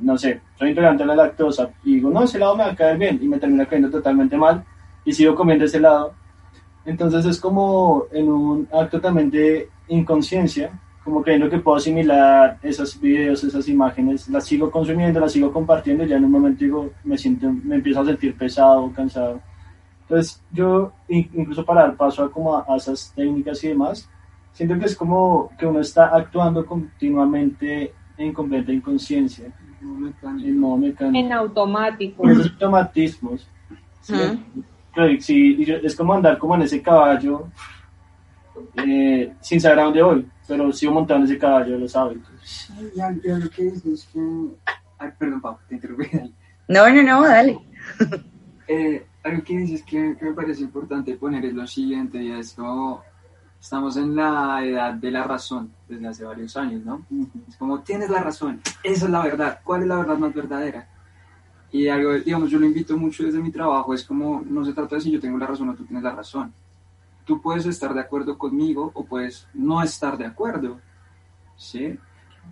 no 0.00 0.16
sé, 0.16 0.40
soy 0.58 0.70
intolerante 0.70 1.02
a 1.02 1.06
la 1.06 1.16
lactosa 1.16 1.70
y 1.84 1.96
digo, 1.96 2.10
no, 2.10 2.22
ese 2.22 2.38
lado 2.38 2.56
me 2.56 2.64
va 2.64 2.70
a 2.70 2.76
caer 2.76 2.98
bien 2.98 3.18
y 3.20 3.28
me 3.28 3.38
termina 3.38 3.66
cayendo 3.66 3.90
totalmente 3.90 4.36
mal 4.36 4.64
y 5.04 5.12
sigo 5.12 5.34
comiendo 5.34 5.64
ese 5.64 5.80
lado. 5.80 6.14
Entonces 6.84 7.26
es 7.26 7.40
como 7.40 8.04
en 8.12 8.28
un 8.28 8.68
acto 8.72 9.00
también 9.00 9.30
de 9.30 9.68
inconsciencia, 9.88 10.70
como 11.04 11.22
creyendo 11.22 11.50
que 11.50 11.58
puedo 11.58 11.78
asimilar 11.78 12.58
esos 12.62 13.00
videos, 13.00 13.42
esas 13.42 13.68
imágenes, 13.68 14.28
las 14.28 14.44
sigo 14.44 14.70
consumiendo, 14.70 15.20
las 15.20 15.32
sigo 15.32 15.52
compartiendo 15.52 16.04
y 16.04 16.08
ya 16.08 16.16
en 16.16 16.24
un 16.24 16.30
momento 16.30 16.64
digo, 16.64 16.90
me 17.04 17.16
siento, 17.16 17.50
me 17.50 17.76
empiezo 17.76 18.00
a 18.00 18.06
sentir 18.06 18.36
pesado, 18.36 18.92
cansado. 18.94 19.40
Entonces, 20.02 20.42
yo, 20.50 20.92
incluso 21.08 21.64
para 21.64 21.82
dar 21.82 21.96
paso 21.96 22.24
a, 22.24 22.30
como 22.30 22.56
a, 22.56 22.76
esas 22.76 23.12
técnicas 23.14 23.62
y 23.64 23.68
demás, 23.68 24.08
siento 24.52 24.78
que 24.78 24.86
es 24.86 24.96
como 24.96 25.50
que 25.58 25.66
uno 25.66 25.80
está 25.80 26.06
actuando 26.14 26.64
continuamente 26.64 27.92
en 28.16 28.32
completa 28.32 28.72
inconsciencia, 28.72 29.52
en 29.80 30.58
modo 30.58 30.76
mecánico. 30.76 31.18
En 31.18 31.32
automático. 31.32 32.24
En 32.24 32.30
esos 32.30 32.52
automatismos. 32.52 33.48
sí, 35.20 35.66
es 35.82 35.96
como 35.96 36.14
andar 36.14 36.38
como 36.38 36.54
en 36.54 36.62
ese 36.62 36.82
caballo 36.82 37.48
eh, 38.76 39.32
sin 39.40 39.60
saber 39.60 39.80
a 39.80 39.84
dónde 39.84 40.02
voy, 40.02 40.26
pero 40.46 40.72
sigo 40.72 40.92
montando 40.92 41.26
ese 41.26 41.38
caballo, 41.38 41.78
lo 41.78 41.88
sabes. 41.88 42.18
Sí, 42.42 42.72
ya, 42.94 43.10
lo 43.10 43.50
que 43.50 43.64
dices 43.64 43.86
es 43.86 44.06
que... 44.06 44.20
Ay, 44.98 45.10
perdón, 45.18 45.40
Pau, 45.40 45.58
te 45.68 45.74
interrumpí. 45.74 46.06
No, 46.68 46.88
no, 46.90 47.02
no, 47.02 47.22
dale. 47.22 47.58
eh, 48.68 49.06
algo 49.22 49.42
que 49.42 49.56
dices 49.56 49.82
que, 49.82 50.16
que, 50.18 50.24
me 50.26 50.32
parece 50.32 50.62
importante 50.62 51.16
poner 51.16 51.44
es 51.46 51.54
lo 51.54 51.66
siguiente, 51.66 52.22
y 52.22 52.30
es 52.32 52.52
como 52.52 53.02
estamos 53.60 53.96
en 53.96 54.14
la 54.14 54.64
edad 54.64 54.94
de 54.94 55.10
la 55.10 55.24
razón 55.24 55.72
desde 55.88 56.06
hace 56.06 56.24
varios 56.24 56.56
años, 56.56 56.84
¿no? 56.84 57.04
Es 57.48 57.56
como, 57.56 57.80
tienes 57.80 58.10
la 58.10 58.22
razón, 58.22 58.60
esa 58.82 59.04
es 59.06 59.10
la 59.10 59.22
verdad, 59.22 59.60
¿cuál 59.64 59.82
es 59.82 59.88
la 59.88 59.96
verdad 59.96 60.18
más 60.18 60.34
verdadera? 60.34 60.88
Y 61.70 61.88
algo, 61.88 62.12
digamos, 62.14 62.50
yo 62.50 62.58
lo 62.58 62.66
invito 62.66 62.96
mucho 62.96 63.24
desde 63.24 63.40
mi 63.40 63.50
trabajo, 63.50 63.92
es 63.92 64.04
como, 64.04 64.42
no 64.46 64.64
se 64.64 64.72
trata 64.72 64.94
de 64.96 65.02
si 65.02 65.10
yo 65.10 65.20
tengo 65.20 65.36
la 65.38 65.46
razón 65.46 65.68
o 65.68 65.74
tú 65.74 65.84
tienes 65.84 66.02
la 66.02 66.14
razón. 66.14 66.52
Tú 67.24 67.42
puedes 67.42 67.66
estar 67.66 67.92
de 67.92 68.00
acuerdo 68.00 68.38
conmigo 68.38 68.90
o 68.94 69.04
puedes 69.04 69.46
no 69.52 69.82
estar 69.82 70.16
de 70.16 70.24
acuerdo, 70.24 70.80
¿sí? 71.56 71.98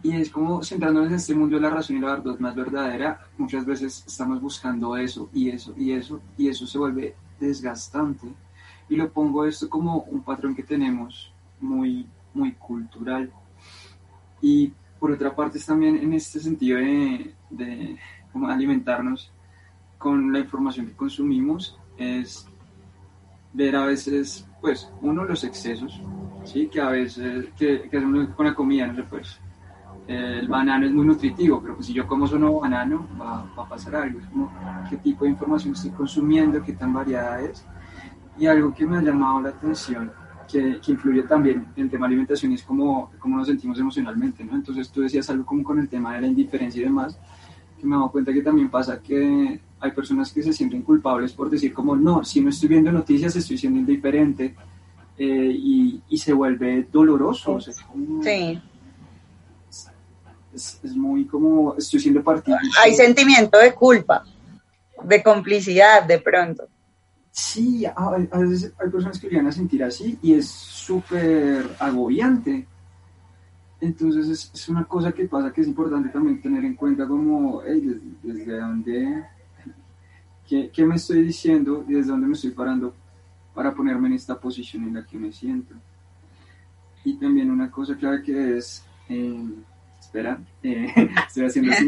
Y 0.03 0.15
es 0.15 0.29
como 0.29 0.63
centrándonos 0.63 1.09
en 1.09 1.15
este 1.15 1.35
mundo 1.35 1.57
de 1.57 1.63
la 1.63 1.71
razón 1.71 1.97
y 1.97 2.01
la 2.01 2.17
verdad 2.17 2.39
más 2.39 2.55
verdadera, 2.55 3.21
muchas 3.39 3.65
veces 3.65 4.05
estamos 4.07 4.43
buscando 4.43 4.95
eso 4.99 5.31
y 5.33 5.49
eso 5.49 5.73
y 5.79 5.93
eso, 5.93 6.21
y 6.37 6.49
eso 6.49 6.67
se 6.67 6.77
vuelve 6.77 7.15
desgastante 7.41 8.29
y 8.89 8.97
lo 8.97 9.11
pongo 9.11 9.45
esto 9.45 9.69
como 9.69 10.03
un 10.03 10.23
patrón 10.23 10.55
que 10.55 10.63
tenemos 10.63 11.33
muy, 11.61 12.07
muy 12.35 12.53
cultural. 12.53 13.31
Y 14.41 14.73
por 14.99 15.11
otra 15.11 15.35
parte 15.35 15.59
es 15.59 15.67
también 15.67 15.97
en 15.97 16.13
este 16.13 16.41
sentido 16.41 16.79
de, 16.79 17.35
de 17.51 17.97
como 18.33 18.49
alimentarnos 18.49 19.31
con 19.99 20.33
la 20.33 20.41
información 20.41 20.87
que 20.87 20.93
consumimos, 20.93 21.79
es 21.97 22.47
ver 23.53 23.75
a 23.77 23.87
veces, 23.87 24.47
pues, 24.61 24.91
uno, 25.01 25.25
los 25.25 25.43
excesos, 25.45 26.01
¿sí? 26.45 26.69
Que 26.69 26.81
a 26.81 26.91
veces, 26.91 27.47
que, 27.57 27.89
que 27.89 27.97
hacemos 27.97 28.29
con 28.35 28.47
la 28.47 28.55
comida, 28.55 28.87
no 28.87 28.95
sé, 28.95 29.03
pues, 29.05 29.41
el 30.07 30.47
banano 30.47 30.87
es 30.87 30.93
muy 30.93 31.05
nutritivo, 31.05 31.61
pero 31.61 31.75
pues 31.75 31.87
si 31.87 31.93
yo 31.93 32.07
como 32.07 32.27
solo 32.27 32.61
banano, 32.61 33.09
va, 33.21 33.45
va 33.59 33.65
a 33.65 33.69
pasar 33.69 33.97
algo. 33.97 34.21
Es 34.21 34.27
como, 34.27 34.53
¿qué 34.89 34.97
tipo 34.99 35.25
de 35.25 35.31
información 35.31 35.75
estoy 35.75 35.91
consumiendo? 35.91 36.63
¿Qué 36.63 36.73
tan 36.75 36.93
variada 36.93 37.41
es? 37.41 37.65
Y 38.39 38.47
algo 38.47 38.75
que 38.75 38.87
me 38.87 38.99
ha 38.99 39.03
llamado 39.03 39.41
la 39.41 39.49
atención, 39.51 40.13
que, 40.47 40.79
que 40.81 40.93
influye 40.93 41.23
también 41.23 41.67
en 41.77 41.85
el 41.85 41.91
tema 41.91 42.07
de 42.07 42.13
alimentación, 42.13 42.53
es 42.53 42.63
cómo, 42.63 43.11
cómo 43.19 43.37
nos 43.37 43.47
sentimos 43.47 43.79
emocionalmente, 43.79 44.45
¿no? 44.45 44.55
Entonces 44.55 44.91
tú 44.91 45.03
decías 45.03 45.29
algo 45.31 45.45
como 45.45 45.63
con 45.63 45.79
el 45.79 45.89
tema 45.89 46.15
de 46.15 46.23
la 46.23 46.27
indiferencia 46.27 46.81
y 46.81 46.85
demás, 46.85 47.19
que 47.79 47.87
me 47.87 47.95
he 47.95 47.99
dado 47.99 48.11
cuenta 48.11 48.33
que 48.33 48.43
también 48.43 48.71
pasa 48.71 49.01
que 49.01 49.61
hay 49.79 49.91
personas 49.93 50.33
que 50.33 50.43
se 50.43 50.53
sienten 50.53 50.83
culpables 50.83 51.33
por 51.33 51.51
decir 51.51 51.73
como, 51.73 51.97
no, 51.97 52.25
si 52.25 52.41
no 52.41 52.51
estoy 52.51 52.69
viendo 52.69 52.91
noticias 52.91 53.37
estoy 53.37 53.59
siendo 53.59 53.79
indiferente 53.79 54.55
eh, 55.19 55.51
y, 55.53 56.03
y, 56.09 56.19
se 56.19 56.33
vuelve 56.33 56.87
doloroso. 56.93 57.55
O 57.55 57.61
sea, 57.61 57.73
sí. 58.23 58.61
Es, 60.55 60.81
es, 60.83 60.97
muy 60.97 61.27
como, 61.27 61.75
estoy 61.77 62.01
siendo 62.01 62.23
partido. 62.23 62.57
Hay 62.83 62.95
sentimiento 62.95 63.59
de 63.59 63.73
culpa, 63.75 64.25
de 65.03 65.23
complicidad 65.23 66.05
de 66.05 66.19
pronto. 66.19 66.69
Sí, 67.39 67.85
a, 67.85 68.17
veces 68.39 68.73
hay 68.79 68.89
personas 68.89 69.21
que 69.21 69.29
llegan 69.29 69.47
a 69.47 69.53
sentir 69.53 69.85
así 69.85 70.19
y 70.23 70.33
es 70.33 70.49
súper 70.49 71.69
agobiante. 71.79 72.67
Entonces 73.79 74.29
es, 74.29 74.51
es, 74.55 74.69
una 74.71 74.87
cosa 74.87 75.13
que 75.13 75.27
pasa 75.27 75.53
que 75.53 75.61
es 75.61 75.67
importante 75.67 76.09
también 76.09 76.41
tener 76.41 76.65
en 76.65 76.75
cuenta 76.75 77.07
como, 77.07 77.61
hey, 77.63 77.83
desde, 78.23 78.39
desde 78.39 78.59
dónde, 78.59 79.25
qué, 80.49 80.71
qué, 80.73 80.87
me 80.87 80.95
estoy 80.95 81.25
diciendo 81.25 81.85
y 81.87 81.93
desde 81.93 82.13
dónde 82.13 82.27
me 82.27 82.33
estoy 82.33 82.53
parando 82.53 82.95
para 83.55 83.75
ponerme 83.75 84.09
en 84.09 84.15
esta 84.15 84.41
posición 84.41 84.85
en 84.85 84.95
la 84.95 85.05
que 85.05 85.19
me 85.19 85.31
siento. 85.31 85.75
Y 87.05 87.19
también 87.19 87.51
una 87.51 87.71
cosa 87.71 87.97
clave 87.97 88.23
que 88.23 88.57
es, 88.57 88.83
eh, 89.11 89.45
espera, 90.01 90.41
eh, 90.63 90.87
estoy 91.29 91.45
haciendo 91.45 91.71
así, 91.71 91.87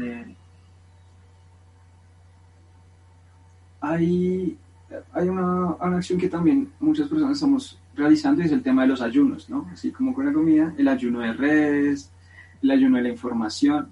eh, 0.00 0.36
hay, 3.82 4.56
hay 5.12 5.28
una, 5.28 5.74
una, 5.74 5.96
acción 5.96 6.18
que 6.18 6.28
también 6.28 6.72
muchas 6.78 7.08
personas 7.08 7.34
estamos 7.34 7.78
realizando 7.94 8.40
y 8.40 8.46
es 8.46 8.52
el 8.52 8.62
tema 8.62 8.82
de 8.82 8.88
los 8.88 9.02
ayunos, 9.02 9.50
¿no? 9.50 9.68
Así 9.72 9.90
como 9.90 10.14
con 10.14 10.24
la 10.24 10.32
comida, 10.32 10.72
el 10.78 10.86
ayuno 10.86 11.18
de 11.20 11.32
redes, 11.32 12.10
el 12.62 12.70
ayuno 12.70 12.96
de 12.96 13.02
la 13.02 13.08
información. 13.08 13.88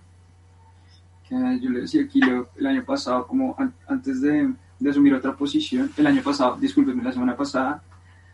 Que 1.28 1.34
yo 1.61 1.70
le 1.70 1.80
decía 1.82 2.03
aquí 2.03 2.20
lo, 2.20 2.49
el 2.57 2.66
año 2.66 2.84
pasado, 2.84 3.26
como 3.26 3.57
an, 3.59 3.74
antes 3.88 4.20
de, 4.20 4.53
de, 4.78 4.91
asumir 4.91 5.12
otra 5.14 5.34
posición, 5.34 5.91
el 5.97 6.07
año 6.07 6.22
pasado, 6.22 6.57
discúlpenme, 6.57 7.03
la 7.03 7.12
semana 7.12 7.36
pasada. 7.36 7.82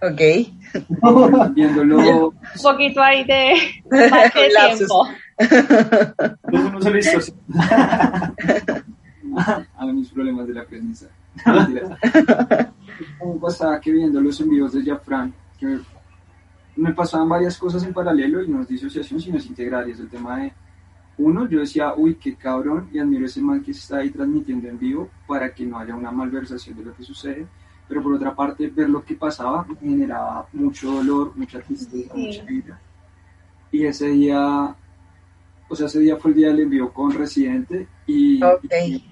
Ok. 0.02 0.20
Viéndolo. 1.54 2.28
Un 2.28 2.62
poquito 2.62 3.02
ahí 3.02 3.24
de, 3.24 3.54
de 3.86 4.10
tiempo. 4.76 5.08
No 6.52 6.82
se 6.82 6.90
visto. 6.90 7.18
a 9.76 9.86
mis 9.86 10.10
problemas 10.10 10.46
de 10.46 10.54
la 10.54 10.62
aprendizaje. 10.62 11.25
Como 13.18 13.40
pasaba 13.40 13.80
que 13.80 13.92
viendo 13.92 14.20
los 14.20 14.40
envíos 14.40 14.72
de 14.72 14.84
Jafran, 14.84 15.32
que 15.58 15.78
me 16.76 16.92
pasaban 16.92 17.28
varias 17.28 17.56
cosas 17.58 17.82
en 17.84 17.92
paralelo 17.92 18.42
y 18.42 18.48
no 18.48 18.62
es 18.62 18.68
disociación, 18.68 19.20
sino 19.20 19.38
es 19.38 19.46
integrar. 19.46 19.88
Y 19.88 19.92
es 19.92 20.00
el 20.00 20.08
tema 20.08 20.38
de, 20.38 20.52
uno, 21.18 21.48
yo 21.48 21.60
decía, 21.60 21.94
uy, 21.96 22.16
qué 22.16 22.34
cabrón, 22.34 22.88
y 22.92 22.98
admiro 22.98 23.26
ese 23.26 23.40
man 23.40 23.62
que 23.62 23.70
está 23.70 23.98
ahí 23.98 24.10
transmitiendo 24.10 24.68
en 24.68 24.78
vivo 24.78 25.08
para 25.26 25.54
que 25.54 25.64
no 25.64 25.78
haya 25.78 25.94
una 25.94 26.10
malversación 26.10 26.76
de 26.76 26.84
lo 26.84 26.94
que 26.94 27.02
sucede. 27.02 27.46
Pero 27.88 28.02
por 28.02 28.14
otra 28.14 28.34
parte, 28.34 28.68
ver 28.68 28.90
lo 28.90 29.04
que 29.04 29.14
pasaba 29.14 29.66
generaba 29.80 30.46
mucho 30.52 30.92
dolor, 30.92 31.32
mucha 31.36 31.60
tristeza, 31.60 32.14
sí. 32.14 32.26
mucha 32.26 32.52
ira. 32.52 32.80
Y 33.70 33.84
ese 33.84 34.08
día, 34.08 34.74
o 35.68 35.76
sea, 35.76 35.86
ese 35.86 36.00
día 36.00 36.16
fue 36.16 36.32
el 36.32 36.36
día 36.36 36.48
del 36.48 36.60
envío 36.60 36.92
con 36.92 37.12
Residente 37.12 37.86
y, 38.06 38.42
okay. 38.42 38.94
y 38.94 39.04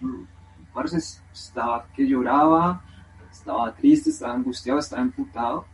parce, 0.74 0.98
estaba 1.32 1.86
que 1.94 2.06
lloraba, 2.06 2.82
estaba 3.30 3.72
triste, 3.74 4.10
estaba 4.10 4.34
angustiado, 4.34 4.80
estaba 4.80 5.02
emputado. 5.02 5.64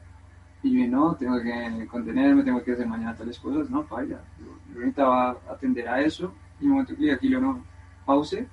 Y 0.62 0.78
yo, 0.78 0.86
no, 0.88 1.14
tengo 1.14 1.40
que 1.40 1.86
contenerme, 1.86 2.42
tengo 2.42 2.62
que 2.62 2.72
hacer 2.72 2.86
mañana 2.86 3.16
tales 3.16 3.38
cosas, 3.38 3.70
no, 3.70 3.82
falla. 3.84 4.20
Yo, 4.38 4.74
yo 4.74 4.80
necesitaba 4.80 5.38
atender 5.51 5.88
a 5.88 6.01
eso. 6.03 6.34
Y 6.61 6.64
en 6.64 6.70
momento 6.70 6.94
que 6.94 7.12
aquí 7.12 7.30
yo 7.30 7.40
no 7.40 7.64
pause 8.05 8.46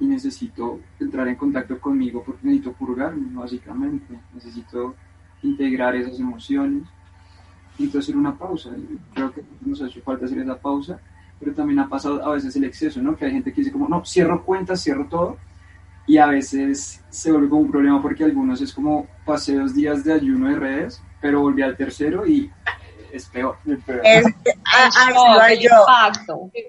y 0.00 0.06
necesito 0.06 0.80
entrar 0.98 1.28
en 1.28 1.36
contacto 1.36 1.78
conmigo 1.78 2.22
porque 2.24 2.46
necesito 2.46 2.72
purgarme, 2.72 3.28
básicamente. 3.34 4.18
Necesito 4.32 4.94
integrar 5.42 5.94
esas 5.94 6.18
emociones. 6.18 6.84
Necesito 7.72 7.98
hacer 7.98 8.16
una 8.16 8.36
pausa. 8.36 8.70
Y 8.70 8.98
creo 9.12 9.32
que 9.32 9.44
nos 9.60 9.82
ha 9.82 9.86
hecho 9.86 10.00
falta 10.00 10.24
hacer 10.24 10.38
esa 10.38 10.58
pausa 10.58 10.98
pero 11.44 11.54
también 11.54 11.78
ha 11.80 11.88
pasado 11.88 12.24
a 12.24 12.32
veces 12.32 12.56
el 12.56 12.64
exceso, 12.64 13.02
¿no? 13.02 13.16
Que 13.16 13.26
hay 13.26 13.32
gente 13.32 13.52
que 13.52 13.60
dice 13.60 13.72
como, 13.72 13.88
no, 13.88 14.04
cierro 14.04 14.44
cuentas, 14.44 14.82
cierro 14.82 15.06
todo, 15.08 15.36
y 16.06 16.18
a 16.18 16.26
veces 16.26 17.02
se 17.10 17.30
vuelve 17.30 17.48
como 17.48 17.62
un 17.62 17.70
problema 17.70 18.00
porque 18.00 18.24
algunos 18.24 18.60
es 18.60 18.72
como, 18.72 19.06
pasé 19.24 19.56
dos 19.56 19.74
días 19.74 20.04
de 20.04 20.14
ayuno 20.14 20.48
de 20.48 20.56
redes, 20.56 21.02
pero 21.20 21.40
volví 21.40 21.62
al 21.62 21.76
tercero 21.76 22.26
y 22.26 22.50
es 23.14 23.26
peor. 23.26 23.56
Es, 24.02 24.26
a, 24.64 24.84
a 24.86 25.10
eso 25.10 25.26
iba 25.34 25.54
yo. 25.54 25.70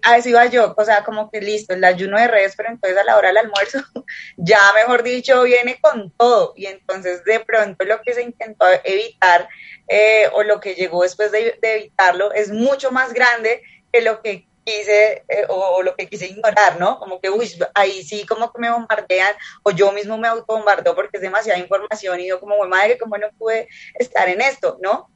A 0.04 0.18
eso 0.18 0.30
iba 0.30 0.46
yo. 0.46 0.74
O 0.78 0.86
sea, 0.86 1.04
como 1.04 1.30
que 1.32 1.42
listo, 1.42 1.74
el 1.74 1.84
ayuno 1.84 2.20
de 2.20 2.28
redes, 2.28 2.54
pero 2.56 2.70
entonces 2.70 2.98
a 2.98 3.04
la 3.04 3.18
hora 3.18 3.30
del 3.30 3.38
almuerzo, 3.38 3.80
ya 4.38 4.60
mejor 4.76 5.04
dicho, 5.04 5.44
viene 5.44 5.80
con 5.82 6.12
todo. 6.12 6.54
Y 6.56 6.68
entonces 6.68 7.24
de 7.26 7.40
pronto 7.40 7.84
lo 7.86 8.02
que 8.02 8.14
se 8.14 8.24
intentó 8.24 8.66
evitar 8.84 9.50
eh, 9.88 10.28
o 10.34 10.44
lo 10.44 10.60
que 10.60 10.76
llegó 10.76 11.04
después 11.04 11.32
de, 11.32 11.58
de 11.62 11.76
evitarlo 11.78 12.32
es 12.32 12.52
mucho 12.52 12.92
más 12.92 13.14
grande 13.14 13.62
que 13.92 14.02
lo 14.02 14.22
que 14.22 14.48
quise 14.66 15.24
eh, 15.30 15.46
o, 15.48 15.82
lo 15.84 15.96
que 15.96 16.08
quise 16.08 16.28
ignorar, 16.28 16.80
¿no? 16.80 16.98
Como 17.00 17.22
que, 17.22 17.30
uy, 17.30 17.48
ahí 17.76 18.04
sí 18.04 18.26
como 18.26 18.52
que 18.52 18.60
me 18.60 18.72
bombardean 18.72 19.34
o 19.64 19.72
yo 19.72 19.92
mismo 19.92 20.18
me 20.18 20.28
autobombardeo 20.28 20.96
porque 20.96 21.18
es 21.18 21.22
demasiada 21.22 21.60
información 21.60 22.20
y 22.20 22.28
yo 22.28 22.40
como, 22.40 22.56
madre, 22.68 22.98
¿cómo 22.98 23.18
no 23.18 23.28
pude 23.38 23.68
estar 23.94 24.28
en 24.28 24.42
esto, 24.42 24.78
no? 24.82 25.10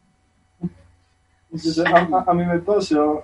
Entonces, 1.51 1.83
a, 1.83 2.23
a, 2.27 2.33
mí 2.33 2.45
me 2.45 2.59
pasó 2.59 3.23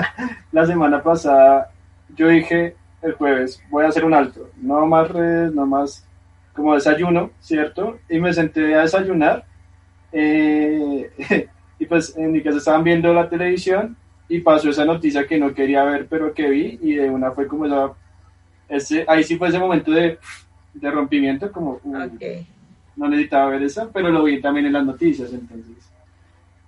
la 0.52 0.64
semana 0.64 1.02
pasada, 1.02 1.70
yo 2.14 2.28
dije 2.28 2.74
el 3.02 3.12
jueves, 3.12 3.62
voy 3.68 3.84
a 3.84 3.88
hacer 3.88 4.04
un 4.06 4.14
alto, 4.14 4.48
no 4.56 4.86
más 4.86 5.10
redes, 5.10 5.52
no 5.52 5.66
más 5.66 6.06
como 6.54 6.74
desayuno, 6.74 7.30
¿cierto? 7.40 7.98
Y 8.08 8.18
me 8.18 8.32
senté 8.32 8.74
a 8.74 8.80
desayunar 8.80 9.44
eh, 10.10 11.10
y 11.78 11.84
pues 11.84 12.16
en 12.16 12.32
mi 12.32 12.42
casa 12.42 12.56
estaban 12.56 12.82
viendo 12.82 13.12
la 13.12 13.28
televisión 13.28 13.94
y 14.28 14.40
pasó 14.40 14.70
esa 14.70 14.84
noticia 14.84 15.26
que 15.26 15.38
no 15.38 15.54
quería 15.54 15.84
ver, 15.84 16.06
pero 16.08 16.34
que 16.34 16.48
vi, 16.48 16.78
y 16.82 16.94
de 16.94 17.10
una 17.10 17.32
fue 17.32 17.46
como 17.46 17.66
esa, 17.66 17.92
ese, 18.68 19.04
ahí 19.08 19.22
sí 19.22 19.36
fue 19.36 19.48
ese 19.48 19.58
momento 19.58 19.90
de, 19.90 20.18
de 20.74 20.90
rompimiento, 20.90 21.50
como 21.52 21.80
okay. 22.14 22.46
no 22.96 23.08
necesitaba 23.08 23.50
ver 23.50 23.62
eso, 23.62 23.90
pero 23.92 24.10
lo 24.10 24.24
vi 24.24 24.40
también 24.40 24.66
en 24.66 24.72
las 24.72 24.84
noticias, 24.84 25.32
entonces. 25.32 25.76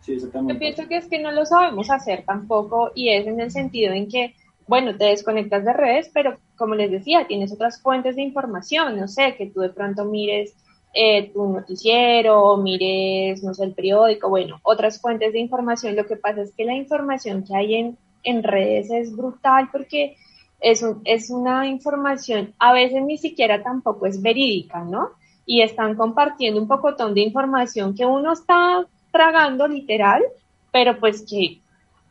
Sí, 0.00 0.14
eso 0.14 0.28
también 0.28 0.56
Yo 0.56 0.60
pienso 0.60 0.88
que 0.88 0.96
es 0.96 1.06
que 1.06 1.20
no 1.20 1.32
lo 1.32 1.44
sabemos 1.44 1.90
hacer 1.90 2.24
tampoco, 2.24 2.92
y 2.94 3.10
es 3.10 3.26
en 3.26 3.40
el 3.40 3.50
sentido 3.50 3.92
en 3.92 4.08
que 4.08 4.34
bueno, 4.68 4.94
te 4.96 5.06
desconectas 5.06 5.64
de 5.64 5.72
redes, 5.72 6.10
pero 6.12 6.38
como 6.56 6.74
les 6.74 6.90
decía, 6.90 7.26
tienes 7.26 7.50
otras 7.52 7.80
fuentes 7.80 8.16
de 8.16 8.22
información, 8.22 9.00
no 9.00 9.08
sé, 9.08 9.34
que 9.36 9.46
tú 9.46 9.60
de 9.60 9.70
pronto 9.70 10.04
mires 10.04 10.54
eh, 11.00 11.30
tu 11.32 11.52
noticiero, 11.52 12.56
mires, 12.56 13.44
no 13.44 13.54
sé, 13.54 13.62
el 13.62 13.72
periódico, 13.72 14.28
bueno, 14.28 14.58
otras 14.64 15.00
fuentes 15.00 15.32
de 15.32 15.38
información. 15.38 15.94
Lo 15.94 16.08
que 16.08 16.16
pasa 16.16 16.42
es 16.42 16.52
que 16.56 16.64
la 16.64 16.74
información 16.74 17.44
que 17.44 17.54
hay 17.54 17.76
en, 17.76 17.98
en 18.24 18.42
redes 18.42 18.90
es 18.90 19.16
brutal 19.16 19.68
porque 19.70 20.16
es, 20.58 20.84
es 21.04 21.30
una 21.30 21.68
información, 21.68 22.52
a 22.58 22.72
veces 22.72 23.00
ni 23.04 23.16
siquiera 23.16 23.62
tampoco 23.62 24.06
es 24.06 24.20
verídica, 24.20 24.82
¿no? 24.82 25.10
Y 25.46 25.62
están 25.62 25.94
compartiendo 25.94 26.60
un 26.60 26.66
pocotón 26.66 27.14
de 27.14 27.20
información 27.20 27.94
que 27.94 28.04
uno 28.04 28.32
está 28.32 28.84
tragando 29.12 29.68
literal, 29.68 30.24
pero 30.72 30.98
pues 30.98 31.24
que 31.30 31.60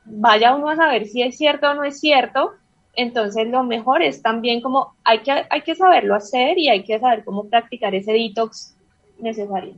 vaya 0.05 0.55
uno 0.55 0.69
a 0.69 0.77
saber 0.77 1.07
si 1.07 1.23
es 1.23 1.35
cierto 1.35 1.71
o 1.71 1.73
no 1.73 1.83
es 1.83 1.99
cierto. 1.99 2.53
Entonces 2.95 3.49
lo 3.49 3.63
mejor 3.63 4.01
es 4.01 4.21
también 4.21 4.61
como 4.61 4.93
hay 5.03 5.19
que, 5.19 5.45
hay 5.49 5.61
que 5.61 5.75
saberlo 5.75 6.15
hacer 6.15 6.57
y 6.57 6.69
hay 6.69 6.85
que 6.85 6.97
saber 6.99 7.25
cómo 7.25 7.49
practicar 7.49 7.93
ese 7.93 8.13
detox 8.13 8.76
necesario. 9.19 9.73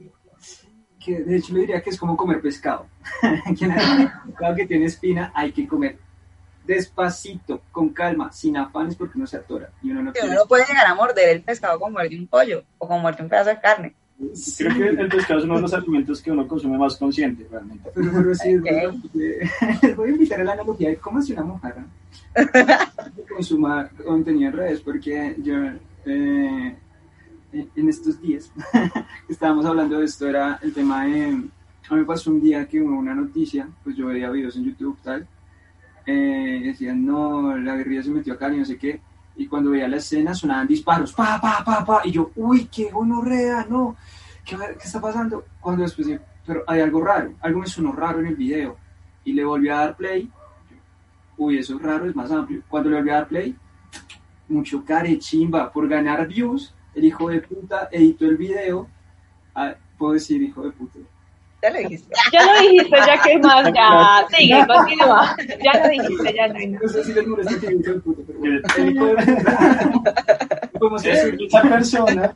Que 1.04 1.22
de 1.22 1.38
hecho 1.38 1.54
le 1.54 1.62
diría 1.62 1.82
que 1.82 1.90
es 1.90 1.98
como 1.98 2.18
comer 2.18 2.42
pescado. 2.42 2.88
pescado 3.48 4.56
que 4.56 4.66
tiene 4.66 4.86
espina 4.86 5.32
hay 5.34 5.52
que 5.52 5.68
comer 5.68 5.98
despacito, 6.70 7.62
con 7.72 7.90
calma, 7.90 8.32
sin 8.32 8.56
afanes 8.56 8.96
porque 8.96 9.18
no 9.18 9.26
se 9.26 9.38
atora. 9.38 9.72
Y 9.82 9.90
uno 9.90 10.04
no, 10.04 10.12
uno 10.24 10.46
puede 10.48 10.66
llegar 10.68 10.86
a 10.86 10.94
morder 10.94 11.30
el 11.30 11.42
pescado 11.42 11.80
como 11.80 11.94
muerde 11.94 12.18
un 12.18 12.28
pollo 12.28 12.64
o 12.78 12.88
como 12.88 13.00
muerde 13.00 13.24
un 13.24 13.30
pedazo 13.30 13.50
de 13.50 13.60
carne. 13.60 13.96
Creo 14.58 14.76
que 14.76 15.02
el 15.02 15.10
pescado 15.10 15.40
es 15.40 15.46
uno 15.46 15.56
de 15.56 15.62
los 15.62 15.74
alimentos 15.74 16.22
que 16.22 16.30
uno 16.30 16.48
consume 16.48 16.78
más 16.78 16.98
consciente, 16.98 17.48
realmente. 17.50 17.90
Pero, 17.96 18.12
pero 18.12 18.36
sí, 18.36 18.58
les 18.60 19.96
voy 19.96 20.10
a 20.10 20.12
invitar 20.12 20.42
a 20.42 20.44
la 20.44 20.54
analogía 20.54 20.90
de 20.90 20.98
cómo 20.98 21.20
es 21.20 21.30
una 21.30 21.44
mojarra 21.44 21.86
consumar 23.30 23.90
contenido 23.92 24.50
en 24.50 24.58
redes, 24.58 24.82
porque 24.82 25.36
yo 25.40 25.56
eh, 26.06 26.76
en 27.52 27.90
estos 27.90 28.22
días 28.22 28.52
estábamos 29.30 29.66
hablando 29.66 30.00
de 30.00 30.06
esto, 30.06 30.28
era 30.28 30.60
el 30.62 30.74
tema 30.74 31.06
de. 31.06 31.50
A 31.90 31.96
mí 31.96 32.04
pasó 32.04 32.30
un 32.30 32.42
día 32.42 32.68
que 32.68 32.82
hubo 32.82 32.98
una 32.98 33.16
noticia, 33.16 33.68
pues 33.84 33.96
yo 33.96 34.08
veía 34.08 34.30
videos 34.30 34.56
en 34.56 34.66
YouTube, 34.66 34.98
tal, 35.02 35.28
eh, 36.06 36.62
decían, 36.66 37.04
no, 37.04 37.58
la 37.58 37.76
guerrilla 37.76 38.04
se 38.04 38.12
metió 38.12 38.34
acá 38.34 38.54
y 38.54 38.58
no 38.58 38.66
sé 38.66 38.78
qué, 38.78 39.02
y 39.36 39.48
cuando 39.48 39.72
veía 39.72 39.88
la 39.88 39.98
escena 39.98 40.36
sonaban 40.36 40.68
disparos, 40.68 41.14
pa, 41.14 41.42
pa, 41.42 41.64
pa, 41.66 41.84
pa, 41.84 42.02
y 42.06 42.12
yo, 42.12 42.32
uy, 42.36 42.66
qué 42.66 42.92
gonorrea, 42.92 43.66
no, 43.68 43.96
¿qué, 44.46 44.56
qué 44.56 44.86
está 44.86 45.02
pasando? 45.02 45.46
Cuando 45.60 45.82
después 45.82 46.08
dije, 46.08 46.20
pero 46.46 46.64
hay 46.68 46.82
algo 46.82 47.02
raro, 47.04 47.34
algo 47.42 47.60
me 47.62 47.68
sonó 47.68 47.92
raro 47.92 48.20
en 48.20 48.28
el 48.28 48.36
video, 48.36 48.78
y 49.24 49.34
le 49.34 49.44
volví 49.44 49.70
a 49.70 49.78
dar 49.78 49.98
play, 49.98 50.30
uy, 51.38 51.58
eso 51.58 51.76
es 51.76 51.82
raro, 51.82 52.06
es 52.08 52.16
más 52.16 52.32
amplio. 52.32 52.62
Cuando 52.68 52.90
le 52.90 52.98
volví 52.98 53.10
a 53.10 53.16
dar 53.16 53.28
play, 53.28 53.56
mucho 54.48 54.84
carechimba, 54.84 55.72
por 55.72 55.88
ganar 55.88 56.28
views, 56.28 56.74
el 57.00 57.06
hijo 57.06 57.30
de 57.30 57.40
puta 57.40 57.88
editó 57.92 58.26
el 58.26 58.36
video, 58.36 58.88
ah, 59.56 59.74
puedo 59.98 60.14
decir 60.14 60.42
hijo 60.42 60.64
de 60.64 60.72
puta. 60.72 61.00
Ya 61.62 61.70
lo 61.72 61.80
dijiste. 61.80 62.14
Ya 62.32 62.46
lo 62.46 62.62
dijiste, 62.62 62.98
ya 63.06 63.22
que 63.22 63.38
más, 63.40 63.74
ya. 63.74 64.28
Sigue, 64.38 64.68
continúa. 64.68 65.36
Ya 65.64 65.80
lo 65.80 65.90
dijiste, 65.90 66.34
ya 66.34 66.48
no. 66.48 66.80
No 66.82 66.88
sé 66.90 67.04
si 67.04 67.14
les 67.14 67.28
molesta 67.28 67.60
que 67.60 67.74
hijo 67.74 67.94
de 67.94 68.00
puta, 68.00 68.22
pero 68.28 68.40
bueno. 68.40 68.60
El 68.78 68.96
hijo 68.96 69.06
de 69.06 69.16
puta. 69.16 70.70
Podemos 70.80 71.04
decir 71.04 71.38
Esa 71.42 71.62
persona, 71.62 72.36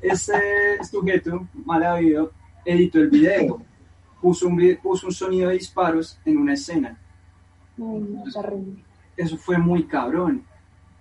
ese 0.00 0.84
sujeto 0.88 1.48
mal 1.64 1.82
habido 1.82 2.32
editó 2.64 3.00
el 3.00 3.10
video, 3.10 3.60
puso 4.20 4.46
un, 4.46 4.78
puso 4.82 5.08
un 5.08 5.12
sonido 5.12 5.48
de 5.48 5.54
disparos 5.54 6.18
en 6.24 6.36
una 6.38 6.54
escena. 6.54 6.96
No. 7.76 8.00
Eso 9.16 9.36
fue 9.36 9.58
muy 9.58 9.84
cabrón. 9.84 10.44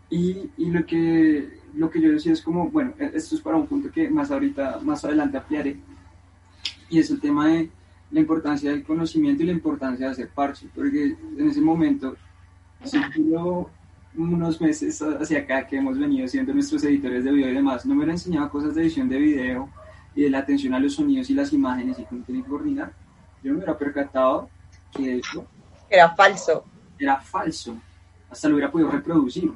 Y, 0.10 0.50
y 0.58 0.72
lo, 0.72 0.86
que, 0.86 1.63
lo 1.76 1.90
que 1.90 2.02
yo 2.02 2.12
decía 2.12 2.34
es 2.34 2.42
como, 2.42 2.70
bueno, 2.70 2.94
e- 3.00 3.12
esto 3.16 3.36
es 3.36 3.42
para 3.42 3.58
un 3.58 3.68
punto 3.68 3.92
que 3.92 4.10
más 4.10 4.32
ahorita, 4.32 4.80
más 4.84 5.04
adelante 5.06 5.38
ampliaré, 5.38 5.78
y 6.90 7.00
es 7.00 7.10
el 7.10 7.20
tema 7.20 7.48
de 7.48 7.70
la 8.12 8.20
importancia 8.20 8.70
del 8.70 8.84
conocimiento 8.84 9.42
y 9.44 9.48
la 9.48 9.52
importancia 9.54 10.06
de 10.06 10.12
hacer 10.12 10.30
parche, 10.30 10.68
porque 10.76 11.16
en 11.38 11.50
ese 11.50 11.62
momento, 11.62 12.16
si 12.84 13.00
yo 13.32 13.70
unos 14.16 14.62
meses 14.62 15.02
hacia 15.02 15.40
acá 15.40 15.66
que 15.66 15.78
hemos 15.78 15.98
venido 15.98 16.28
siendo 16.28 16.54
nuestros 16.54 16.84
editores 16.84 17.24
de 17.24 17.32
video 17.32 17.50
y 17.50 17.54
demás, 17.56 17.84
no 17.86 17.96
me 17.96 18.00
hubiera 18.02 18.14
enseñado 18.14 18.50
cosas 18.52 18.76
de 18.76 18.84
edición 18.84 19.10
de 19.10 19.18
video 19.18 19.70
y 20.16 20.22
de 20.24 20.30
la 20.30 20.40
atención 20.40 20.76
a 20.76 20.80
los 20.80 20.94
sonidos 20.94 21.30
y 21.32 21.34
las 21.34 21.52
imágenes 21.52 21.98
y 21.98 22.04
cómo 22.04 22.24
tienen 22.24 22.44
que 22.44 22.50
coordinar, 22.50 22.94
yo 23.44 23.52
me 23.52 23.58
hubiera 23.58 23.76
percatado 23.76 24.48
que 24.96 25.18
eso 25.18 25.48
Era 25.90 26.14
falso. 26.14 26.64
era 27.00 27.18
falso, 27.20 27.76
hasta 28.30 28.48
lo 28.48 28.54
hubiera 28.56 28.72
podido 28.72 28.92
reproducir. 28.92 29.52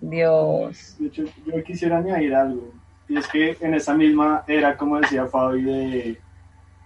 Dios. 0.00 0.96
de 0.98 1.06
hecho, 1.06 1.24
yo 1.46 1.64
quisiera 1.64 1.98
añadir 1.98 2.34
algo, 2.34 2.72
y 3.08 3.16
es 3.16 3.26
que 3.28 3.56
en 3.60 3.74
esa 3.74 3.94
misma 3.94 4.44
era, 4.46 4.76
como 4.76 5.00
decía 5.00 5.26
Fabi, 5.26 5.62
de, 5.62 6.18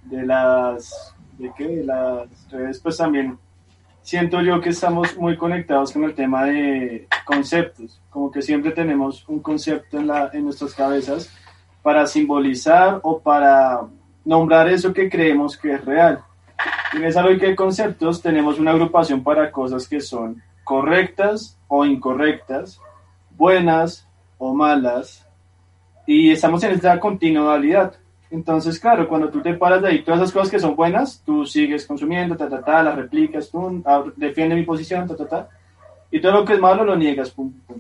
de 0.05 0.27
las, 0.27 1.15
¿de 1.39 1.51
qué? 1.57 1.67
De 1.67 1.85
las 1.85 2.51
redes, 2.51 2.81
pues 2.81 2.97
también 2.97 3.39
siento 4.03 4.41
yo 4.41 4.61
que 4.61 4.71
estamos 4.71 5.17
muy 5.17 5.37
conectados 5.37 5.93
con 5.93 6.05
el 6.05 6.15
tema 6.15 6.45
de 6.45 7.07
conceptos, 7.25 8.01
como 8.11 8.31
que 8.31 8.43
siempre 8.43 8.73
tenemos 8.73 9.29
un 9.29 9.41
concepto 9.41 9.99
en, 9.99 10.07
la, 10.07 10.31
en 10.33 10.45
nuestras 10.45 10.75
cabezas 10.75 11.31
para 11.83 12.07
simbolizar 12.07 13.01
o 13.03 13.21
para 13.21 13.81
nombrar 14.25 14.69
eso 14.69 14.93
que 14.93 15.09
creemos 15.09 15.57
que 15.57 15.75
es 15.75 15.85
real. 15.85 16.21
Y 16.93 16.99
en 16.99 17.05
esa 17.05 17.23
lógica 17.23 17.47
de 17.47 17.57
conceptos 17.57 18.21
tenemos 18.21 18.59
una 18.59 18.73
agrupación 18.73 19.23
para 19.23 19.51
cosas 19.51 19.89
que 19.89 20.01
son 20.01 20.43
correctas 20.65 21.59
o 21.69 21.85
incorrectas, 21.85 22.81
buenas 23.41 24.07
o 24.37 24.53
malas, 24.53 25.27
y 26.07 26.31
estamos 26.31 26.63
en 26.63 26.73
esta 26.73 27.01
continuidad. 27.01 27.95
Entonces, 28.31 28.79
claro, 28.79 29.09
cuando 29.09 29.31
tú 29.31 29.41
te 29.41 29.55
paras 29.55 29.81
de 29.81 29.89
ahí, 29.89 30.03
todas 30.05 30.21
esas 30.21 30.33
cosas 30.33 30.51
que 30.51 30.59
son 30.59 30.77
buenas, 30.77 31.23
tú 31.25 31.47
sigues 31.47 31.87
consumiendo, 31.87 32.37
ta, 32.37 32.51
ta, 32.51 32.61
ta, 32.61 32.83
las 32.83 32.97
replicas, 32.97 33.49
pum, 33.49 33.83
ah, 33.87 34.05
defiende 34.15 34.55
mi 34.55 34.65
posición, 34.65 35.09
ta, 35.09 35.17
ta, 35.17 35.27
ta, 35.27 35.49
y 36.11 36.21
todo 36.21 36.33
lo 36.33 36.45
que 36.45 36.53
es 36.53 36.61
malo 36.61 36.85
lo 36.85 36.97
niegas, 36.97 37.31
pum, 37.31 37.51
pum. 37.67 37.79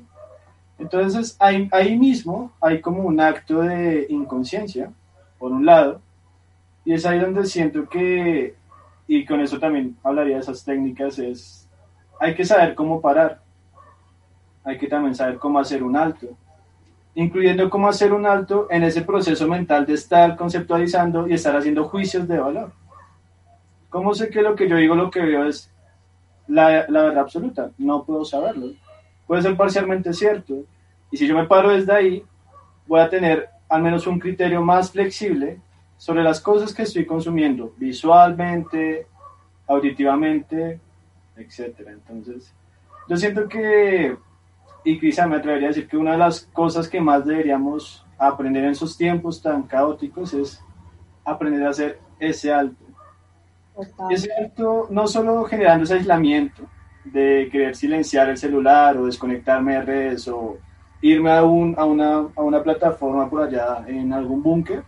Entonces, 0.79 1.37
ahí, 1.39 1.69
ahí 1.73 1.95
mismo 1.99 2.53
hay 2.59 2.81
como 2.81 3.03
un 3.03 3.21
acto 3.21 3.61
de 3.61 4.07
inconsciencia, 4.09 4.91
por 5.39 5.53
un 5.53 5.67
lado, 5.67 6.01
y 6.87 6.95
es 6.95 7.05
ahí 7.05 7.19
donde 7.19 7.45
siento 7.45 7.87
que, 7.87 8.55
y 9.07 9.27
con 9.27 9.43
eso 9.43 9.59
también 9.59 9.95
hablaría 10.03 10.37
de 10.37 10.41
esas 10.41 10.65
técnicas, 10.65 11.19
es, 11.19 11.69
hay 12.19 12.35
que 12.35 12.47
saber 12.47 12.75
cómo 12.75 13.03
parar, 13.03 13.43
hay 14.65 14.79
que 14.79 14.87
también 14.87 15.15
saber 15.15 15.39
cómo 15.39 15.59
hacer 15.59 15.83
un 15.83 15.97
alto, 15.97 16.29
incluyendo 17.15 17.69
cómo 17.71 17.89
hacer 17.89 18.13
un 18.13 18.27
alto 18.27 18.67
en 18.71 18.83
ese 18.83 19.03
proceso 19.03 19.47
mental 19.49 19.87
de 19.87 19.95
estar 19.95 20.37
conceptualizando 20.37 21.29
y 21.29 21.35
estar 21.35 21.57
haciendo 21.57 21.85
juicios 21.85 22.27
de 22.29 22.39
valor. 22.39 22.73
¿Cómo 23.89 24.15
sé 24.15 24.31
que 24.31 24.43
lo 24.43 24.55
que 24.55 24.69
yo 24.69 24.77
digo, 24.77 24.95
lo 24.95 25.11
que 25.11 25.21
veo 25.21 25.47
es 25.47 25.73
la, 26.47 26.87
la 26.89 27.03
verdad 27.03 27.25
absoluta? 27.25 27.71
No 27.79 28.05
puedo 28.05 28.25
saberlo. 28.25 28.73
Puede 29.27 29.43
ser 29.43 29.57
parcialmente 29.57 30.13
cierto. 30.13 30.65
Y 31.11 31.17
si 31.17 31.27
yo 31.27 31.35
me 31.35 31.47
paro 31.47 31.71
desde 31.71 31.93
ahí, 31.93 32.25
voy 32.87 33.01
a 33.01 33.09
tener 33.09 33.49
al 33.69 33.83
menos 33.83 34.07
un 34.07 34.19
criterio 34.19 34.63
más 34.63 34.91
flexible 34.91 35.61
sobre 35.97 36.23
las 36.23 36.41
cosas 36.41 36.75
que 36.75 36.83
estoy 36.83 37.05
consumiendo, 37.05 37.73
visualmente, 37.77 39.07
auditivamente, 39.67 40.81
etcétera. 41.37 41.93
Entonces, 41.93 42.53
yo 43.09 43.17
siento 43.17 43.49
que, 43.49 44.17
y 44.85 44.99
quizá 44.99 45.27
me 45.27 45.37
atrevería 45.37 45.69
a 45.69 45.71
decir 45.71 45.89
que 45.89 45.97
una 45.97 46.13
de 46.13 46.19
las 46.19 46.43
cosas 46.53 46.89
que 46.89 47.01
más 47.01 47.25
deberíamos 47.27 48.07
aprender 48.19 48.65
en 48.65 48.71
esos 48.71 48.97
tiempos 48.97 49.43
tan 49.43 49.63
caóticos 49.65 50.35
es 50.35 50.63
aprender 51.25 51.67
a 51.67 51.71
hacer 51.71 51.99
ese 52.19 52.53
alto. 52.53 52.85
Total. 53.75 54.13
Ese 54.13 54.31
alto 54.33 54.89
no 54.91 55.07
solo 55.07 55.45
generando 55.45 55.85
ese 55.85 55.95
aislamiento 55.95 56.65
de 57.05 57.49
querer 57.51 57.75
silenciar 57.75 58.29
el 58.29 58.37
celular 58.37 58.97
o 58.97 59.07
desconectarme 59.07 59.75
de 59.75 59.83
redes 59.83 60.29
o 60.29 60.59
irme 61.03 61.33
a, 61.33 61.43
un, 61.43 61.75
a, 61.79 61.85
una, 61.85 62.29
a 62.37 62.43
una 62.43 62.63
plataforma 62.63 63.29
por 63.29 63.43
allá 63.43 63.85
en 63.87 64.13
algún 64.13 64.43
búnker, 64.43 64.85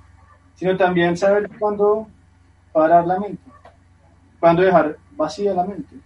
sino 0.55 0.77
también 0.77 1.17
saber 1.17 1.51
cuándo 1.59 2.07
parar 2.73 3.07
la 3.07 3.19
mente, 3.19 3.43
cuándo 4.39 4.63
dejar 4.63 4.97
vacía 5.17 5.55
la 5.55 5.65
mente. 5.65 5.97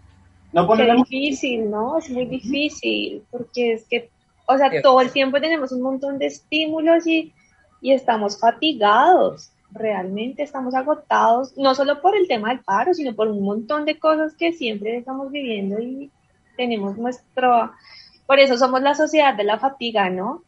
No 0.56 0.62
Qué 0.62 0.66
ponerle 0.68 0.94
difícil, 0.96 1.70
¿no? 1.70 1.98
Es 1.98 2.08
muy 2.10 2.24
difícil, 2.26 3.22
porque 3.30 3.74
es 3.74 3.84
que, 3.88 4.10
o 4.46 4.56
sea, 4.56 4.70
Sí. 4.70 4.78
todo 4.82 5.00
el 5.02 5.10
tiempo 5.12 5.40
tenemos 5.40 5.70
un 5.70 5.82
montón 5.82 6.18
de 6.18 6.26
estímulos 6.26 7.06
y, 7.06 7.32
y 7.82 7.92
estamos 7.92 8.40
fatigados, 8.40 9.52
realmente 9.70 10.42
estamos 10.42 10.74
agotados, 10.74 11.52
no 11.58 11.74
solo 11.74 12.00
por 12.00 12.16
el 12.16 12.26
tema 12.26 12.48
del 12.48 12.60
paro, 12.60 12.94
sino 12.94 13.14
por 13.14 13.28
un 13.28 13.42
montón 13.44 13.84
de 13.84 13.98
cosas 13.98 14.34
que 14.34 14.52
siempre 14.52 14.96
estamos 14.96 15.30
viviendo 15.30 15.78
y 15.78 16.10
tenemos 16.56 16.96
nuestro, 16.96 17.72
por 18.26 18.38
eso 18.38 18.56
somos 18.56 18.80
la 18.80 18.94
sociedad 18.94 19.34
de 19.34 19.44
la 19.44 19.58
fatiga, 19.58 20.08
¿no? 20.08 20.42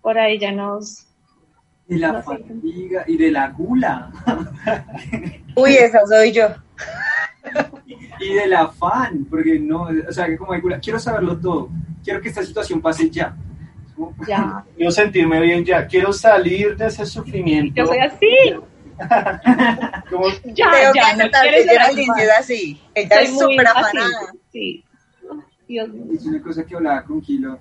Por 0.00 0.18
ahí 0.18 0.38
ya 0.38 0.52
nos, 0.52 1.06
De 1.86 1.98
la 1.98 2.12
No 2.12 2.18
sé. 2.22 2.38
fatiga 2.38 3.04
y 3.06 3.16
de 3.18 3.30
la 3.30 3.48
gula. 3.50 4.10
Uy, 5.56 5.74
esa 5.74 6.06
soy 6.06 6.32
yo. 6.32 6.46
Y 8.20 8.34
del 8.34 8.54
afán, 8.54 9.26
porque 9.28 9.58
no, 9.58 9.88
o 10.08 10.12
sea, 10.12 10.26
que 10.26 10.36
como 10.36 10.52
quiero 10.80 10.98
saberlo 10.98 11.38
todo, 11.38 11.70
quiero 12.04 12.20
que 12.20 12.28
esta 12.28 12.42
situación 12.42 12.80
pase 12.80 13.10
ya. 13.10 13.36
Ya. 14.26 14.64
Quiero 14.76 14.90
sentirme 14.90 15.40
bien 15.40 15.64
ya, 15.64 15.86
quiero 15.86 16.12
salir 16.12 16.76
de 16.76 16.86
ese 16.86 17.04
sufrimiento. 17.04 17.74
Yo 17.74 17.86
soy 17.86 17.98
así. 17.98 18.54
como, 20.10 20.28
ya, 20.44 20.68
Creo 20.70 20.92
ya, 20.94 21.10
que 21.10 21.16
no 21.16 21.30
Geraldine 21.70 22.22
es 22.22 22.30
así. 22.38 22.80
Ella 22.94 23.20
es 23.22 23.38
súper 23.38 23.66
afanada. 23.66 24.32
Sí. 24.52 24.84
Dios 25.66 25.88
Es 26.12 26.26
una 26.26 26.42
cosa 26.42 26.64
que 26.64 26.74
hablaba 26.74 27.04
con 27.04 27.20
Kilo. 27.20 27.58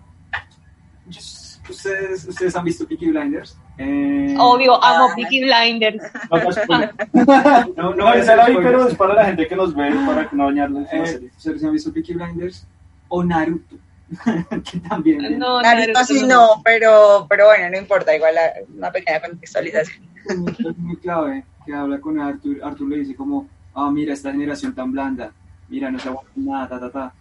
¿Ustedes, 1.69 2.25
¿Ustedes 2.25 2.55
han 2.55 2.63
visto 2.63 2.87
Peaky 2.87 3.11
Blinders? 3.11 3.57
Eh, 3.81 4.35
Obvio, 4.37 4.83
amo 4.83 5.15
Peaky 5.15 5.45
Blinders. 5.45 6.03
No, 7.77 7.93
no, 7.93 7.95
no, 7.95 8.13
la 8.13 8.45
vi, 8.45 8.55
pero 8.57 8.87
es 8.87 8.95
para 8.95 9.13
la 9.13 9.25
gente 9.25 9.47
que 9.47 9.55
nos 9.55 9.73
ve, 9.73 9.89
para 10.05 10.27
no 10.33 10.45
dañarles 10.47 10.87
eh, 10.91 11.29
¿Ustedes 11.37 11.63
han 11.63 11.71
visto 11.71 11.93
Peaky 11.93 12.13
Blinders? 12.13 12.67
O 13.07 13.23
Naruto. 13.23 13.77
que 14.69 14.79
también. 14.81 15.39
No, 15.39 15.61
Naruto, 15.61 16.03
sí 16.03 16.25
no, 16.25 16.61
pero, 16.63 17.25
pero 17.29 17.45
bueno, 17.45 17.69
no 17.69 17.77
importa, 17.77 18.13
igual 18.13 18.35
una 18.75 18.91
pequeña 18.91 19.21
contextualización. 19.21 20.03
Es 20.25 20.77
muy 20.77 20.97
clave 20.97 21.45
que 21.65 21.73
habla 21.73 22.01
con 22.01 22.19
Arthur. 22.19 22.61
Arthur 22.61 22.89
le 22.89 22.97
dice 22.97 23.15
como, 23.15 23.47
ah, 23.73 23.89
mira, 23.89 24.13
esta 24.13 24.31
generación 24.31 24.75
tan 24.75 24.91
blanda, 24.91 25.31
mira, 25.69 25.89
no 25.89 25.99
se 25.99 26.09
aguanta 26.09 26.31
nada, 26.35 26.67
ta, 26.67 26.79
ta, 26.79 26.91
ta. 26.91 27.13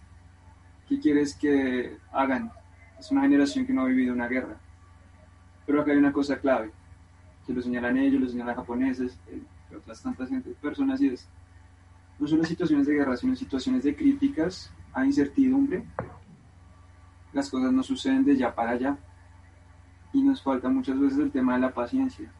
¿Qué 0.89 0.99
quieres 0.99 1.35
que 1.35 1.97
hagan? 2.11 2.51
Es 2.99 3.11
una 3.11 3.21
generación 3.21 3.65
que 3.65 3.71
no 3.71 3.83
ha 3.83 3.85
vivido 3.85 4.13
una 4.13 4.27
guerra. 4.27 4.57
Pero 5.69 5.81
acá 5.83 5.91
hay 5.91 5.99
una 5.99 6.11
cosa 6.11 6.39
clave, 6.39 6.71
que 7.45 7.53
lo 7.53 7.61
señalan 7.61 7.95
ellos, 7.95 8.19
lo 8.19 8.27
señalan 8.27 8.55
japoneses, 8.55 9.19
eh, 9.27 9.39
otras 9.77 10.01
tantas 10.01 10.27
personas, 10.59 10.99
y 10.99 11.09
es, 11.09 11.29
no 12.17 12.27
solo 12.27 12.43
situaciones 12.43 12.87
de 12.87 12.95
guerra, 12.95 13.15
sino 13.15 13.35
situaciones 13.35 13.83
de 13.83 13.95
críticas 13.95 14.73
a 14.93 15.05
incertidumbre. 15.05 15.83
Las 17.33 17.51
cosas 17.51 17.71
no 17.71 17.83
suceden 17.83 18.25
de 18.25 18.35
ya 18.35 18.55
para 18.55 18.71
allá. 18.71 18.97
Y 20.11 20.23
nos 20.23 20.41
falta 20.41 20.69
muchas 20.69 20.99
veces 20.99 21.19
el 21.19 21.29
tema 21.29 21.53
de 21.53 21.59
la 21.59 21.71
paciencia. 21.71 22.33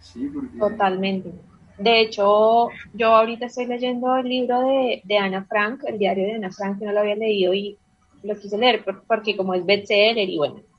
Sí, 0.00 0.28
porque... 0.34 0.58
Totalmente. 0.58 1.32
De 1.78 2.00
hecho, 2.00 2.70
yo 2.92 3.14
ahorita 3.14 3.46
estoy 3.46 3.66
leyendo 3.66 4.16
el 4.16 4.28
libro 4.28 4.62
de, 4.62 5.00
de 5.04 5.18
Ana 5.18 5.44
Frank, 5.44 5.84
el 5.86 5.96
diario 5.96 6.24
de 6.24 6.34
Ana 6.34 6.50
Frank, 6.50 6.80
que 6.80 6.86
no 6.86 6.90
lo 6.90 6.98
había 6.98 7.14
leído 7.14 7.54
y 7.54 7.78
lo 8.24 8.34
quise 8.34 8.58
leer 8.58 8.84
porque 9.06 9.36
como 9.36 9.54
es 9.54 9.64
bestseller 9.64 10.28
y 10.28 10.38
bueno. 10.38 10.73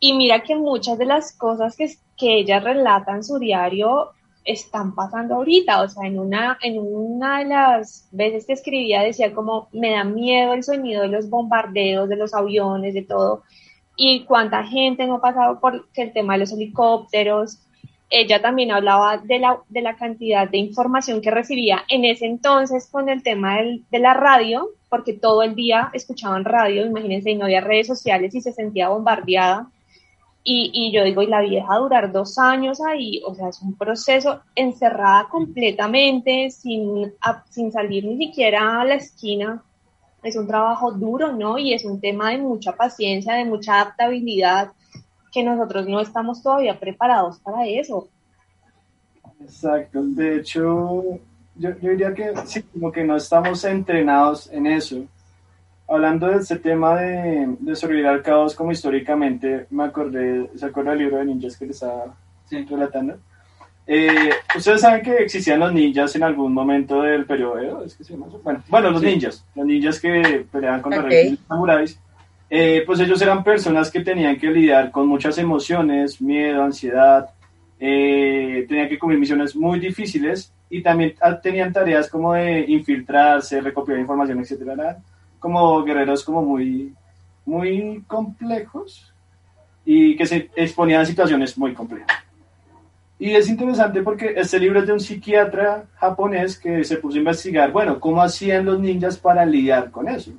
Y 0.00 0.14
mira 0.14 0.42
que 0.42 0.56
muchas 0.56 0.98
de 0.98 1.04
las 1.04 1.36
cosas 1.36 1.76
que, 1.76 1.86
que 2.16 2.38
ella 2.38 2.58
relata 2.58 3.14
en 3.14 3.22
su 3.22 3.38
diario 3.38 4.10
están 4.44 4.94
pasando 4.94 5.36
ahorita, 5.36 5.82
o 5.82 5.88
sea, 5.88 6.06
en 6.06 6.18
una, 6.18 6.58
en 6.62 6.78
una 6.78 7.40
de 7.40 7.44
las 7.44 8.08
veces 8.10 8.46
que 8.46 8.54
escribía 8.54 9.02
decía 9.02 9.34
como 9.34 9.68
me 9.72 9.90
da 9.90 10.02
miedo 10.04 10.54
el 10.54 10.64
sonido 10.64 11.02
de 11.02 11.08
los 11.08 11.28
bombardeos, 11.28 12.08
de 12.08 12.16
los 12.16 12.32
aviones, 12.34 12.94
de 12.94 13.02
todo, 13.02 13.42
y 13.96 14.24
cuánta 14.24 14.64
gente 14.64 15.06
no 15.06 15.16
ha 15.16 15.20
pasado 15.20 15.60
por 15.60 15.86
el 15.94 16.12
tema 16.12 16.32
de 16.32 16.40
los 16.40 16.52
helicópteros, 16.52 17.58
ella 18.08 18.42
también 18.42 18.72
hablaba 18.72 19.18
de 19.18 19.38
la, 19.38 19.58
de 19.68 19.82
la 19.82 19.94
cantidad 19.94 20.48
de 20.48 20.58
información 20.58 21.20
que 21.20 21.30
recibía 21.30 21.84
en 21.88 22.04
ese 22.04 22.26
entonces 22.26 22.88
con 22.90 23.08
el 23.08 23.22
tema 23.22 23.58
de 23.58 23.98
la 23.98 24.14
radio, 24.14 24.70
porque 24.88 25.12
todo 25.12 25.42
el 25.42 25.54
día 25.54 25.90
escuchaban 25.92 26.44
radio, 26.44 26.86
imagínense, 26.86 27.30
y 27.30 27.36
no 27.36 27.44
había 27.44 27.60
redes 27.60 27.86
sociales 27.86 28.34
y 28.34 28.40
se 28.40 28.52
sentía 28.52 28.88
bombardeada. 28.88 29.68
Y, 30.42 30.70
y, 30.72 30.92
yo 30.92 31.04
digo, 31.04 31.22
y 31.22 31.26
la 31.26 31.42
vieja 31.42 31.76
durar 31.76 32.12
dos 32.12 32.38
años 32.38 32.80
ahí, 32.80 33.20
o 33.26 33.34
sea, 33.34 33.48
es 33.48 33.60
un 33.60 33.74
proceso 33.74 34.40
encerrada 34.54 35.28
completamente, 35.28 36.50
sin, 36.50 37.12
sin 37.50 37.70
salir 37.70 38.06
ni 38.06 38.16
siquiera 38.16 38.80
a 38.80 38.84
la 38.84 38.94
esquina. 38.94 39.62
Es 40.22 40.36
un 40.36 40.46
trabajo 40.46 40.92
duro, 40.92 41.32
¿no? 41.32 41.58
Y 41.58 41.74
es 41.74 41.84
un 41.84 42.00
tema 42.00 42.30
de 42.30 42.38
mucha 42.38 42.72
paciencia, 42.72 43.34
de 43.34 43.44
mucha 43.44 43.74
adaptabilidad, 43.74 44.72
que 45.30 45.42
nosotros 45.42 45.86
no 45.86 46.00
estamos 46.00 46.42
todavía 46.42 46.78
preparados 46.78 47.38
para 47.40 47.66
eso. 47.66 48.08
Exacto, 49.40 50.02
de 50.02 50.36
hecho, 50.36 51.02
yo, 51.54 51.70
yo 51.80 51.90
diría 51.90 52.14
que 52.14 52.34
sí, 52.46 52.62
como 52.62 52.90
que 52.90 53.04
no 53.04 53.16
estamos 53.16 53.64
entrenados 53.64 54.50
en 54.50 54.66
eso. 54.66 55.04
Hablando 55.90 56.28
de 56.28 56.36
este 56.36 56.56
tema 56.56 56.96
de, 57.00 57.56
de 57.58 57.74
sobrevivir 57.74 58.06
al 58.06 58.22
caos, 58.22 58.54
como 58.54 58.70
históricamente 58.70 59.66
me 59.70 59.84
acordé, 59.84 60.48
¿se 60.54 60.66
acuerda 60.66 60.92
del 60.92 61.00
libro 61.00 61.16
de 61.18 61.24
ninjas 61.24 61.56
que 61.56 61.66
les 61.66 61.74
estaba 61.74 62.14
relatando? 62.48 63.18
Eh, 63.92 64.30
Ustedes 64.56 64.82
saben 64.82 65.02
que 65.02 65.16
existían 65.16 65.58
los 65.58 65.72
ninjas 65.72 66.14
en 66.14 66.22
algún 66.22 66.54
momento 66.54 67.02
del 67.02 67.26
periodo, 67.26 67.84
¿es 67.84 67.96
que 67.96 68.04
se 68.04 68.12
llama 68.12 68.26
Bueno, 68.44 68.62
bueno 68.68 68.90
los 68.92 69.02
ninjas, 69.02 69.44
los 69.56 69.66
ninjas 69.66 69.98
que 69.98 70.46
peleaban 70.52 70.80
contra 70.80 71.04
okay. 71.04 71.30
los 71.30 71.40
samuráis. 71.48 72.00
Eh, 72.48 72.84
pues 72.86 73.00
ellos 73.00 73.20
eran 73.20 73.42
personas 73.42 73.90
que 73.90 74.00
tenían 74.00 74.36
que 74.38 74.46
lidiar 74.48 74.92
con 74.92 75.08
muchas 75.08 75.38
emociones, 75.38 76.22
miedo, 76.22 76.62
ansiedad, 76.62 77.30
eh, 77.80 78.64
tenían 78.68 78.88
que 78.88 78.98
cumplir 78.98 79.18
misiones 79.18 79.56
muy 79.56 79.80
difíciles 79.80 80.52
y 80.68 80.82
también 80.82 81.14
tenían 81.42 81.72
tareas 81.72 82.08
como 82.08 82.34
de 82.34 82.64
infiltrarse, 82.68 83.60
recopilar 83.60 84.00
información, 84.00 84.38
etcétera, 84.38 84.98
como 85.40 85.82
guerreros 85.82 86.22
como 86.22 86.42
muy, 86.42 86.94
muy 87.44 88.04
complejos 88.06 89.12
y 89.84 90.16
que 90.16 90.26
se 90.26 90.50
exponían 90.54 91.00
a 91.00 91.06
situaciones 91.06 91.58
muy 91.58 91.74
complejas. 91.74 92.06
Y 93.18 93.32
es 93.32 93.48
interesante 93.48 94.02
porque 94.02 94.34
este 94.36 94.58
libro 94.58 94.80
es 94.80 94.86
de 94.86 94.92
un 94.92 95.00
psiquiatra 95.00 95.84
japonés 95.96 96.58
que 96.58 96.84
se 96.84 96.96
puso 96.96 97.16
a 97.16 97.18
investigar, 97.18 97.72
bueno, 97.72 98.00
cómo 98.00 98.22
hacían 98.22 98.64
los 98.64 98.78
ninjas 98.78 99.18
para 99.18 99.44
lidiar 99.44 99.90
con 99.90 100.08
eso. 100.08 100.32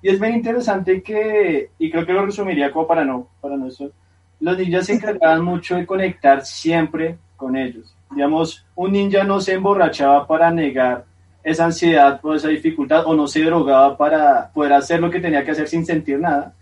Y 0.00 0.08
es 0.08 0.18
bien 0.18 0.34
interesante 0.34 1.02
que, 1.02 1.70
y 1.78 1.90
creo 1.90 2.04
que 2.04 2.12
lo 2.12 2.26
resumiría 2.26 2.72
como 2.72 2.88
para 2.88 3.04
no, 3.04 3.28
para 3.40 3.56
no 3.56 3.68
eso, 3.68 3.92
los 4.40 4.58
ninjas 4.58 4.86
se 4.86 4.94
encargaban 4.94 5.44
mucho 5.44 5.76
de 5.76 5.86
conectar 5.86 6.44
siempre 6.44 7.16
con 7.36 7.56
ellos. 7.56 7.94
Digamos, 8.10 8.66
un 8.74 8.92
ninja 8.92 9.22
no 9.22 9.40
se 9.40 9.54
emborrachaba 9.54 10.26
para 10.26 10.50
negar 10.50 11.04
esa 11.44 11.64
ansiedad 11.64 12.20
o 12.22 12.34
esa 12.34 12.48
dificultad, 12.48 13.06
o 13.06 13.14
no 13.14 13.26
se 13.26 13.42
drogaba 13.42 13.96
para 13.96 14.50
poder 14.52 14.74
hacer 14.74 15.00
lo 15.00 15.10
que 15.10 15.20
tenía 15.20 15.44
que 15.44 15.50
hacer 15.50 15.68
sin 15.68 15.84
sentir 15.84 16.18
nada, 16.18 16.54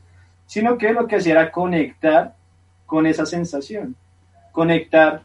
sino 0.46 0.78
que 0.78 0.92
lo 0.92 1.06
que 1.06 1.16
hacía 1.16 1.32
era 1.32 1.50
conectar 1.52 2.34
con 2.86 3.06
esa 3.06 3.26
sensación, 3.26 3.94
conectar 4.52 5.22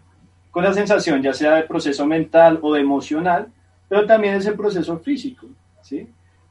con 0.52 0.64
la 0.64 0.74
sensación, 0.74 1.22
ya 1.22 1.34
sea 1.34 1.56
de 1.56 1.64
proceso 1.64 2.06
mental 2.06 2.60
o 2.62 2.74
de 2.74 2.82
emocional, 2.82 3.48
pero 3.88 4.06
también 4.06 4.36
ese 4.36 4.54
proceso 4.54 5.00
físico, 5.00 5.48
¿sí? 5.82 6.08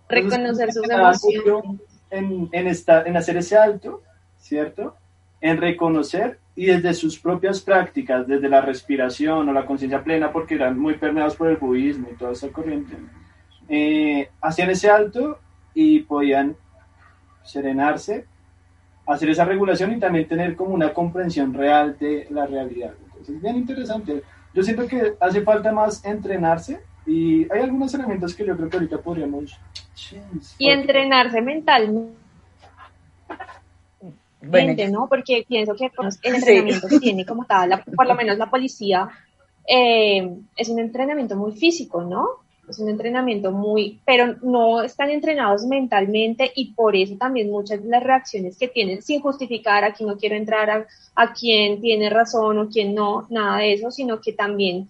reconocer 0.09 0.73
sus 0.73 0.89
emociones. 0.89 1.81
En, 2.11 2.49
en, 2.53 2.67
estar, 2.69 3.09
en 3.09 3.17
hacer 3.17 3.37
ese 3.39 3.57
alto, 3.57 4.03
¿cierto? 4.39 4.95
En 5.41 5.57
reconocer 5.57 6.39
y 6.57 6.67
desde 6.67 6.95
sus 6.95 7.19
propias 7.19 7.61
prácticas, 7.61 8.27
desde 8.27 8.49
la 8.49 8.61
respiración 8.61 9.49
o 9.49 9.53
la 9.53 9.67
conciencia 9.67 10.03
plena, 10.03 10.33
porque 10.33 10.55
eran 10.55 10.79
muy 10.79 10.95
permeados 10.95 11.35
por 11.35 11.49
el 11.49 11.57
budismo 11.57 12.09
y 12.13 12.17
toda 12.17 12.33
esa 12.33 12.49
corriente, 12.49 12.97
eh, 13.69 14.29
hacían 14.41 14.71
ese 14.71 14.91
alto 14.91 15.39
y 15.75 16.01
podían 16.01 16.57
serenarse, 17.43 18.27
hacer 19.07 19.31
esa 19.31 19.45
regulación 19.45 19.93
y 19.93 19.99
también 19.99 20.29
tener 20.29 20.55
como 20.55 20.75
una 20.75 20.93
comprensión 20.93 21.53
real 21.53 21.97
de 21.99 22.27
la 22.31 22.47
realidad. 22.47 22.95
Entonces, 23.05 23.37
es 23.37 23.43
bien 23.43 23.57
interesante. 23.57 24.23
Yo 24.55 24.63
siento 24.63 24.87
que 24.87 25.15
hace 25.21 25.43
falta 25.43 25.73
más 25.73 26.05
entrenarse 26.05 26.81
y 27.07 27.53
hay 27.53 27.63
algunas 27.63 27.93
herramientas 27.93 28.35
que 28.35 28.47
yo 28.47 28.57
creo 28.57 28.71
que 28.71 28.77
ahorita 28.77 28.99
podríamos 28.99 29.59
y 30.59 30.71
entrenarse 30.71 31.41
mentalmente. 31.41 32.24
¿No? 34.91 35.09
Porque 35.09 35.45
pienso 35.47 35.75
que 35.75 35.91
el 36.23 36.35
entrenamiento 36.35 36.89
que 36.89 37.01
tiene 37.01 37.25
como 37.25 37.45
tal, 37.45 37.83
por 37.95 38.07
lo 38.07 38.15
menos 38.15 38.39
la 38.39 38.51
policía, 38.51 39.09
eh, 39.67 40.31
es 40.57 40.69
un 40.69 40.79
entrenamiento 40.79 41.37
muy 41.37 41.53
físico, 41.53 42.03
¿no? 42.03 42.27
Es 42.69 42.79
un 42.79 42.89
entrenamiento 42.89 43.53
muy, 43.53 44.01
pero 44.07 44.37
no 44.43 44.83
están 44.83 45.11
entrenados 45.11 45.67
mentalmente 45.67 46.51
y 46.55 46.73
por 46.73 46.97
eso 46.97 47.17
también 47.17 47.51
muchas 47.51 47.83
de 47.83 47.89
las 47.89 48.03
reacciones 48.03 48.57
que 48.57 48.69
tienen, 48.69 49.03
sin 49.03 49.21
justificar, 49.21 49.85
aquí 49.85 50.05
no 50.05 50.17
quiero 50.17 50.35
entrar 50.35 50.71
a, 50.71 50.87
a 51.15 51.33
quién 51.35 51.81
tiene 51.83 52.09
razón 52.09 52.59
o 52.59 52.69
quién 52.69 52.95
no, 52.95 53.27
nada 53.29 53.59
de 53.59 53.75
eso, 53.75 53.91
sino 53.91 54.21
que 54.21 54.33
también 54.33 54.89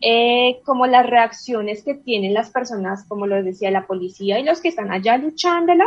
eh, 0.00 0.60
como 0.64 0.86
las 0.86 1.06
reacciones 1.06 1.82
que 1.82 1.94
tienen 1.94 2.34
las 2.34 2.50
personas, 2.50 3.04
como 3.08 3.26
lo 3.26 3.42
decía 3.42 3.70
la 3.70 3.86
policía 3.86 4.38
y 4.38 4.44
los 4.44 4.60
que 4.60 4.68
están 4.68 4.90
allá 4.90 5.16
luchándola, 5.16 5.86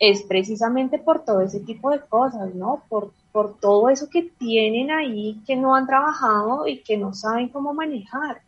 es 0.00 0.22
precisamente 0.22 0.98
por 0.98 1.24
todo 1.24 1.42
ese 1.42 1.60
tipo 1.60 1.90
de 1.90 2.00
cosas, 2.00 2.54
¿no? 2.54 2.82
Por, 2.88 3.12
por 3.32 3.60
todo 3.60 3.90
eso 3.90 4.08
que 4.08 4.22
tienen 4.22 4.90
ahí 4.90 5.40
que 5.46 5.54
no 5.56 5.74
han 5.76 5.86
trabajado 5.86 6.66
y 6.66 6.78
que 6.78 6.96
no 6.96 7.12
saben 7.12 7.50
cómo 7.50 7.74
manejar. 7.74 8.40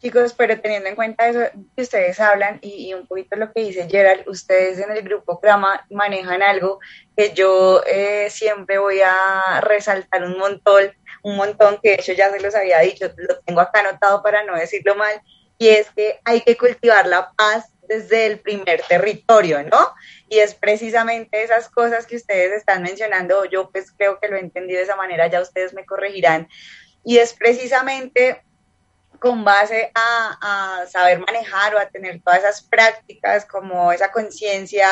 Chicos, 0.00 0.34
pero 0.34 0.60
teniendo 0.60 0.88
en 0.88 0.96
cuenta 0.96 1.28
eso 1.28 1.40
que 1.74 1.82
ustedes 1.82 2.18
hablan 2.18 2.58
y, 2.62 2.92
un 2.92 3.06
poquito 3.06 3.36
lo 3.36 3.52
que 3.52 3.62
dice 3.62 3.88
Gerald, 3.88 4.28
ustedes 4.28 4.78
en 4.78 4.90
el 4.90 5.02
grupo 5.02 5.38
Crama 5.38 5.86
manejan 5.90 6.42
algo 6.42 6.78
que 7.16 7.32
yo 7.32 7.82
eh, 7.86 8.28
siempre 8.30 8.78
voy 8.78 9.00
a 9.00 9.60
resaltar 9.62 10.24
un 10.24 10.38
montón, 10.38 10.92
un 11.22 11.36
montón 11.36 11.78
que 11.82 11.90
de 11.90 11.94
hecho 11.96 12.12
ya 12.12 12.30
se 12.30 12.40
los 12.40 12.54
había 12.54 12.80
dicho, 12.80 13.06
lo 13.16 13.38
tengo 13.40 13.60
acá 13.60 13.80
anotado 13.80 14.22
para 14.22 14.44
no 14.44 14.56
decirlo 14.56 14.94
mal, 14.94 15.22
y 15.58 15.68
es 15.68 15.90
que 15.90 16.20
hay 16.24 16.42
que 16.42 16.56
cultivar 16.56 17.06
la 17.06 17.32
paz 17.32 17.73
desde 17.88 18.26
el 18.26 18.40
primer 18.40 18.82
territorio, 18.82 19.62
¿no? 19.62 19.94
Y 20.28 20.38
es 20.38 20.54
precisamente 20.54 21.42
esas 21.42 21.68
cosas 21.68 22.06
que 22.06 22.16
ustedes 22.16 22.52
están 22.52 22.82
mencionando, 22.82 23.44
yo 23.44 23.70
pues 23.70 23.92
creo 23.92 24.18
que 24.20 24.28
lo 24.28 24.36
he 24.36 24.40
entendido 24.40 24.78
de 24.78 24.84
esa 24.84 24.96
manera, 24.96 25.26
ya 25.26 25.40
ustedes 25.40 25.74
me 25.74 25.86
corregirán, 25.86 26.48
y 27.04 27.18
es 27.18 27.34
precisamente 27.34 28.42
con 29.24 29.42
base 29.42 29.90
a, 29.94 30.84
saber 30.86 31.18
manejar 31.18 31.74
o 31.74 31.78
a 31.78 31.88
tener 31.88 32.20
todas 32.20 32.40
esas 32.40 32.62
prácticas, 32.62 33.46
como 33.46 33.90
esa 33.90 34.12
conciencia 34.12 34.86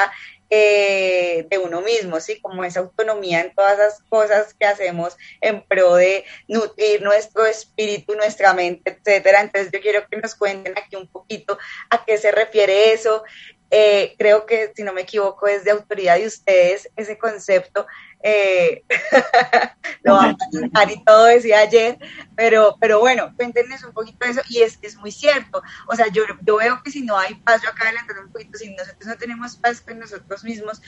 eh, 0.49 1.47
de 1.51 1.59
uno 1.59 1.83
mismo, 1.83 2.19
¿sí? 2.19 2.41
Como 2.41 2.65
esa 2.65 2.81
autonomía 2.81 3.43
en 3.43 3.55
todas 3.55 3.79
esas 3.79 4.03
cosas 4.09 4.55
que 4.55 4.65
hacemos 4.65 5.19
en 5.43 5.63
pro 5.67 5.97
de 5.97 6.25
nutrir 6.49 7.03
nuestro 7.03 7.45
espíritu, 7.45 8.15
nuestra 8.15 8.55
mente, 8.55 8.99
etcétera. 8.99 9.43
Entonces 9.43 9.71
yo 9.71 9.83
quiero 9.83 10.09
que 10.09 10.17
nos 10.17 10.35
cuenten 10.35 10.79
aquí 10.79 10.97
un 10.97 11.09
poquito 11.09 11.59
a 11.91 12.03
qué 12.03 12.17
se 12.17 12.33
refiere 12.33 12.95
eso. 12.95 13.25
Eh, 13.71 14.15
creo 14.17 14.47
que, 14.47 14.73
si 14.75 14.83
no 14.83 14.95
me 14.95 15.03
equivoco, 15.03 15.47
es 15.47 15.65
de 15.65 15.73
autoridad 15.73 16.17
de 16.17 16.27
ustedes 16.27 16.91
ese 16.97 17.19
concepto 17.19 17.87
eh, 18.23 18.85
lo 20.03 20.15
vamos 20.15 20.37
a 20.41 20.51
contar 20.51 20.91
y 20.91 21.03
todo 21.05 21.25
decía 21.25 21.61
ayer, 21.61 21.99
pero, 22.37 22.77
pero 22.81 23.01
bueno, 23.01 23.33
cuéntenos 23.37 23.83
un 23.85 23.93
poquito 23.93 24.25
de 24.25 24.33
eso 24.33 24.41
y 24.49 24.63
es, 24.63 24.79
es 24.83 24.97
muy 24.97 25.11
cierto, 25.11 25.63
o 25.89 25.95
sea, 25.97 26.07
yo, 26.09 26.23
yo 26.43 26.57
veo 26.57 26.83
que 26.83 26.91
si 26.91 27.03
no 27.03 27.19
hay 27.19 27.35
paz, 27.35 27.63
yo 27.63 27.71
acá 27.71 27.85
adelantando 27.85 28.23
un 28.23 28.33
poquito, 28.33 28.59
si 28.59 28.75
nosotros 28.75 29.07
no 29.07 29.17
tenemos 29.17 29.57
paz 29.57 29.81
con 29.81 29.99
nosotros 29.99 30.45
mismos, 30.45 30.81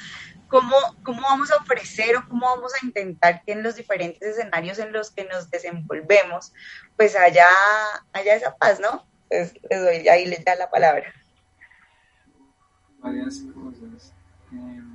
¿cómo, 0.48 0.76
¿cómo 1.02 1.22
vamos 1.22 1.50
a 1.50 1.56
ofrecer 1.56 2.16
o 2.16 2.28
cómo 2.28 2.46
vamos 2.46 2.72
a 2.74 2.84
intentar 2.84 3.42
que 3.44 3.52
en 3.52 3.62
los 3.62 3.76
diferentes 3.76 4.22
escenarios 4.22 4.78
en 4.78 4.92
los 4.92 5.10
que 5.10 5.24
nos 5.24 5.50
desenvolvemos, 5.50 6.52
pues 6.96 7.16
haya, 7.16 7.48
haya 8.12 8.36
esa 8.36 8.54
paz, 8.56 8.80
¿no? 8.80 9.06
Entonces 9.30 9.60
les 9.68 9.82
doy 9.82 10.08
ahí 10.08 10.26
les 10.26 10.44
da 10.44 10.54
la 10.54 10.70
palabra. 10.70 11.12
Varias 13.00 13.42
cosas. 13.54 14.12
Eh, 14.52 14.93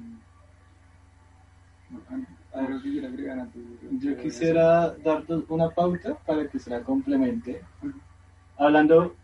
yo 4.00 4.18
quisiera 4.18 4.94
dar 5.04 5.24
una 5.50 5.70
pauta 5.70 6.16
para 6.26 6.48
que 6.48 6.60
se 6.60 6.70
la 6.70 6.82
complemente. 6.82 7.62
Hablando 8.58 9.16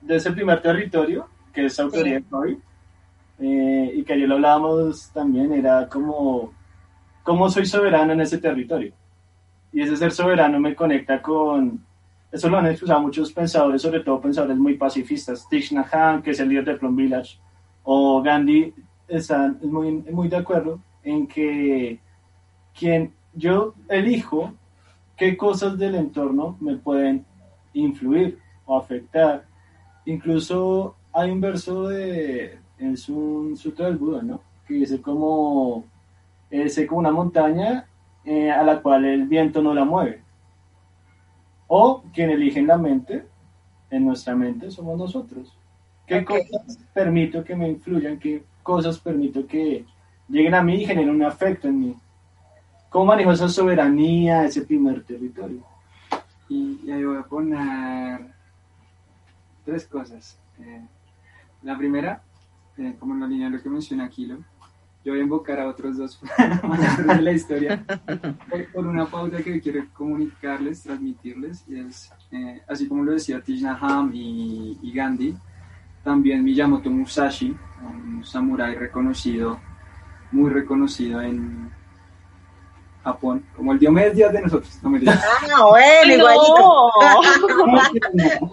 de 0.00 0.16
ese 0.16 0.32
primer 0.32 0.62
territorio, 0.62 1.28
que 1.52 1.66
es 1.66 1.78
autoría 1.78 2.20
de 2.20 2.24
hoy, 2.30 2.58
eh, 3.40 3.92
y 3.94 4.04
que 4.04 4.12
ayer 4.14 4.28
lo 4.28 4.36
hablábamos 4.36 5.10
también, 5.12 5.52
era 5.52 5.88
como, 5.88 6.52
¿cómo 7.22 7.48
soy 7.50 7.66
soberano 7.66 8.12
en 8.12 8.20
ese 8.20 8.38
territorio? 8.38 8.92
Y 9.72 9.82
ese 9.82 9.96
ser 9.96 10.12
soberano 10.12 10.58
me 10.58 10.74
conecta 10.74 11.20
con, 11.20 11.84
eso 12.32 12.48
lo 12.48 12.58
han 12.58 12.66
expresado 12.66 13.00
muchos 13.00 13.32
pensadores, 13.32 13.82
sobre 13.82 14.00
todo 14.00 14.20
pensadores 14.20 14.56
muy 14.56 14.74
pacifistas, 14.74 15.48
Thich 15.48 15.72
Nhat 15.72 15.92
Hanh, 15.92 16.22
que 16.22 16.30
es 16.30 16.40
el 16.40 16.48
líder 16.48 16.64
de 16.64 16.74
Plum 16.76 16.96
Village, 16.96 17.38
o 17.84 18.22
Gandhi, 18.22 18.74
están 19.06 19.58
muy, 19.62 19.92
muy 19.92 20.28
de 20.28 20.36
acuerdo 20.36 20.80
en 21.02 21.26
que 21.26 22.00
quien 22.78 23.12
yo 23.34 23.74
elijo 23.88 24.52
qué 25.16 25.36
cosas 25.36 25.76
del 25.78 25.96
entorno 25.96 26.56
me 26.60 26.76
pueden 26.76 27.24
influir 27.72 28.38
o 28.66 28.76
afectar. 28.76 29.44
Incluso 30.04 30.94
hay 31.12 31.30
un 31.30 31.40
verso 31.40 31.88
de, 31.88 32.58
es 32.78 33.08
un 33.08 33.56
sutra 33.56 33.86
del 33.86 33.98
Buda, 33.98 34.22
¿no? 34.22 34.40
Que 34.66 34.74
dice 34.74 35.02
como, 35.02 35.84
es 36.50 36.80
como 36.88 37.00
una 37.00 37.10
montaña 37.10 37.86
eh, 38.24 38.50
a 38.50 38.62
la 38.62 38.80
cual 38.80 39.04
el 39.04 39.26
viento 39.26 39.60
no 39.60 39.74
la 39.74 39.84
mueve. 39.84 40.22
O 41.66 42.02
quien 42.14 42.30
elige 42.30 42.60
en 42.60 42.68
la 42.68 42.78
mente, 42.78 43.26
en 43.90 44.06
nuestra 44.06 44.34
mente 44.34 44.70
somos 44.70 44.96
nosotros. 44.96 45.56
¿Qué 46.06 46.24
cosas 46.24 46.78
permito 46.94 47.44
que 47.44 47.56
me 47.56 47.68
influyan? 47.68 48.18
¿Qué 48.18 48.44
cosas 48.62 48.98
permito 48.98 49.46
que 49.46 49.84
lleguen 50.28 50.54
a 50.54 50.62
mí 50.62 50.82
y 50.82 50.86
generen 50.86 51.10
un 51.10 51.22
afecto 51.22 51.68
en 51.68 51.80
mí? 51.80 51.96
¿Cómo 52.90 53.06
manejo 53.06 53.32
esa 53.32 53.48
soberanía, 53.48 54.44
ese 54.44 54.62
primer 54.62 55.02
territorio? 55.02 55.62
Y, 56.48 56.90
ahí 56.90 57.04
voy 57.04 57.18
a 57.18 57.22
poner 57.22 58.34
tres 59.64 59.86
cosas. 59.86 60.38
Eh, 60.58 60.80
la 61.62 61.76
primera, 61.76 62.22
eh, 62.78 62.96
como 62.98 63.14
en 63.14 63.20
la 63.20 63.26
línea 63.26 63.50
de 63.50 63.56
lo 63.56 63.62
que 63.62 63.68
menciona 63.68 64.08
Kilo, 64.08 64.38
yo 65.04 65.12
voy 65.12 65.20
a 65.20 65.24
invocar 65.24 65.60
a 65.60 65.68
otros 65.68 65.98
dos 65.98 66.20
de 67.06 67.22
la 67.22 67.32
historia 67.32 67.84
por, 68.72 68.86
una 68.86 69.06
pauta 69.06 69.42
que 69.42 69.60
quiero 69.60 69.86
comunicarles, 69.92 70.82
transmitirles, 70.82 71.64
y 71.68 71.80
es, 71.80 72.10
eh, 72.32 72.62
así 72.68 72.88
como 72.88 73.04
lo 73.04 73.12
decía 73.12 73.40
Tishnaham 73.40 74.10
y, 74.14 74.78
y 74.82 74.92
Gandhi, 74.92 75.36
también 76.02 76.42
Miyamoto 76.42 76.90
Musashi, 76.90 77.54
un 77.82 78.24
samurái 78.24 78.74
reconocido, 78.74 79.60
muy 80.32 80.50
reconocido 80.50 81.20
en, 81.20 81.70
Japón, 83.04 83.44
como 83.56 83.72
el 83.72 83.78
Diomedes 83.78 84.14
Díaz 84.14 84.32
de 84.32 84.42
nosotros. 84.42 84.78
No 84.82 84.90
me 84.90 84.98
digas. 84.98 85.24
Ah, 85.24 85.66
bueno, 85.70 86.14
igualito. 86.14 86.92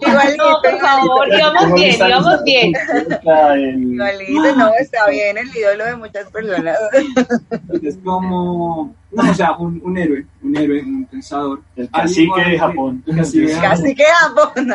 igualito. 0.00 0.50
No, 0.50 0.62
por 0.62 0.78
favor, 0.80 1.28
íbamos 1.28 1.74
bien, 1.74 1.94
íbamos 1.94 2.44
bien. 2.44 2.72
Igualito, 3.92 4.56
no, 4.56 4.72
está 4.78 5.08
bien 5.10 5.36
el 5.38 5.48
ídolo 5.54 5.84
de 5.84 5.96
muchas 5.96 6.30
personas. 6.30 6.78
Es 7.82 7.98
como, 8.04 8.94
no, 9.12 9.30
o 9.30 9.34
sea, 9.34 9.52
un, 9.52 9.80
un 9.84 9.98
héroe, 9.98 10.26
un 10.42 10.56
héroe, 10.56 10.82
un 10.82 11.04
pensador. 11.06 11.62
El 11.74 11.90
cacique 11.90 12.40
de 12.40 12.58
Japón. 12.58 13.02
El 13.06 13.16
cacique 13.16 14.04
de 14.04 14.12
Japón. 14.14 14.74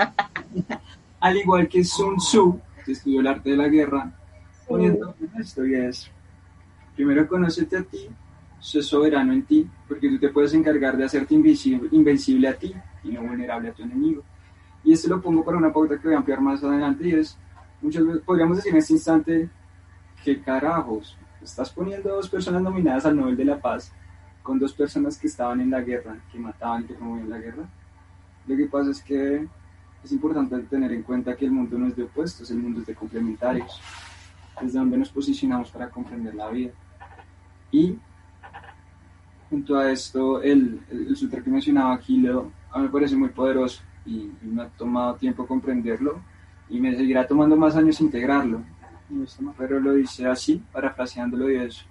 Al 1.19 1.37
igual 1.37 1.67
que 1.67 1.83
Sun 1.83 2.17
Tzu, 2.17 2.59
que 2.85 2.91
estudió 2.91 3.21
el 3.21 3.27
arte 3.27 3.51
de 3.51 3.57
la 3.57 3.67
guerra, 3.67 4.11
poniendo 4.67 5.15
esto 5.39 5.65
y 5.65 5.75
es, 5.75 6.09
primero 6.95 7.27
conócete 7.27 7.77
a 7.77 7.83
ti 7.83 8.09
es 8.61 8.85
soberano 8.85 9.33
en 9.33 9.43
ti, 9.43 9.67
porque 9.87 10.07
tú 10.09 10.19
te 10.19 10.29
puedes 10.29 10.53
encargar 10.53 10.95
de 10.95 11.05
hacerte 11.05 11.33
invisible, 11.33 11.89
invencible 11.91 12.47
a 12.47 12.53
ti 12.53 12.73
y 13.03 13.09
no 13.09 13.21
vulnerable 13.21 13.69
a 13.69 13.73
tu 13.73 13.83
enemigo. 13.83 14.23
Y 14.83 14.93
esto 14.93 15.09
lo 15.09 15.21
pongo 15.21 15.43
para 15.43 15.57
una 15.57 15.73
pauta 15.73 15.97
que 15.97 16.07
voy 16.07 16.15
a 16.15 16.19
ampliar 16.19 16.41
más 16.41 16.63
adelante 16.63 17.07
y 17.07 17.13
es, 17.13 17.37
muchas 17.81 18.05
veces 18.05 18.21
podríamos 18.23 18.57
decir 18.57 18.71
en 18.71 18.77
este 18.79 18.93
instante, 18.93 19.49
¿qué 20.23 20.41
carajos? 20.41 21.17
Estás 21.41 21.71
poniendo 21.71 22.09
dos 22.09 22.29
personas 22.29 22.61
nominadas 22.61 23.05
al 23.05 23.15
Nobel 23.15 23.35
de 23.35 23.45
la 23.45 23.59
Paz 23.59 23.91
con 24.43 24.59
dos 24.59 24.73
personas 24.73 25.17
que 25.17 25.27
estaban 25.27 25.61
en 25.61 25.69
la 25.69 25.81
guerra, 25.81 26.17
que 26.31 26.39
mataban 26.39 26.83
y 26.83 26.85
que 26.85 26.93
promovían 26.93 27.29
la 27.29 27.37
guerra. 27.37 27.69
Lo 28.47 28.55
que 28.55 28.65
pasa 28.65 28.91
es 28.91 29.01
que 29.01 29.47
es 30.03 30.11
importante 30.11 30.57
tener 30.63 30.91
en 30.91 31.03
cuenta 31.03 31.35
que 31.35 31.45
el 31.45 31.51
mundo 31.51 31.77
no 31.77 31.87
es 31.87 31.95
de 31.95 32.03
opuestos, 32.03 32.49
el 32.49 32.57
mundo 32.57 32.81
es 32.81 32.87
de 32.87 32.95
complementarios, 32.95 33.79
desde 34.59 34.79
donde 34.79 34.97
nos 34.97 35.09
posicionamos 35.09 35.69
para 35.71 35.89
comprender 35.89 36.33
la 36.33 36.49
vida. 36.49 36.71
Y 37.71 37.97
junto 39.51 39.77
a 39.77 39.91
esto, 39.91 40.41
el, 40.41 40.79
el, 40.89 41.15
sutra 41.15 41.43
que 41.43 41.49
mencionaba 41.49 41.93
aquí, 41.93 42.25
a 42.25 42.77
mí 42.77 42.83
me 42.83 42.89
parece 42.89 43.17
muy 43.17 43.29
poderoso 43.29 43.83
y, 44.05 44.31
me 44.41 44.63
ha 44.63 44.67
tomado 44.69 45.15
tiempo 45.15 45.45
comprenderlo 45.45 46.21
y 46.69 46.79
me 46.79 46.95
seguirá 46.95 47.27
tomando 47.27 47.57
más 47.57 47.75
años 47.75 47.99
integrarlo. 47.99 48.63
Pero 49.57 49.81
lo 49.81 49.93
dice 49.93 50.25
así, 50.25 50.63
parafraseándolo 50.71 51.47
de 51.47 51.65
eso. 51.65 51.83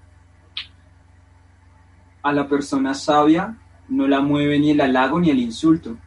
A 2.22 2.32
la 2.32 2.48
persona 2.48 2.94
sabia 2.94 3.54
no 3.90 4.08
la 4.08 4.22
mueve 4.22 4.58
ni 4.58 4.70
el 4.70 4.80
halago 4.80 5.20
ni 5.20 5.28
el 5.28 5.38
insulto, 5.38 5.98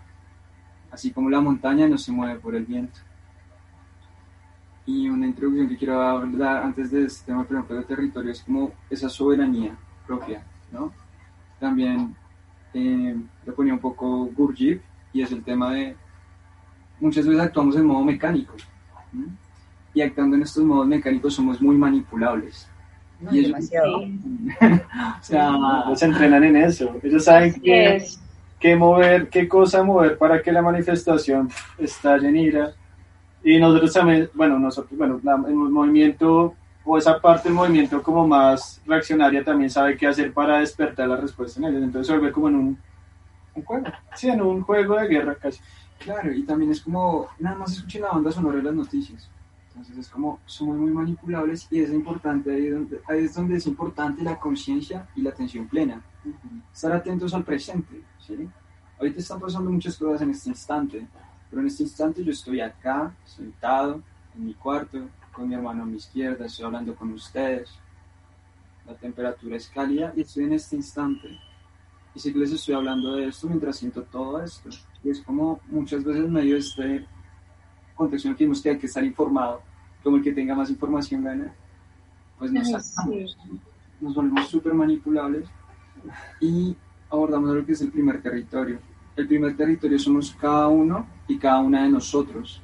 así 0.90 1.12
como 1.12 1.30
la 1.30 1.40
montaña 1.40 1.88
no 1.88 2.00
se 2.00 2.12
mueve 2.12 2.40
por 2.40 2.56
el 2.56 2.66
viento. 2.66 3.00
Y 4.88 5.08
una 5.08 5.28
introducción 5.28 5.70
que 5.70 5.78
quiero 5.78 6.00
dar 6.00 6.64
antes 6.64 6.90
de 6.90 7.06
este 7.06 7.28
tema, 7.28 7.44
por 7.44 7.58
ejemplo, 7.58 7.76
de 7.78 7.84
territorio, 7.84 8.32
es 8.32 8.42
como 8.42 8.72
esa 8.90 9.08
soberanía 9.08 9.78
propia, 10.08 10.44
¿no? 10.72 10.92
También 11.64 12.14
eh, 12.74 13.16
le 13.46 13.52
ponía 13.54 13.74
un 13.74 13.80
poco 13.80 14.26
Gurdjieff 14.36 14.82
y 15.14 15.22
es 15.22 15.32
el 15.32 15.42
tema 15.42 15.72
de 15.74 15.96
muchas 17.00 17.26
veces 17.26 17.42
actuamos 17.42 17.78
en 17.78 17.86
modo 17.86 18.04
mecánico 18.04 18.54
y 19.94 20.02
actuando 20.02 20.36
en 20.36 20.42
estos 20.42 20.62
modos 20.66 20.88
mecánicos 20.88 21.34
somos 21.34 21.62
muy 21.62 21.78
manipulables. 21.78 22.68
y 23.32 23.44
demasiado. 23.44 24.00
o 24.02 25.24
sea, 25.24 25.54
se 25.96 26.06
entrenan 26.06 26.44
en 26.44 26.58
eso. 26.58 26.98
Ellos 27.02 27.24
saben 27.24 27.54
qué, 27.62 28.04
qué 28.60 28.76
mover, 28.76 29.30
qué 29.30 29.48
cosa 29.48 29.84
mover 29.84 30.18
para 30.18 30.42
que 30.42 30.52
la 30.52 30.62
manifestación 30.62 31.50
estalle 31.78 32.28
en 32.28 32.36
ira. 32.36 32.74
Y 33.42 33.58
nosotros 33.58 33.94
también, 33.94 34.30
bueno, 34.34 34.60
nosotros, 34.60 34.98
bueno, 34.98 35.22
el 35.48 35.56
movimiento 35.56 36.56
o 36.86 36.98
esa 36.98 37.20
parte 37.20 37.48
del 37.48 37.56
movimiento 37.56 38.02
como 38.04 38.28
más 38.28 38.82
reaccionaria 38.86 39.44
también 39.44 39.70
sabe 39.70 39.96
qué 39.96 40.08
hacer 40.08 40.34
para 40.34 40.60
despertar 40.60 41.08
la 41.08 41.18
respuesta 41.18 41.60
en 41.60 41.66
ellos. 41.68 41.84
Entonces 41.84 42.08
se 42.08 42.14
vuelve 42.14 42.32
como 42.32 42.50
en 42.50 42.56
un, 42.56 42.78
juego, 43.64 43.86
sí, 44.16 44.30
en 44.30 44.42
un 44.42 44.62
juego 44.62 44.98
de 44.98 45.08
guerra 45.08 45.36
casi. 45.36 45.60
Claro, 46.00 46.34
y 46.34 46.44
también 46.44 46.72
es 46.72 46.82
como, 46.82 47.28
nada 47.40 47.56
más 47.56 47.72
escuchen 47.72 48.02
la 48.02 48.10
banda 48.10 48.32
sonora 48.32 48.58
de 48.58 48.64
las 48.64 48.74
noticias. 48.74 49.30
Entonces 49.70 49.98
es 49.98 50.10
como, 50.10 50.40
somos 50.46 50.78
muy 50.78 50.92
manipulables 50.92 51.68
y 51.72 51.80
es 51.80 51.92
importante, 51.92 52.54
ahí, 52.54 52.70
donde, 52.70 53.02
ahí 53.08 53.24
es 53.24 53.34
donde 53.34 53.56
es 53.56 53.66
importante 53.66 54.22
la 54.22 54.38
conciencia 54.38 55.08
y 55.16 55.22
la 55.22 55.30
atención 55.30 55.68
plena. 55.68 56.02
Estar 56.74 56.92
atentos 56.92 57.34
al 57.34 57.44
presente, 57.44 58.04
¿sí? 58.20 58.48
Ahorita 59.00 59.20
están 59.20 59.40
pasando 59.40 59.72
muchas 59.72 59.98
cosas 59.98 60.22
en 60.22 60.30
este 60.30 60.50
instante, 60.50 61.08
pero 61.50 61.62
en 61.62 61.68
este 61.68 61.84
instante 61.84 62.24
yo 62.24 62.32
estoy 62.32 62.62
acá, 62.62 63.14
sentado, 63.26 64.02
en 64.36 64.46
mi 64.46 64.54
cuarto, 64.54 65.00
con 65.34 65.50
mi 65.50 65.56
hermano 65.56 65.84
a 65.84 65.86
mi 65.86 65.98
izquierda, 65.98 66.46
estoy 66.46 66.66
hablando 66.66 66.96
con 66.96 67.12
ustedes. 67.12 67.70
La 68.88 68.94
temperatura 68.96 69.58
es 69.58 69.68
cálida 69.68 70.14
y 70.16 70.22
estoy 70.22 70.46
en 70.46 70.54
este 70.54 70.76
instante. 70.76 71.28
Y 72.16 72.20
si 72.20 72.32
les 72.34 72.52
estoy 72.52 72.76
hablando 72.76 73.16
de 73.16 73.28
esto 73.28 73.48
mientras 73.48 73.78
siento 73.78 74.04
todo 74.04 74.42
esto. 74.42 74.70
Y 75.04 75.10
es 75.10 75.22
como 75.22 75.60
muchas 75.68 76.04
veces 76.04 76.30
medio 76.30 76.58
este 76.58 77.06
contexto 77.96 78.30
en 78.30 78.34
el 78.34 78.38
que 78.38 78.62
que 78.62 78.70
hay 78.70 78.78
que 78.78 78.88
estar 78.88 79.04
informado, 79.04 79.62
como 80.04 80.18
el 80.18 80.24
que 80.24 80.34
tenga 80.34 80.56
más 80.56 80.70
información 80.70 81.24
gana, 81.24 81.54
pues 82.38 82.52
nos 82.52 82.70
sacamos, 82.70 83.38
nos 84.02 84.16
volvemos 84.16 84.48
súper 84.48 84.74
manipulables 84.74 85.48
y 86.42 86.76
abordamos 87.10 87.56
lo 87.56 87.66
que 87.66 87.74
es 87.74 87.82
el 87.82 87.92
primer 87.92 88.22
territorio. 88.22 88.80
El 89.16 89.28
primer 89.28 89.56
territorio 89.56 90.00
somos 90.00 90.36
cada 90.40 90.68
uno 90.68 91.06
y 91.28 91.38
cada 91.38 91.60
una 91.60 91.84
de 91.84 91.90
nosotros. 91.90 92.63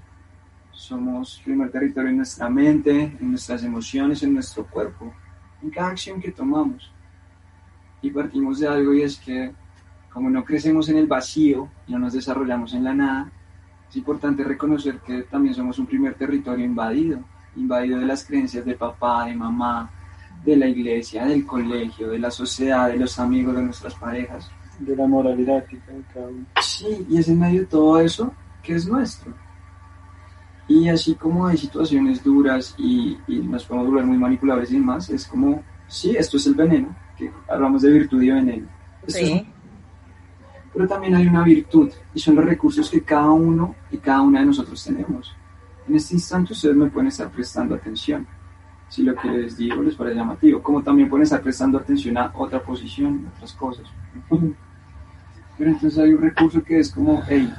Somos 0.80 1.42
primer 1.44 1.70
territorio 1.70 2.10
en 2.10 2.18
nuestra 2.18 2.50
mente, 2.50 3.18
en 3.20 3.32
nuestras 3.32 3.66
emociones, 3.66 4.24
en 4.24 4.34
nuestro 4.34 4.66
cuerpo, 4.66 5.14
en 5.62 5.70
cada 5.72 5.90
acción 5.90 6.22
que 6.22 6.32
tomamos. 6.32 6.90
Y 8.02 8.10
partimos 8.10 8.60
de 8.60 8.70
algo 8.70 8.94
y 8.94 9.02
es 9.02 9.18
que 9.18 9.52
como 10.10 10.30
no 10.30 10.46
crecemos 10.46 10.88
en 10.88 10.96
el 10.96 11.06
vacío 11.06 11.68
y 11.86 11.92
no 11.92 12.00
nos 12.00 12.14
desarrollamos 12.14 12.74
en 12.74 12.86
la 12.86 12.94
nada, 12.94 13.30
es 13.90 13.98
importante 13.98 14.42
reconocer 14.42 15.00
que 15.00 15.24
también 15.24 15.54
somos 15.54 15.78
un 15.80 15.86
primer 15.86 16.14
territorio 16.14 16.64
invadido, 16.64 17.20
invadido 17.58 18.00
de 18.00 18.06
las 18.06 18.24
creencias 18.24 18.64
de 18.64 18.76
papá, 18.76 19.26
de 19.26 19.36
mamá, 19.36 19.92
de 20.46 20.56
la 20.56 20.68
iglesia, 20.68 21.26
del 21.26 21.46
colegio, 21.46 22.10
de 22.10 22.20
la 22.20 22.32
sociedad, 22.32 22.88
de 22.88 22.96
los 22.96 23.20
amigos, 23.20 23.54
de 23.54 23.64
nuestras 23.64 23.96
parejas. 23.96 24.50
De 24.80 24.96
la 24.96 25.06
moralidad 25.06 25.66
que 25.66 25.78
cada 26.14 26.30
uno. 26.30 26.46
Sí, 26.62 27.06
y 27.10 27.18
es 27.18 27.28
en 27.28 27.38
medio 27.38 27.60
de 27.60 27.68
todo 27.68 28.00
eso 28.00 28.34
que 28.64 28.76
es 28.76 28.88
nuestro. 28.88 29.34
Y 30.70 30.88
así 30.88 31.16
como 31.16 31.48
hay 31.48 31.58
situaciones 31.58 32.24
duras 32.24 32.74
y, 32.78 33.18
nos 33.28 33.66
podemos 33.66 33.90
volver 33.90 34.06
muy 34.06 34.18
manipulables 34.18 34.72
y 34.72 34.76
demás, 34.76 35.10
es 35.10 35.28
como, 35.28 35.62
sí, 35.88 36.16
esto 36.16 36.38
es 36.38 36.48
el 36.48 36.54
veneno, 36.54 36.96
que 37.18 37.30
hablamos 37.50 37.82
de 37.82 37.92
virtud 37.92 38.22
y 38.22 38.30
veneno. 38.30 38.68
sí 39.08 39.46
pero 40.74 40.88
también 40.88 41.16
hay 41.16 41.28
una 41.28 41.44
virtud 41.44 41.92
y 42.14 42.20
son 42.20 42.36
los 42.36 42.46
recursos 42.46 42.90
que 42.90 43.02
cada 43.02 43.32
uno 43.32 43.76
y 43.92 43.98
cada 43.98 44.22
una 44.22 44.40
de 44.40 44.46
nosotros 44.46 44.84
tenemos. 44.84 45.36
En 45.88 45.96
este 45.96 46.14
instante 46.14 46.54
ustedes 46.54 46.76
me 46.76 46.88
pueden 46.88 47.08
estar 47.08 47.30
prestando 47.30 47.76
atención, 47.76 48.28
si 48.88 49.04
lo 49.04 49.16
que 49.16 49.28
les 49.28 49.58
digo 49.58 49.82
les 49.82 49.96
parece 49.96 50.16
llamativo, 50.16 50.62
como 50.62 50.82
también 50.84 51.10
pueden 51.10 51.24
estar 51.24 51.42
prestando 51.42 51.80
atención 51.80 52.18
a 52.18 52.32
otra 52.36 52.62
posición, 52.62 53.28
otras 53.36 53.54
cosas. 53.54 53.88
Pero 55.58 55.72
entonces 55.72 56.00
hay 56.00 56.14
un 56.14 56.22
recurso 56.22 56.64
que 56.64 56.80
es 56.80 56.92
como, 56.92 57.22
hey, 57.28 57.52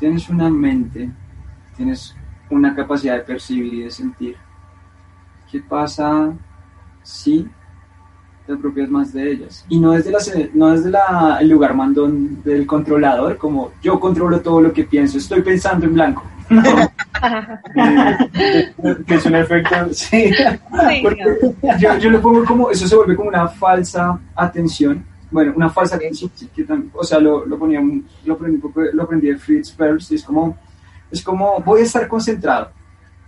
tienes 0.00 0.28
una 0.28 0.50
mente, 0.50 1.10
tienes 1.76 2.16
una 2.52 2.74
capacidad 2.74 3.16
de 3.16 3.22
percibir 3.22 3.74
y 3.74 3.82
de 3.82 3.90
sentir. 3.90 4.36
¿Qué 5.50 5.60
pasa 5.60 6.32
si 7.02 7.48
te 8.46 8.52
apropias 8.52 8.90
más 8.90 9.12
de 9.12 9.32
ellas. 9.32 9.64
Y 9.68 9.78
no 9.78 9.92
desde, 9.92 10.10
la, 10.10 10.18
no 10.54 10.70
desde 10.70 10.90
la, 10.90 11.38
el 11.40 11.48
lugar 11.48 11.74
mandón 11.74 12.42
del 12.42 12.66
controlador, 12.66 13.36
como 13.36 13.72
yo 13.82 14.00
controlo 14.00 14.40
todo 14.40 14.60
lo 14.60 14.72
que 14.72 14.84
pienso, 14.84 15.18
estoy 15.18 15.42
pensando 15.42 15.86
en 15.86 15.94
blanco. 15.94 16.24
que 19.06 19.14
es 19.14 19.26
un 19.26 19.36
efecto, 19.36 19.74
sí. 19.92 20.32
yo, 21.78 21.98
yo, 21.98 22.10
lo 22.10 22.20
pongo 22.20 22.44
como, 22.44 22.70
eso 22.70 22.86
se 22.86 22.96
vuelve 22.96 23.16
como 23.16 23.28
una 23.28 23.48
falsa 23.48 24.18
atención. 24.34 25.04
Bueno, 25.30 25.52
una 25.56 25.70
falsa 25.70 25.96
atención, 25.96 26.30
que 26.54 26.66
o 26.92 27.04
sea, 27.04 27.18
lo, 27.18 27.46
lo 27.46 27.58
ponía, 27.58 27.80
lo 28.24 28.34
aprendí, 28.34 28.60
lo 28.92 29.02
aprendí 29.02 29.28
de 29.28 29.38
Fritz 29.38 29.70
Perls, 29.70 30.12
y 30.12 30.16
es 30.16 30.24
como, 30.24 30.58
es 31.12 31.22
como, 31.22 31.60
voy 31.60 31.82
a 31.82 31.84
estar 31.84 32.08
concentrado 32.08 32.70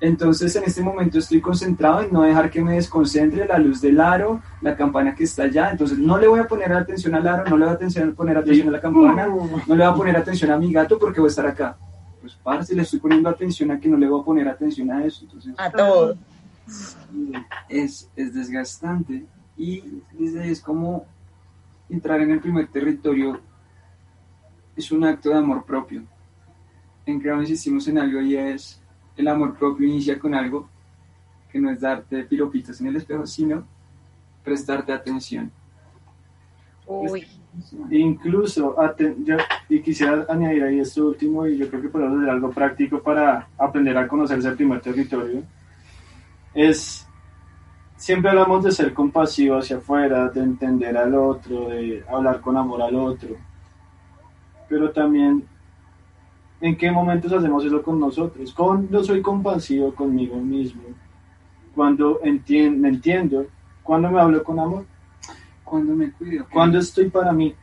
entonces 0.05 0.55
en 0.57 0.65
este 0.65 0.83
momento 0.83 1.19
estoy 1.19 1.41
concentrado 1.41 2.03
en 2.03 2.13
no 2.13 2.23
dejar 2.23 2.51
que 2.51 2.63
me 2.63 2.75
desconcentre 2.75 3.47
la 3.47 3.59
luz 3.59 3.81
del 3.81 3.99
aro, 3.99 4.43
la 4.61 4.77
campana 4.77 5.15
que 5.15 5.25
está 5.25 5.45
allá. 5.45 5.71
Entonces 5.71 5.97
no 5.97 6.19
le 6.19 6.29
voy 6.29 6.41
a 6.41 6.47
poner 6.47 6.71
atención 6.73 7.15
al 7.15 7.27
aro, 7.27 7.45
no 7.49 7.57
le 7.57 7.65
voy 7.65 7.75
a 7.75 8.13
poner 8.15 8.37
atención 8.37 8.69
a 8.69 8.73
la 8.73 8.81
campana, 8.81 9.27
no 9.27 9.75
le 9.75 9.85
voy 9.85 9.93
a 9.93 9.95
poner 9.95 10.17
atención 10.17 10.51
a 10.51 10.59
mi 10.59 10.71
gato 10.73 10.99
porque 10.99 11.21
voy 11.21 11.29
a 11.29 11.31
estar 11.31 11.47
acá. 11.47 11.79
Pues 12.21 12.35
parce, 12.43 12.75
le 12.75 12.83
estoy 12.83 12.99
poniendo 12.99 13.31
atención 13.31 13.71
a 13.71 13.81
que 13.81 13.89
no 13.89 13.97
le 13.97 14.07
voy 14.07 14.21
a 14.21 14.25
poner 14.25 14.47
atención 14.47 14.91
a 14.91 15.05
eso. 15.05 15.25
Entonces, 15.25 15.55
a 15.57 15.71
todo. 15.71 16.17
Es, 17.71 18.11
es 18.15 18.35
desgastante 18.35 19.25
y 19.57 20.03
es 20.19 20.61
como 20.61 21.07
entrar 21.89 22.21
en 22.21 22.31
el 22.31 22.41
primer 22.41 22.67
territorio 22.69 23.41
es 24.77 24.91
un 24.91 25.05
acto 25.05 25.31
de 25.31 25.37
amor 25.37 25.65
propio. 25.65 26.03
En 27.07 27.21
que 27.21 27.29
insistimos 27.29 27.87
en 27.89 27.99
algo 27.99 28.21
y 28.21 28.37
es 28.37 28.81
el 29.17 29.29
amor 29.29 29.57
propio 29.57 29.87
inicia 29.87 30.19
con 30.19 30.35
algo 30.35 30.69
que 31.51 31.61
no 31.61 31.71
es 31.71 31.81
darte 31.81 32.25
piropitos 32.25 32.81
en 32.81 32.89
el 32.89 32.97
espejo, 32.97 33.27
sino 33.27 33.65
prestarte 34.43 34.93
atención. 34.93 35.51
Uy. 36.87 37.27
Incluso, 37.91 38.77
yo, 39.25 39.37
y 39.69 39.81
quisiera 39.81 40.27
añadir 40.29 40.65
ahí 40.65 40.81
esto 40.81 41.07
último, 41.07 41.47
y 41.47 41.57
yo 41.57 41.69
creo 41.69 41.83
que 41.83 41.89
podemos 41.89 42.19
hacer 42.19 42.31
algo 42.31 42.51
práctico 42.51 43.01
para 43.01 43.49
aprender 43.57 43.97
a 43.97 44.09
conocer 44.09 44.39
ese 44.39 44.51
primer 44.53 44.81
territorio, 44.81 45.43
es, 46.53 47.07
siempre 47.97 48.31
hablamos 48.31 48.65
de 48.65 48.73
ser 48.73 48.93
compasivo 48.93 49.59
hacia 49.59 49.77
afuera, 49.77 50.29
de 50.29 50.41
entender 50.41 50.97
al 50.97 51.15
otro, 51.15 51.69
de 51.69 52.05
hablar 52.09 52.41
con 52.41 52.57
amor 52.57 52.83
al 52.83 52.97
otro, 52.97 53.37
pero 54.69 54.91
también 54.91 55.45
¿En 56.61 56.77
qué 56.77 56.91
momentos 56.91 57.33
hacemos 57.33 57.65
eso 57.65 57.83
con 57.83 58.01
nosotros? 58.01 58.53
Cuando 58.55 59.03
soy 59.05 59.21
compasivo 59.21 59.95
conmigo 59.95 60.37
mismo, 60.37 60.83
cuando 61.75 62.21
entiendo, 62.23 62.81
me 62.81 62.89
entiendo, 62.89 63.47
cuando 63.83 64.11
me 64.11 64.21
hablo 64.21 64.43
con 64.43 64.59
amor, 64.59 64.87
cuando 65.63 65.95
me 65.95 66.13
cuido, 66.13 66.47
cuando 66.51 66.79
estoy 66.79 67.11
para 67.11 67.33
mí. 67.33 67.55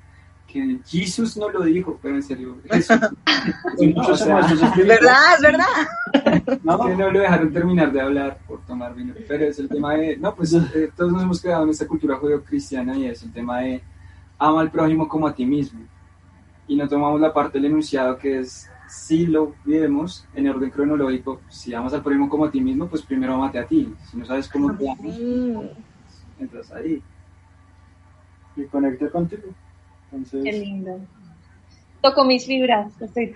Que 0.47 0.79
Jesús 0.85 1.37
no 1.37 1.49
lo 1.49 1.61
dijo, 1.63 1.97
pero 2.01 2.15
en 2.15 2.23
serio, 2.23 2.57
Jesús. 2.69 2.99
es 2.99 3.87
verdad, 4.85 5.35
es 5.35 5.41
verdad. 5.41 6.59
No, 6.61 6.85
que 6.85 6.95
no 6.97 7.09
lo 7.09 7.19
dejaron 7.21 7.53
terminar 7.53 7.89
de 7.89 8.01
hablar 8.01 8.37
por 8.45 8.59
tomar 8.65 8.93
vino. 8.93 9.13
Pero 9.29 9.45
es 9.45 9.57
el 9.59 9.69
tema 9.69 9.93
de, 9.93 10.17
no, 10.17 10.35
pues 10.35 10.51
eh, 10.51 10.91
todos 10.93 11.13
nos 11.13 11.23
hemos 11.23 11.41
quedado 11.41 11.63
en 11.63 11.69
esta 11.69 11.87
cultura 11.87 12.17
judeo-cristiana 12.17 12.97
y 12.97 13.05
es 13.05 13.23
el 13.23 13.31
tema 13.31 13.61
de 13.61 13.81
ama 14.37 14.59
al 14.59 14.69
prójimo 14.69 15.07
como 15.07 15.25
a 15.25 15.33
ti 15.33 15.45
mismo. 15.45 15.79
Y 16.67 16.75
no 16.75 16.85
tomamos 16.85 17.21
la 17.21 17.31
parte 17.31 17.57
del 17.57 17.71
enunciado 17.71 18.17
que 18.17 18.39
es 18.39 18.69
si 18.91 19.25
lo 19.25 19.55
vemos 19.63 20.27
en 20.35 20.49
orden 20.49 20.69
cronológico, 20.69 21.41
si 21.49 21.73
amas 21.73 21.93
al 21.93 22.03
prójimo 22.03 22.27
como 22.27 22.45
a 22.45 22.51
ti 22.51 22.59
mismo, 22.59 22.87
pues 22.87 23.01
primero 23.01 23.35
amate 23.35 23.57
a 23.57 23.65
ti. 23.65 23.93
Si 24.09 24.17
no 24.17 24.25
sabes 24.25 24.49
cómo 24.49 24.75
te 24.75 24.89
amas, 24.89 25.15
entras 26.37 26.71
ahí. 26.73 27.01
Y 28.57 28.65
conecta 28.65 29.09
contigo. 29.09 29.43
Qué 30.31 30.51
lindo. 30.51 30.99
Toco 32.01 32.25
mis 32.25 32.45
fibras, 32.45 32.91
estoy 32.99 33.33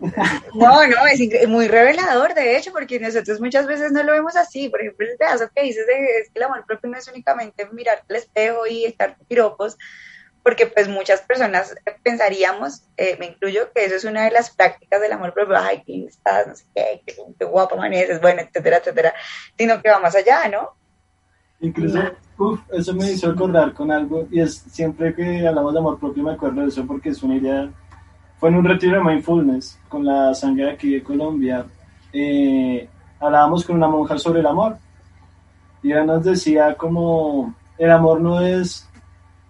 No, 0.54 0.86
no, 0.86 1.06
es 1.12 1.48
muy 1.48 1.68
revelador, 1.68 2.34
de 2.34 2.56
hecho, 2.56 2.72
porque 2.72 2.98
nosotros 2.98 3.40
muchas 3.40 3.68
veces 3.68 3.92
no 3.92 4.02
lo 4.02 4.12
vemos 4.12 4.34
así. 4.34 4.68
Por 4.68 4.80
ejemplo, 4.80 5.06
el 5.06 5.16
pedazo 5.16 5.48
que 5.54 5.62
dices 5.62 5.86
de 5.86 6.18
es 6.18 6.30
que 6.30 6.40
el 6.40 6.42
amor 6.42 6.64
propio 6.66 6.90
no 6.90 6.98
es 6.98 7.06
únicamente 7.06 7.68
mirar 7.72 8.02
al 8.08 8.16
espejo 8.16 8.66
y 8.66 8.84
estar 8.84 9.16
piropos, 9.28 9.78
porque 10.44 10.66
pues 10.66 10.88
muchas 10.88 11.22
personas 11.22 11.74
pensaríamos, 12.02 12.84
eh, 12.98 13.16
me 13.18 13.26
incluyo, 13.26 13.72
que 13.74 13.86
eso 13.86 13.96
es 13.96 14.04
una 14.04 14.24
de 14.24 14.30
las 14.30 14.54
prácticas 14.54 15.00
del 15.00 15.12
amor 15.12 15.32
propio, 15.32 15.56
ay, 15.56 15.82
¿quién 15.86 16.06
estás? 16.06 16.46
No 16.46 16.54
sé 16.54 16.66
qué, 16.74 17.02
qué, 17.06 17.44
guapo 17.46 17.76
amaneces, 17.76 18.20
bueno, 18.20 18.42
etcétera, 18.42 18.76
etcétera, 18.76 19.14
sino 19.56 19.80
que 19.80 19.88
va 19.88 19.98
más 19.98 20.14
allá, 20.14 20.46
¿no? 20.48 20.68
Incluso, 21.60 21.98
uf, 22.36 22.60
eso 22.72 22.92
me 22.92 23.10
hizo 23.10 23.30
acordar 23.30 23.72
con 23.72 23.90
algo, 23.90 24.28
y 24.30 24.40
es 24.40 24.58
siempre 24.70 25.14
que 25.14 25.48
hablamos 25.48 25.72
de 25.72 25.78
amor 25.78 25.98
propio 25.98 26.22
me 26.22 26.34
acuerdo 26.34 26.60
de 26.60 26.68
eso 26.68 26.86
porque 26.86 27.08
es 27.08 27.22
una 27.22 27.36
idea, 27.36 27.70
fue 28.36 28.50
en 28.50 28.56
un 28.56 28.64
retiro 28.66 28.98
de 28.98 29.04
mindfulness 29.04 29.80
con 29.88 30.04
la 30.04 30.34
sangre 30.34 30.72
aquí 30.72 30.92
de 30.92 31.02
Colombia, 31.02 31.64
eh, 32.12 32.86
hablábamos 33.18 33.64
con 33.64 33.76
una 33.76 33.88
monja 33.88 34.18
sobre 34.18 34.40
el 34.40 34.46
amor, 34.46 34.76
y 35.82 35.90
ella 35.90 36.04
nos 36.04 36.22
decía 36.22 36.74
como, 36.74 37.54
el 37.78 37.90
amor 37.90 38.20
no 38.20 38.42
es 38.42 38.86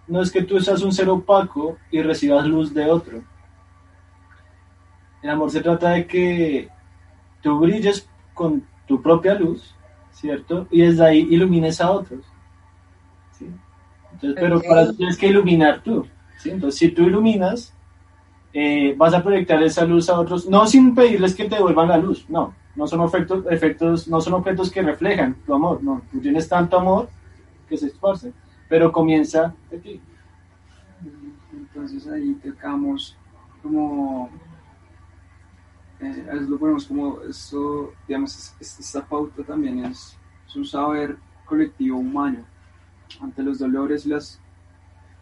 no 0.07 0.21
es 0.21 0.31
que 0.31 0.43
tú 0.43 0.59
seas 0.59 0.81
un 0.81 0.91
ser 0.91 1.09
opaco 1.09 1.77
y 1.91 2.01
recibas 2.01 2.45
luz 2.45 2.73
de 2.73 2.89
otro. 2.89 3.23
El 5.23 5.29
amor 5.29 5.49
se 5.49 5.61
trata 5.61 5.91
de 5.91 6.05
que 6.05 6.69
tú 7.41 7.59
brilles 7.59 8.07
con 8.33 8.63
tu 8.87 9.01
propia 9.01 9.33
luz, 9.33 9.75
¿cierto? 10.11 10.67
Y 10.69 10.81
desde 10.81 11.05
ahí 11.05 11.27
ilumines 11.31 11.81
a 11.81 11.91
otros. 11.91 12.23
¿sí? 13.31 13.49
Entonces, 14.13 14.39
pero 14.39 14.61
para 14.61 14.83
eso 14.83 14.93
tienes 14.93 15.17
que 15.17 15.27
iluminar 15.27 15.81
tú. 15.81 16.05
¿sí? 16.37 16.51
Entonces, 16.51 16.79
si 16.79 16.89
tú 16.89 17.03
iluminas, 17.03 17.73
eh, 18.53 18.93
vas 18.95 19.13
a 19.13 19.21
proyectar 19.23 19.61
esa 19.63 19.83
luz 19.83 20.09
a 20.09 20.19
otros, 20.19 20.47
no 20.47 20.65
sin 20.65 20.95
pedirles 20.95 21.35
que 21.35 21.43
te 21.43 21.55
devuelvan 21.55 21.89
la 21.89 21.97
luz, 21.97 22.25
no, 22.29 22.53
no 22.75 22.87
son 22.87 23.01
efectos, 23.01 23.43
efectos, 23.49 24.07
no 24.07 24.21
son 24.21 24.35
objetos 24.35 24.71
que 24.71 24.81
reflejan 24.81 25.35
tu 25.45 25.53
amor, 25.53 25.83
no, 25.83 26.01
tú 26.09 26.21
tienes 26.21 26.47
tanto 26.47 26.79
amor 26.79 27.09
que 27.67 27.75
se 27.75 27.87
esfuerce, 27.87 28.31
pero 28.67 28.91
comienza 28.91 29.53
de 29.69 29.77
ti. 29.79 30.01
Entonces 31.51 32.07
ahí 32.07 32.33
tocamos 32.35 33.15
como, 33.61 34.29
eh, 35.99 36.45
lo 36.47 36.57
ponemos 36.57 36.85
como 36.85 37.21
eso, 37.21 37.93
digamos, 38.07 38.53
esta 38.59 39.05
pauta 39.05 39.43
también 39.43 39.85
es, 39.85 40.17
es 40.47 40.55
un 40.55 40.65
saber 40.65 41.17
colectivo 41.45 41.97
humano 41.97 42.39
ante 43.21 43.43
los 43.43 43.59
dolores 43.59 44.05
y 44.05 44.09
las 44.09 44.39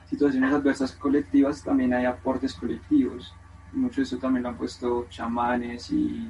situaciones 0.09 0.53
adversas 0.53 0.91
colectivas 0.93 1.63
también 1.63 1.93
hay 1.93 2.05
aportes 2.05 2.53
colectivos. 2.53 3.33
mucho 3.71 4.01
de 4.01 4.03
eso 4.03 4.17
también 4.17 4.43
lo 4.43 4.49
han 4.49 4.57
puesto 4.57 5.07
chamanes 5.09 5.91
y 5.91 6.29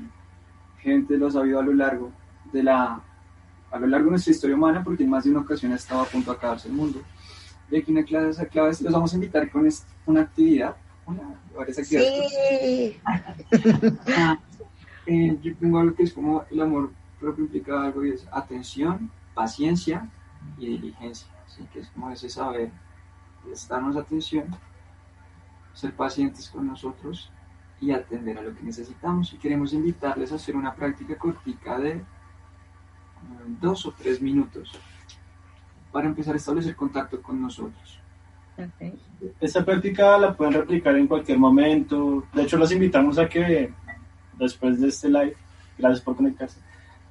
gente 0.80 1.18
lo 1.18 1.28
ha 1.28 1.32
sabido 1.32 1.60
a 1.60 1.64
lo 1.64 1.74
largo 1.74 2.12
de 2.52 2.64
la 2.64 3.02
a 3.74 3.80
lo 3.80 3.88
largo 3.88 4.06
de 4.06 4.12
nuestra 4.12 4.32
historia 4.32 4.56
humana 4.56 4.84
porque 4.84 5.04
en 5.04 5.10
más 5.10 5.24
de 5.24 5.32
una 5.32 5.40
ocasión 5.40 5.72
ha 5.72 5.76
estado 5.76 6.02
a 6.02 6.06
punto 6.06 6.32
de 6.32 6.38
acabarse 6.38 6.68
el 6.68 6.76
mundo. 6.76 7.02
De 7.70 7.80
aquí 7.80 7.92
una 7.92 8.04
clase, 8.04 8.30
esa 8.30 8.46
clave 8.46 8.70
los 8.70 8.94
vamos 8.94 9.12
a 9.12 9.16
invitar 9.16 9.50
con 9.50 9.68
una 10.06 10.22
actividad, 10.22 10.76
una, 11.08 11.42
varias 11.58 11.80
actividades. 11.80 12.32
Sí. 12.62 13.00
Eh, 15.06 15.38
yo 15.42 15.54
tengo 15.58 15.80
algo 15.80 15.94
que 15.94 16.04
es 16.04 16.14
como 16.14 16.46
el 16.50 16.62
amor 16.62 16.90
propio 17.20 17.44
implica 17.44 17.84
algo 17.84 18.06
y 18.06 18.12
es 18.12 18.26
atención, 18.32 19.12
paciencia 19.34 20.10
y 20.58 20.68
diligencia. 20.68 21.28
Así 21.46 21.64
que 21.74 21.80
es 21.80 21.90
como 21.90 22.10
ese 22.10 22.30
saber 22.30 22.72
prestarnos 23.44 23.98
atención, 23.98 24.46
ser 25.74 25.94
pacientes 25.94 26.50
con 26.50 26.68
nosotros 26.68 27.30
y 27.82 27.92
atender 27.92 28.38
a 28.38 28.44
lo 28.44 28.56
que 28.56 28.64
necesitamos. 28.64 29.34
Y 29.34 29.38
queremos 29.38 29.74
invitarles 29.74 30.32
a 30.32 30.36
hacer 30.36 30.56
una 30.56 30.74
práctica 30.74 31.18
cortica 31.18 31.78
de 31.78 32.02
dos 33.62 33.86
o 33.86 33.92
tres 33.92 34.22
minutos 34.22 34.72
para 35.92 36.08
empezar 36.08 36.34
a 36.34 36.38
establecer 36.38 36.76
contacto 36.76 37.22
con 37.22 37.42
nosotros. 37.42 38.00
Esta 39.40 39.64
práctica 39.64 40.18
la 40.18 40.36
pueden 40.36 40.54
replicar 40.54 40.96
en 40.96 41.08
cualquier 41.08 41.40
momento. 41.40 42.26
De 42.34 42.44
hecho, 42.44 42.58
los 42.58 42.72
invitamos 42.72 43.18
a 43.18 43.28
que 43.28 43.74
después 44.38 44.80
de 44.80 44.88
este 44.90 45.10
live, 45.10 45.36
gracias 45.78 46.02
por 46.02 46.16
conectarse, 46.16 46.60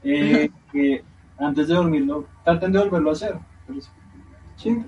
eh, 0.03 0.51
que 0.71 1.05
antes 1.39 1.69
de 1.69 1.75
dormirlo, 1.75 2.27
traten 2.45 2.73
de 2.73 2.79
volverlo 2.79 3.11
a 3.11 3.13
hacer. 3.13 3.39
Sí. 4.57 4.85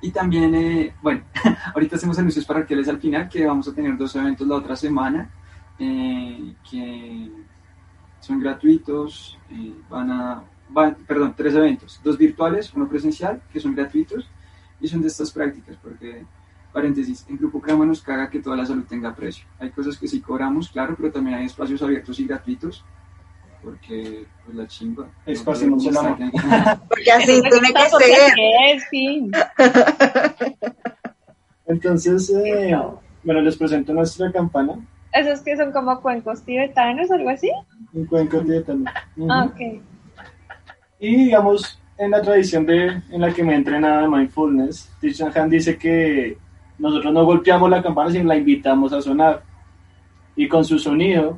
Y 0.00 0.10
también, 0.10 0.54
eh, 0.54 0.94
bueno, 1.02 1.22
ahorita 1.74 1.96
hacemos 1.96 2.18
anuncios 2.18 2.44
parroquiales 2.44 2.88
al 2.88 3.00
final, 3.00 3.28
que 3.28 3.46
vamos 3.46 3.68
a 3.68 3.74
tener 3.74 3.96
dos 3.96 4.14
eventos 4.16 4.46
la 4.46 4.56
otra 4.56 4.76
semana, 4.76 5.30
eh, 5.78 6.54
que 6.68 7.30
son 8.20 8.40
gratuitos, 8.40 9.38
eh, 9.50 9.74
van 9.88 10.10
a, 10.10 10.44
van, 10.68 10.96
perdón, 11.06 11.34
tres 11.36 11.54
eventos, 11.54 12.00
dos 12.02 12.16
virtuales, 12.18 12.72
uno 12.74 12.88
presencial, 12.88 13.40
que 13.52 13.60
son 13.60 13.74
gratuitos, 13.74 14.28
y 14.80 14.88
son 14.88 15.02
de 15.02 15.08
estas 15.08 15.30
prácticas, 15.32 15.76
porque, 15.82 16.24
paréntesis, 16.72 17.26
en 17.28 17.36
Grupo 17.36 17.60
Crema 17.60 17.84
nos 17.84 18.02
caga 18.02 18.30
que 18.30 18.40
toda 18.40 18.56
la 18.56 18.66
salud 18.66 18.84
tenga 18.88 19.14
precio. 19.14 19.44
Hay 19.58 19.70
cosas 19.70 19.98
que 19.98 20.06
sí 20.06 20.20
cobramos, 20.20 20.68
claro, 20.68 20.94
pero 20.96 21.10
también 21.10 21.38
hay 21.38 21.46
espacios 21.46 21.82
abiertos 21.82 22.18
y 22.20 22.26
gratuitos, 22.26 22.84
porque 23.62 24.26
pues 24.44 24.56
la 24.56 24.66
chimba. 24.66 25.08
Espacio 25.26 25.78
se 25.80 25.90
la 25.90 26.16
Porque 26.88 27.10
así 27.10 27.42
tiene 27.42 27.72
que 27.74 27.88
ser. 28.80 30.56
Entonces, 31.66 32.30
eh, 32.30 32.74
bueno, 33.24 33.40
les 33.40 33.56
presento 33.56 33.92
nuestra 33.92 34.32
campana. 34.32 34.78
¿Esos 35.12 35.40
que 35.40 35.56
son 35.56 35.72
como 35.72 36.00
cuencos 36.00 36.42
tibetanos 36.42 37.10
o 37.10 37.14
algo 37.14 37.30
así? 37.30 37.50
Un 37.92 38.06
cuenco 38.06 38.40
tibetano. 38.40 38.84
Ah, 39.28 39.50
ok. 39.50 39.82
Y 41.00 41.16
digamos, 41.16 41.80
en 41.96 42.10
la 42.10 42.22
tradición 42.22 42.66
de, 42.66 43.02
en 43.10 43.20
la 43.20 43.32
que 43.32 43.42
me 43.42 43.52
he 43.52 43.56
entrenado 43.56 44.02
de 44.02 44.08
mindfulness, 44.08 44.90
Tishan 45.00 45.32
Han 45.36 45.50
dice 45.50 45.76
que 45.76 46.36
nosotros 46.78 47.12
no 47.12 47.24
golpeamos 47.24 47.70
la 47.70 47.82
campana, 47.82 48.10
sino 48.10 48.24
la 48.24 48.36
invitamos 48.36 48.92
a 48.92 49.02
sonar. 49.02 49.42
Y 50.36 50.48
con 50.48 50.64
su 50.64 50.78
sonido 50.78 51.36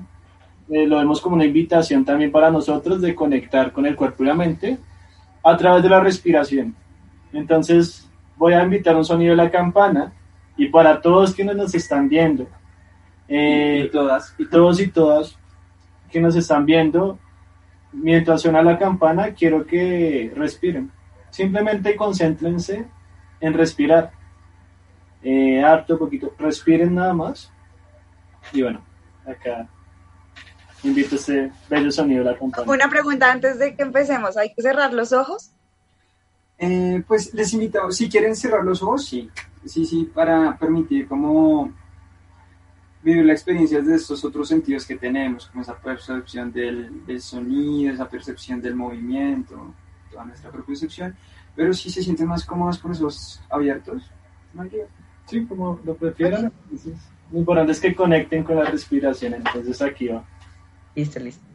eh, 0.70 0.86
lo 0.86 0.98
vemos 0.98 1.20
como 1.20 1.36
una 1.36 1.44
invitación 1.44 2.04
también 2.04 2.30
para 2.30 2.50
nosotros 2.50 3.00
de 3.00 3.14
conectar 3.14 3.72
con 3.72 3.86
el 3.86 3.96
cuerpo 3.96 4.22
y 4.22 4.26
la 4.26 4.34
mente 4.34 4.78
a 5.42 5.56
través 5.56 5.82
de 5.82 5.88
la 5.88 6.00
respiración. 6.00 6.74
Entonces 7.32 8.08
voy 8.36 8.52
a 8.52 8.62
invitar 8.62 8.96
un 8.96 9.04
sonido 9.04 9.30
de 9.30 9.36
la 9.36 9.50
campana 9.50 10.12
y 10.56 10.68
para 10.68 11.00
todos 11.00 11.34
quienes 11.34 11.56
nos 11.56 11.74
están 11.74 12.08
viendo, 12.08 12.46
eh, 13.28 13.84
y 13.86 13.90
todas, 13.90 14.34
y 14.38 14.46
todos 14.46 14.80
y 14.80 14.88
todas 14.88 15.36
que 16.11 16.20
nos 16.20 16.36
están 16.36 16.66
viendo, 16.66 17.18
mientras 17.93 18.43
suena 18.43 18.62
la 18.62 18.78
campana, 18.78 19.34
quiero 19.34 19.66
que 19.66 20.32
respiren. 20.34 20.91
Simplemente 21.30 21.97
concéntrense 21.97 22.86
en 23.41 23.55
respirar. 23.55 24.12
Eh, 25.22 25.62
harto, 25.62 25.99
poquito. 25.99 26.34
Respiren 26.38 26.95
nada 26.95 27.12
más. 27.12 27.53
Y 28.53 28.62
bueno, 28.62 28.80
acá 29.26 29.68
invito 30.82 31.16
ese 31.16 31.53
bello 31.68 31.91
sonido 31.91 32.24
de 32.24 32.32
la 32.32 32.38
campana. 32.38 32.70
Una 32.70 32.88
pregunta 32.88 33.30
antes 33.30 33.59
de 33.59 33.74
que 33.74 33.82
empecemos, 33.82 34.36
¿hay 34.36 34.55
que 34.55 34.62
cerrar 34.62 34.93
los 34.93 35.12
ojos? 35.12 35.51
Eh, 36.59 37.03
pues 37.07 37.32
les 37.34 37.53
invito, 37.55 37.91
si 37.91 38.09
quieren 38.09 38.36
cerrar 38.36 38.64
los 38.64 38.82
ojos, 38.82 39.07
sí, 39.07 39.30
sí, 39.64 39.84
sí, 39.84 40.11
para 40.12 40.57
permitir 40.57 41.09
como 41.09 41.72
vivir 43.03 43.24
la 43.24 43.32
experiencia 43.32 43.80
de 43.80 43.94
estos 43.94 44.24
otros 44.24 44.48
sentidos 44.48 44.86
que 44.86 44.96
tenemos, 44.96 45.46
como 45.46 45.62
esa 45.62 45.76
percepción 45.76 46.53
del, 46.53 47.05
del 47.07 47.20
sonido, 47.20 47.92
esa 47.92 48.09
percepción 48.09 48.61
del 48.61 48.74
movimiento, 48.74 49.74
toda 50.11 50.24
nuestra 50.24 50.51
percepción, 50.51 51.14
pero 51.57 51.72
si 51.72 51.90
se 51.90 52.03
sienten 52.03 52.28
más 52.28 52.44
cómodos 52.44 52.78
con 52.78 52.90
los 52.90 53.01
ojos 53.01 53.40
abiertos, 53.48 54.11
Sí, 55.26 55.46
como 55.46 55.78
lo 55.84 55.94
prefieran. 55.94 56.53
Lo 57.30 57.38
importante 57.38 57.72
es 57.72 57.80
que 57.80 57.94
conecten 57.94 58.42
con 58.42 58.57
la 58.57 58.64
respiración, 58.64 59.34
entonces 59.34 59.80
aquí 59.80 60.09
va. 60.09 60.24
Listo, 60.96 61.20
listo. 61.20 61.49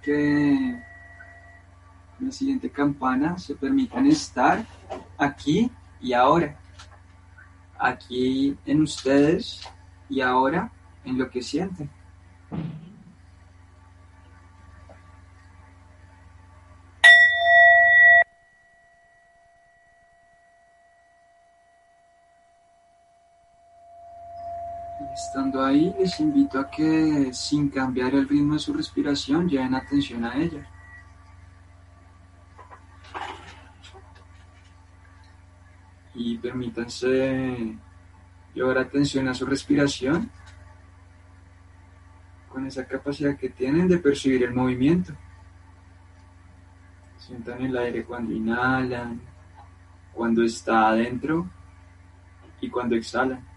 Que 0.00 0.80
la 2.20 2.30
siguiente 2.30 2.70
campana 2.70 3.38
se 3.38 3.54
permitan 3.54 4.06
estar 4.06 4.64
aquí 5.18 5.70
y 6.00 6.12
ahora 6.12 6.56
aquí 7.78 8.56
en 8.64 8.82
ustedes 8.82 9.60
y 10.08 10.20
ahora 10.20 10.70
en 11.04 11.18
lo 11.18 11.28
que 11.28 11.42
sienten. 11.42 11.90
estando 25.14 25.62
ahí, 25.64 25.91
les 26.02 26.18
invito 26.18 26.58
a 26.58 26.68
que 26.68 27.32
sin 27.32 27.68
cambiar 27.68 28.12
el 28.14 28.28
ritmo 28.28 28.54
de 28.54 28.58
su 28.58 28.72
respiración 28.72 29.48
lleven 29.48 29.74
atención 29.74 30.24
a 30.24 30.36
ella. 30.36 30.68
y 36.14 36.36
permítanse 36.36 37.74
llevar 38.54 38.76
atención 38.78 39.28
a 39.28 39.34
su 39.34 39.46
respiración 39.46 40.30
con 42.50 42.66
esa 42.66 42.84
capacidad 42.84 43.34
que 43.38 43.48
tienen 43.48 43.88
de 43.88 43.96
percibir 43.96 44.42
el 44.42 44.52
movimiento. 44.52 45.14
Sientan 47.16 47.62
el 47.62 47.76
aire 47.78 48.04
cuando 48.04 48.30
inhalan, 48.34 49.22
cuando 50.12 50.42
está 50.42 50.90
adentro 50.90 51.48
y 52.60 52.68
cuando 52.68 52.94
exhalan. 52.94 53.51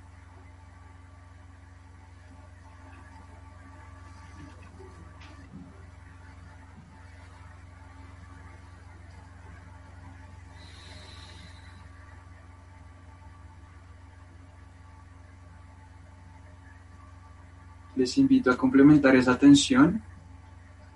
Les 18.06 18.20
invito 18.20 18.52
a 18.52 18.56
complementar 18.56 19.16
esa 19.16 19.32
atención 19.32 20.00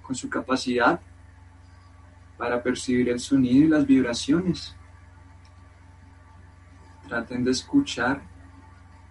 con 0.03 0.15
su 0.15 0.29
capacidad 0.29 0.99
para 2.37 2.61
percibir 2.61 3.09
el 3.09 3.19
sonido 3.19 3.65
y 3.65 3.67
las 3.67 3.87
vibraciones 3.87 4.75
traten 7.07 7.43
de 7.43 7.49
escuchar 7.49 8.21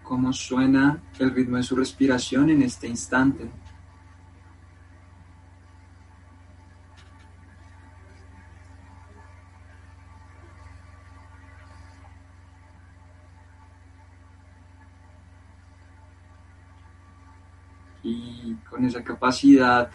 cómo 0.01 0.31
suena 0.31 1.03
el 1.19 1.31
ritmo 1.31 1.57
de 1.57 1.63
su 1.63 1.75
respiración 1.75 2.49
en 2.49 2.61
este 2.61 2.87
instante. 2.87 3.49
Y 18.03 18.55
con 18.69 18.85
esa 18.85 19.03
capacidad 19.03 19.89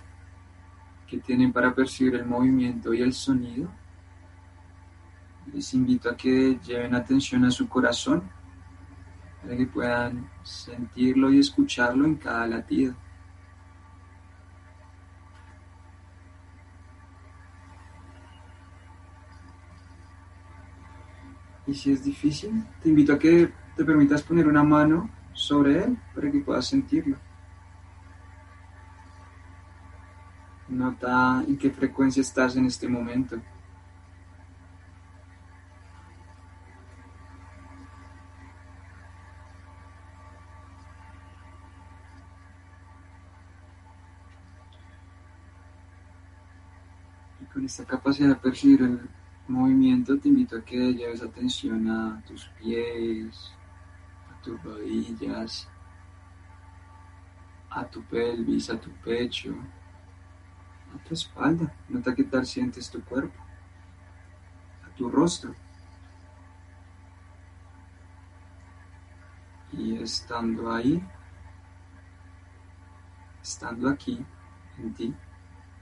que 1.06 1.18
tienen 1.18 1.52
para 1.52 1.74
percibir 1.74 2.16
el 2.16 2.26
movimiento 2.26 2.92
y 2.92 3.00
el 3.00 3.12
sonido, 3.12 3.70
les 5.52 5.74
invito 5.74 6.10
a 6.10 6.16
que 6.16 6.58
lleven 6.64 6.94
atención 6.94 7.44
a 7.44 7.50
su 7.50 7.68
corazón 7.68 8.22
para 9.42 9.56
que 9.56 9.66
puedan 9.66 10.28
sentirlo 10.42 11.30
y 11.30 11.38
escucharlo 11.38 12.04
en 12.06 12.16
cada 12.16 12.46
latido. 12.46 12.94
Y 21.66 21.74
si 21.74 21.92
es 21.92 22.04
difícil, 22.04 22.64
te 22.82 22.88
invito 22.88 23.14
a 23.14 23.18
que 23.18 23.50
te 23.76 23.84
permitas 23.84 24.22
poner 24.22 24.46
una 24.46 24.62
mano 24.62 25.10
sobre 25.32 25.84
él 25.84 25.98
para 26.14 26.30
que 26.30 26.40
puedas 26.40 26.66
sentirlo. 26.66 27.16
Nota 30.74 31.44
en 31.46 31.56
qué 31.56 31.70
frecuencia 31.70 32.20
estás 32.20 32.56
en 32.56 32.66
este 32.66 32.88
momento. 32.88 33.36
Y 47.40 47.44
con 47.52 47.64
esta 47.64 47.84
capacidad 47.84 48.30
de 48.30 48.34
percibir 48.34 48.82
el 48.82 49.08
movimiento, 49.46 50.18
te 50.18 50.26
invito 50.26 50.56
a 50.56 50.64
que 50.64 50.92
lleves 50.92 51.22
atención 51.22 51.88
a 51.88 52.20
tus 52.26 52.46
pies, 52.60 53.52
a 54.28 54.42
tus 54.42 54.60
rodillas, 54.60 55.68
a 57.70 57.84
tu 57.84 58.02
pelvis, 58.02 58.70
a 58.70 58.80
tu 58.80 58.90
pecho 59.04 59.54
a 60.94 60.98
tu 61.04 61.14
espalda. 61.14 61.72
Nota 61.88 62.14
qué 62.14 62.24
tal 62.24 62.46
sientes 62.46 62.90
tu 62.90 63.02
cuerpo, 63.02 63.42
a 64.84 64.94
tu 64.94 65.10
rostro. 65.10 65.54
Y 69.72 69.96
estando 69.96 70.72
ahí, 70.72 71.02
estando 73.42 73.88
aquí, 73.88 74.24
en 74.78 74.94
ti, 74.94 75.14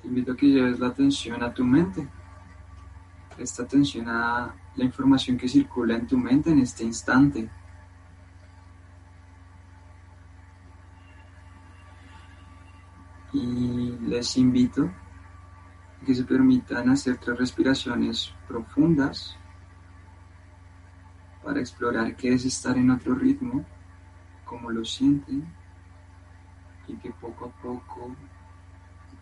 te 0.00 0.08
invito 0.08 0.32
a 0.32 0.36
que 0.36 0.46
lleves 0.46 0.78
la 0.80 0.88
atención 0.88 1.42
a 1.42 1.52
tu 1.52 1.64
mente. 1.64 2.08
Presta 3.36 3.62
atención 3.62 4.08
a 4.08 4.54
la 4.76 4.84
información 4.84 5.36
que 5.36 5.48
circula 5.48 5.94
en 5.94 6.06
tu 6.06 6.16
mente 6.16 6.50
en 6.50 6.60
este 6.60 6.84
instante. 6.84 7.50
Les 14.12 14.36
invito 14.36 14.90
que 16.04 16.14
se 16.14 16.24
permitan 16.24 16.90
hacer 16.90 17.16
tres 17.16 17.38
respiraciones 17.38 18.34
profundas 18.46 19.38
para 21.42 21.60
explorar 21.60 22.14
qué 22.14 22.34
es 22.34 22.44
estar 22.44 22.76
en 22.76 22.90
otro 22.90 23.14
ritmo, 23.14 23.64
cómo 24.44 24.70
lo 24.70 24.84
sienten 24.84 25.46
y 26.88 26.94
que 26.96 27.10
poco 27.12 27.46
a 27.46 27.62
poco 27.62 28.14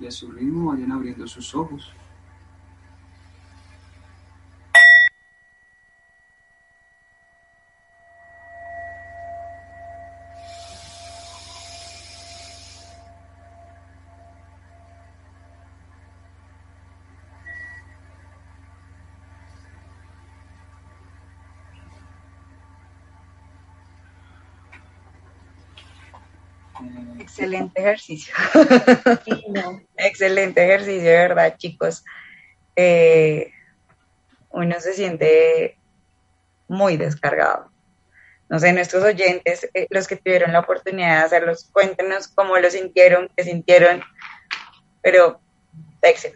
y 0.01 0.07
a 0.07 0.11
su 0.11 0.33
ritmo 0.33 0.73
vayan 0.73 0.91
abriendo 0.91 1.25
sus 1.29 1.55
ojos. 1.55 1.93
Excelente 27.41 27.81
ejercicio. 27.81 28.35
Excelente 29.97 30.63
ejercicio, 30.63 31.03
de 31.03 31.17
verdad, 31.17 31.57
chicos. 31.57 32.05
Eh, 32.77 33.51
uno 34.51 34.79
se 34.79 34.93
siente 34.93 35.79
muy 36.69 36.99
descargado. 36.99 37.71
No 38.51 38.59
sé, 38.59 38.73
nuestros 38.75 39.05
oyentes, 39.05 39.71
eh, 39.73 39.87
los 39.89 40.07
que 40.07 40.17
tuvieron 40.17 40.53
la 40.53 40.61
oportunidad 40.61 41.21
de 41.21 41.25
hacerlos, 41.25 41.71
cuéntenos 41.73 42.29
cómo 42.29 42.59
lo 42.59 42.71
sintieron, 42.71 43.31
qué 43.35 43.45
sintieron, 43.45 44.03
pero 45.01 45.41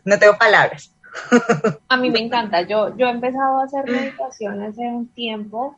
no 0.05 0.19
tengo 0.19 0.39
palabras. 0.39 0.95
A 1.89 1.97
mí 1.99 2.11
me 2.11 2.21
encanta, 2.21 2.63
yo, 2.63 2.97
yo 2.97 3.09
he 3.09 3.11
empezado 3.11 3.61
a 3.61 3.65
hacer 3.65 3.85
meditación 3.91 4.63
hace 4.63 4.83
un 4.83 5.09
tiempo 5.09 5.77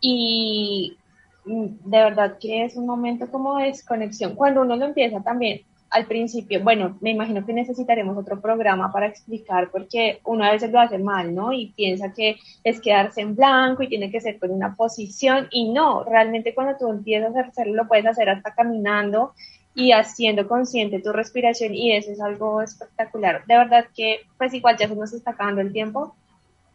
y 0.00 0.99
de 1.44 1.98
verdad 1.98 2.38
que 2.38 2.64
es 2.64 2.76
un 2.76 2.86
momento 2.86 3.30
como 3.30 3.58
de 3.58 3.66
desconexión. 3.66 4.34
Cuando 4.34 4.62
uno 4.62 4.76
lo 4.76 4.84
empieza 4.86 5.20
también 5.20 5.62
al 5.90 6.06
principio, 6.06 6.62
bueno, 6.62 6.96
me 7.00 7.10
imagino 7.10 7.44
que 7.44 7.52
necesitaremos 7.52 8.16
otro 8.16 8.40
programa 8.40 8.92
para 8.92 9.06
explicar 9.06 9.70
porque 9.72 10.20
uno 10.24 10.44
a 10.44 10.52
veces 10.52 10.70
lo 10.70 10.80
hace 10.80 10.98
mal, 10.98 11.34
¿no? 11.34 11.52
Y 11.52 11.72
piensa 11.76 12.12
que 12.12 12.36
es 12.62 12.80
quedarse 12.80 13.22
en 13.22 13.34
blanco 13.34 13.82
y 13.82 13.88
tiene 13.88 14.10
que 14.10 14.20
ser 14.20 14.38
con 14.38 14.50
una 14.50 14.76
posición 14.76 15.48
y 15.50 15.72
no, 15.72 16.04
realmente 16.04 16.54
cuando 16.54 16.78
tú 16.78 16.88
empiezas 16.88 17.34
a 17.34 17.40
hacerlo 17.40 17.74
lo 17.74 17.88
puedes 17.88 18.06
hacer 18.06 18.28
hasta 18.28 18.54
caminando 18.54 19.32
y 19.74 19.92
haciendo 19.92 20.46
consciente 20.46 21.00
tu 21.00 21.12
respiración 21.12 21.74
y 21.74 21.92
eso 21.92 22.12
es 22.12 22.20
algo 22.20 22.62
espectacular. 22.62 23.44
De 23.46 23.56
verdad 23.56 23.86
que 23.94 24.20
pues 24.38 24.54
igual 24.54 24.76
ya 24.78 24.88
se 24.88 24.94
nos 24.94 25.12
está 25.12 25.32
acabando 25.32 25.60
el 25.60 25.72
tiempo, 25.72 26.14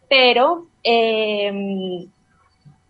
pero 0.09 0.67
eh, 0.83 2.07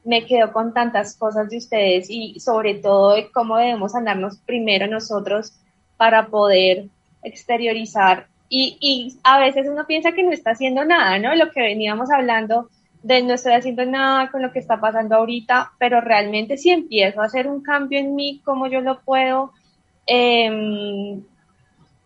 me 0.05 0.25
quedo 0.25 0.53
con 0.53 0.73
tantas 0.73 1.17
cosas 1.17 1.49
de 1.49 1.57
ustedes 1.57 2.07
y 2.09 2.39
sobre 2.39 2.75
todo 2.75 3.15
de 3.15 3.31
cómo 3.31 3.57
debemos 3.57 3.93
sanarnos 3.93 4.37
primero 4.45 4.87
nosotros 4.87 5.53
para 5.97 6.27
poder 6.27 6.85
exteriorizar. 7.23 8.27
Y, 8.47 8.77
y 8.79 9.17
a 9.23 9.39
veces 9.39 9.67
uno 9.67 9.85
piensa 9.87 10.11
que 10.11 10.23
no 10.23 10.31
está 10.31 10.51
haciendo 10.51 10.85
nada, 10.85 11.17
¿no? 11.17 11.33
Lo 11.35 11.51
que 11.51 11.61
veníamos 11.61 12.11
hablando 12.11 12.69
de 13.01 13.23
no 13.23 13.33
estoy 13.33 13.53
haciendo 13.53 13.85
nada 13.85 14.29
con 14.31 14.41
lo 14.41 14.51
que 14.51 14.59
está 14.59 14.79
pasando 14.79 15.15
ahorita, 15.15 15.71
pero 15.79 16.01
realmente 16.01 16.57
si 16.57 16.69
empiezo 16.69 17.21
a 17.21 17.25
hacer 17.25 17.47
un 17.47 17.61
cambio 17.61 17.99
en 17.99 18.15
mí, 18.15 18.41
cómo 18.45 18.67
yo 18.67 18.81
lo 18.81 19.01
puedo 19.01 19.51
eh, 20.07 21.19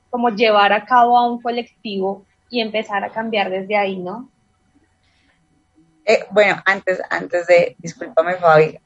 como 0.09 0.29
llevar 0.29 0.73
a 0.73 0.85
cabo 0.85 1.17
a 1.17 1.29
un 1.29 1.41
colectivo 1.41 2.25
y 2.49 2.61
empezar 2.61 3.03
a 3.03 3.09
cambiar 3.09 3.49
desde 3.49 3.77
ahí, 3.77 3.97
¿no? 3.97 4.29
Eh, 6.09 6.25
bueno, 6.31 6.59
antes, 6.65 6.99
antes 7.11 7.45
de, 7.45 7.75
discúlpame 7.77 8.33
Fabi, 8.37 8.79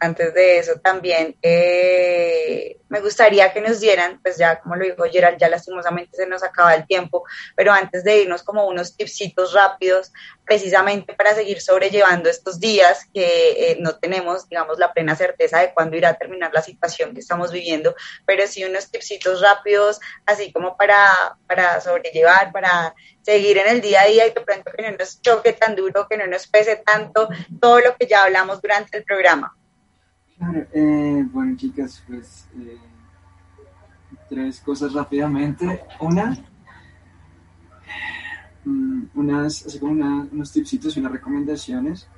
antes 0.00 0.34
de 0.34 0.58
eso 0.58 0.80
también 0.82 1.36
eh, 1.40 2.78
me 2.88 3.00
gustaría 3.00 3.52
que 3.52 3.60
nos 3.60 3.78
dieran, 3.78 4.20
pues 4.20 4.36
ya 4.36 4.58
como 4.58 4.74
lo 4.74 4.84
dijo 4.84 5.04
Gerald, 5.04 5.38
ya 5.38 5.48
lastimosamente 5.48 6.16
se 6.16 6.26
nos 6.26 6.42
acaba 6.42 6.74
el 6.74 6.84
tiempo, 6.84 7.22
pero 7.54 7.70
antes 7.70 8.02
de 8.02 8.22
irnos 8.22 8.42
como 8.42 8.66
unos 8.66 8.96
tipsitos 8.96 9.52
rápidos, 9.52 10.12
precisamente 10.46 11.12
para 11.14 11.34
seguir 11.34 11.60
sobrellevando 11.60 12.30
estos 12.30 12.60
días 12.60 13.08
que 13.12 13.72
eh, 13.72 13.78
no 13.80 13.96
tenemos, 13.96 14.48
digamos, 14.48 14.78
la 14.78 14.92
plena 14.92 15.16
certeza 15.16 15.58
de 15.58 15.74
cuándo 15.74 15.96
irá 15.96 16.10
a 16.10 16.14
terminar 16.14 16.52
la 16.54 16.62
situación 16.62 17.12
que 17.12 17.20
estamos 17.20 17.50
viviendo, 17.50 17.94
pero 18.24 18.46
sí 18.46 18.64
unos 18.64 18.88
tipsitos 18.90 19.42
rápidos, 19.42 20.00
así 20.24 20.52
como 20.52 20.76
para, 20.76 21.36
para 21.48 21.80
sobrellevar, 21.80 22.52
para 22.52 22.94
seguir 23.22 23.58
en 23.58 23.68
el 23.68 23.80
día 23.80 24.02
a 24.02 24.06
día 24.06 24.26
y 24.26 24.30
de 24.30 24.40
pronto 24.40 24.70
que 24.74 24.88
no 24.88 24.96
nos 24.96 25.20
choque 25.20 25.52
tan 25.52 25.74
duro, 25.74 26.06
que 26.08 26.16
no 26.16 26.28
nos 26.28 26.46
pese 26.46 26.76
tanto 26.76 27.28
todo 27.60 27.80
lo 27.80 27.96
que 27.96 28.06
ya 28.06 28.22
hablamos 28.22 28.62
durante 28.62 28.98
el 28.98 29.04
programa. 29.04 29.52
Eh, 30.72 31.24
bueno 31.32 31.56
chicas, 31.56 32.04
pues 32.06 32.46
eh, 32.56 32.78
tres 34.28 34.60
cosas 34.60 34.92
rápidamente. 34.92 35.82
Una, 35.98 36.36
unas, 38.66 39.66
así 39.66 39.78
como 39.78 39.92
unos 39.92 40.52
tipsitos 40.52 40.96
y 40.96 41.00
unas 41.00 41.12
recomendaciones. 41.12 42.08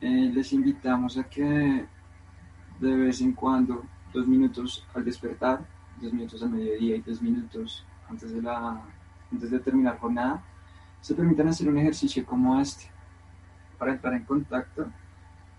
Eh, 0.00 0.30
les 0.32 0.52
invitamos 0.52 1.16
a 1.16 1.24
que 1.24 1.86
de 2.80 2.96
vez 2.96 3.20
en 3.20 3.32
cuando, 3.32 3.84
dos 4.12 4.26
minutos 4.26 4.86
al 4.94 5.04
despertar, 5.04 5.66
dos 6.00 6.12
minutos 6.12 6.42
al 6.42 6.50
mediodía 6.50 6.96
y 6.96 7.00
dos 7.00 7.22
minutos 7.22 7.84
antes 8.08 8.32
de, 8.32 8.42
la, 8.42 8.82
antes 9.32 9.50
de 9.50 9.58
terminar 9.60 9.98
jornada, 9.98 10.42
se 11.00 11.14
permitan 11.14 11.48
hacer 11.48 11.68
un 11.68 11.78
ejercicio 11.78 12.24
como 12.24 12.60
este 12.60 12.90
para 13.78 13.94
estar 13.94 14.12
en 14.12 14.24
contacto 14.24 14.86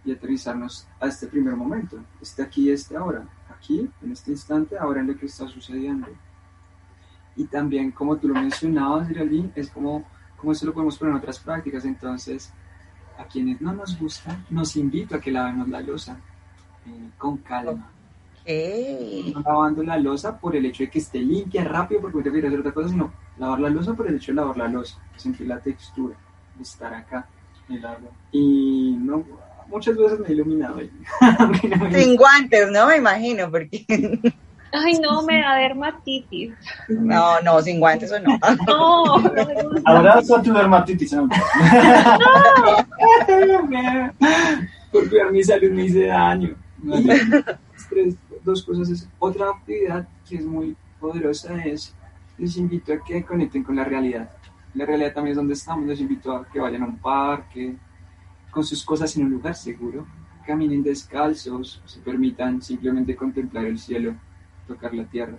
y 0.03 0.11
aterrizarnos 0.11 0.88
a 0.99 1.07
este 1.07 1.27
primer 1.27 1.56
momento, 1.56 1.99
este 2.22 2.44
aquí 2.44 2.69
este 2.69 2.95
ahora, 2.95 3.27
aquí, 3.49 3.90
en 4.02 4.11
este 4.11 4.32
instante, 4.32 4.77
ahora 4.77 5.02
en 5.02 5.07
lo 5.07 5.18
que 5.18 5.26
está 5.26 5.48
sucediendo. 5.48 6.07
Y 7.36 7.45
también, 7.45 7.91
como 7.91 8.16
tú 8.18 8.28
lo 8.28 8.36
mencionabas, 8.36 9.07
Geraldine, 9.07 9.52
es 9.56 9.70
como, 9.70 10.06
como 10.38 10.52
eso 10.52 10.66
lo 10.66 10.74
podemos 10.74 10.98
poner 10.98 11.14
en 11.14 11.18
otras 11.20 11.40
prácticas, 11.40 11.84
entonces, 11.86 12.52
a 13.18 13.26
quienes 13.26 13.62
no 13.62 13.74
nos 13.74 13.99
gusta, 13.99 14.38
nos 14.49 14.76
invito 14.76 15.16
a 15.16 15.20
que 15.20 15.32
lavemos 15.32 15.68
la 15.68 15.82
losa 15.82 16.18
eh, 16.86 17.10
con 17.18 17.38
calma. 17.38 17.91
No 19.34 19.41
lavando 19.41 19.84
la 19.84 19.98
losa 19.98 20.40
por 20.40 20.56
el 20.56 20.66
hecho 20.66 20.84
de 20.84 20.90
que 20.90 20.99
esté 20.99 21.20
limpia, 21.20 21.64
rápido, 21.64 22.02
porque 22.02 22.18
no 22.18 22.24
te 22.24 22.32
quieres 22.32 22.49
hacer 22.49 22.60
otra 22.60 22.74
cosa, 22.74 22.90
sino 22.90 23.12
lavar 23.38 23.60
la 23.60 23.70
losa 23.70 23.94
por 23.94 24.07
el 24.07 24.16
hecho 24.16 24.32
de 24.32 24.36
lavar 24.36 24.57
la 24.57 24.68
losa, 24.68 24.98
sentir 25.16 25.48
la 25.48 25.60
textura, 25.60 26.16
estar 26.62 26.94
acá 26.94 27.28
en 27.68 27.76
el 27.76 27.86
agua. 27.86 28.12
Y 28.32 28.95
no, 28.99 29.26
muchas 29.68 29.98
veces 29.98 30.20
me 30.20 30.28
he 30.28 30.32
iluminado 30.34 30.78
ahí. 30.78 30.91
Sin 31.94 32.16
guantes, 32.16 32.72
¿no? 32.72 32.88
Me 32.88 32.98
imagino, 32.98 33.49
porque... 33.49 33.86
Ay, 34.84 34.99
no, 34.99 35.22
me 35.23 35.41
da 35.41 35.56
dermatitis. 35.56 36.53
No, 36.89 37.39
no, 37.41 37.61
sin 37.61 37.80
guantes 37.80 38.11
o 38.11 38.19
no. 38.26 38.38
No, 38.68 39.19
no 39.19 39.31
Ahora 39.85 40.22
son 40.22 40.43
tu 40.43 40.52
dermatitis. 40.53 41.14
¿no? 41.14 41.30
Por 44.91 45.10
cuidar 45.10 45.31
mi 45.31 45.43
salud 45.43 45.72
me 45.72 45.85
hice 45.85 46.07
daño. 46.07 46.56
Tres, 47.89 48.15
dos 48.43 48.64
cosas. 48.64 48.89
Es, 48.89 49.07
otra 49.19 49.49
actividad 49.49 50.07
que 50.27 50.35
es 50.38 50.45
muy 50.45 50.76
poderosa 50.99 51.64
es, 51.64 51.95
les 52.38 52.57
invito 52.57 52.93
a 52.93 53.03
que 53.03 53.23
conecten 53.23 53.64
con 53.64 53.76
la 53.76 53.85
realidad. 53.85 54.30
La 54.73 54.85
realidad 54.85 55.14
también 55.14 55.31
es 55.31 55.38
donde 55.38 55.53
estamos. 55.53 55.85
Les 55.85 56.02
invito 56.02 56.35
a 56.35 56.45
que 56.45 56.60
vayan 56.60 56.84
a 56.84 56.88
un 56.88 56.97
parque, 56.97 57.76
con 58.52 58.64
sus 58.64 58.84
cosas 58.85 59.15
en 59.18 59.26
un 59.26 59.31
lugar 59.31 59.53
seguro, 59.53 60.06
caminen 60.45 60.81
descalzos, 60.81 61.81
se 61.85 61.99
permitan 61.99 62.61
simplemente 62.61 63.15
contemplar 63.15 63.65
el 63.65 63.77
cielo, 63.77 64.15
tocar 64.68 64.94
la 64.94 65.06
tierra, 65.06 65.38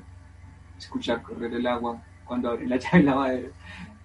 escuchar 0.78 1.23
correr 1.23 1.53
el 1.55 1.66
agua 1.66 2.03
cuando 2.24 2.51
abre 2.51 2.66
la 2.66 2.77
llave 2.78 3.03
lavadero. 3.03 3.48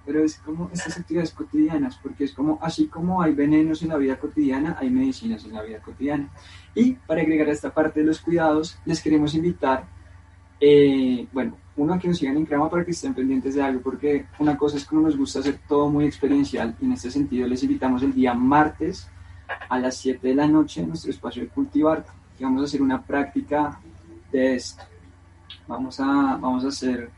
Pero 0.06 0.24
es 0.24 0.38
como 0.38 0.70
estas 0.74 0.98
actividades 0.98 1.32
cotidianas, 1.32 2.00
porque 2.02 2.24
es 2.24 2.34
como, 2.34 2.58
así 2.62 2.88
como 2.88 3.22
hay 3.22 3.34
venenos 3.34 3.84
en 3.84 3.90
la 3.90 3.98
vida 3.98 4.18
cotidiana, 4.18 4.76
hay 4.80 4.90
medicinas 4.90 5.46
en 5.46 5.54
la 5.54 5.62
vida 5.62 5.80
cotidiana. 5.80 6.30
Y 6.74 6.94
para 6.94 7.22
agregar 7.22 7.48
a 7.50 7.52
esta 7.52 7.72
parte 7.72 8.00
de 8.00 8.08
los 8.08 8.20
cuidados, 8.20 8.80
les 8.86 9.02
queremos 9.02 9.36
invitar, 9.36 9.86
eh, 10.60 11.28
bueno, 11.32 11.56
uno, 11.76 11.94
a 11.94 12.00
que 12.00 12.08
nos 12.08 12.18
sigan 12.18 12.38
en 12.38 12.46
Crema 12.46 12.70
para 12.70 12.84
que 12.84 12.92
estén 12.92 13.14
pendientes 13.14 13.56
de 13.56 13.62
algo, 13.62 13.82
porque 13.82 14.26
una 14.40 14.58
cosa 14.58 14.78
es 14.78 14.88
que 14.88 14.96
nos 14.96 15.16
gusta 15.16 15.40
hacer 15.40 15.60
todo 15.68 15.88
muy 15.90 16.06
experiencial, 16.06 16.76
y 16.82 16.86
en 16.86 16.94
este 16.94 17.12
sentido 17.12 17.48
les 17.48 17.62
invitamos 17.64 18.02
el 18.02 18.14
día 18.14 18.34
martes 18.34 19.08
a 19.70 19.80
las 19.80 19.98
7 19.98 20.28
de 20.28 20.36
la 20.36 20.48
noche 20.48 20.82
en 20.82 20.90
nuestro 20.90 21.12
espacio 21.12 21.44
de 21.44 21.50
cultivar, 21.50 22.06
que 22.38 22.44
vamos 22.44 22.62
a 22.62 22.66
hacer 22.66 22.82
una 22.82 23.02
práctica 23.02 23.80
de 24.32 24.56
esto. 24.56 24.84
Vamos 25.68 26.00
a, 26.00 26.04
vamos 26.40 26.66
a 26.66 26.70
hacer 26.70 27.10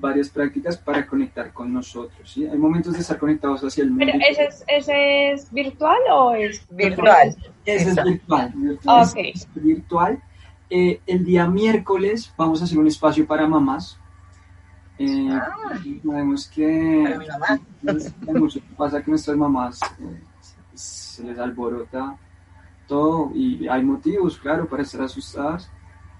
varias 0.00 0.28
prácticas 0.28 0.76
para 0.76 1.06
conectar 1.06 1.52
con 1.52 1.72
nosotros. 1.72 2.30
¿sí? 2.30 2.46
Hay 2.46 2.56
momentos 2.58 2.92
de 2.94 3.00
estar 3.00 3.18
conectados 3.18 3.62
hacia 3.64 3.82
el 3.84 3.90
mundo. 3.90 4.06
¿Pero 4.06 4.18
ese 4.30 4.44
es, 4.44 4.64
ese 4.68 5.32
es 5.32 5.52
virtual 5.52 5.98
o 6.12 6.34
es 6.34 6.64
Virtual. 6.70 7.34
Ese 7.64 7.90
es 7.90 8.04
virtual. 8.04 8.52
virtual 8.54 9.06
Ok. 9.08 9.16
es 9.34 9.48
virtual. 9.54 10.22
Eh, 10.70 11.00
el 11.06 11.24
día 11.24 11.46
miércoles 11.48 12.32
vamos 12.36 12.60
a 12.60 12.64
hacer 12.64 12.78
un 12.78 12.86
espacio 12.86 13.26
para 13.26 13.48
mamás. 13.48 13.98
Eh, 15.00 15.30
sabemos 16.04 16.48
que 16.48 17.02
Para 17.04 17.18
mi 17.18 17.26
mamá. 17.26 17.60
hay 18.28 18.34
mucho 18.34 18.60
que 18.60 18.74
pasa 18.76 19.02
que 19.02 19.10
nuestras 19.10 19.36
mamás 19.36 19.80
eh, 20.00 20.20
se 20.74 21.22
les 21.24 21.38
alborota 21.38 22.16
todo 22.86 23.30
y 23.34 23.66
hay 23.68 23.82
motivos, 23.82 24.38
claro, 24.38 24.66
para 24.68 24.82
estar 24.82 25.02
asustadas. 25.02 25.70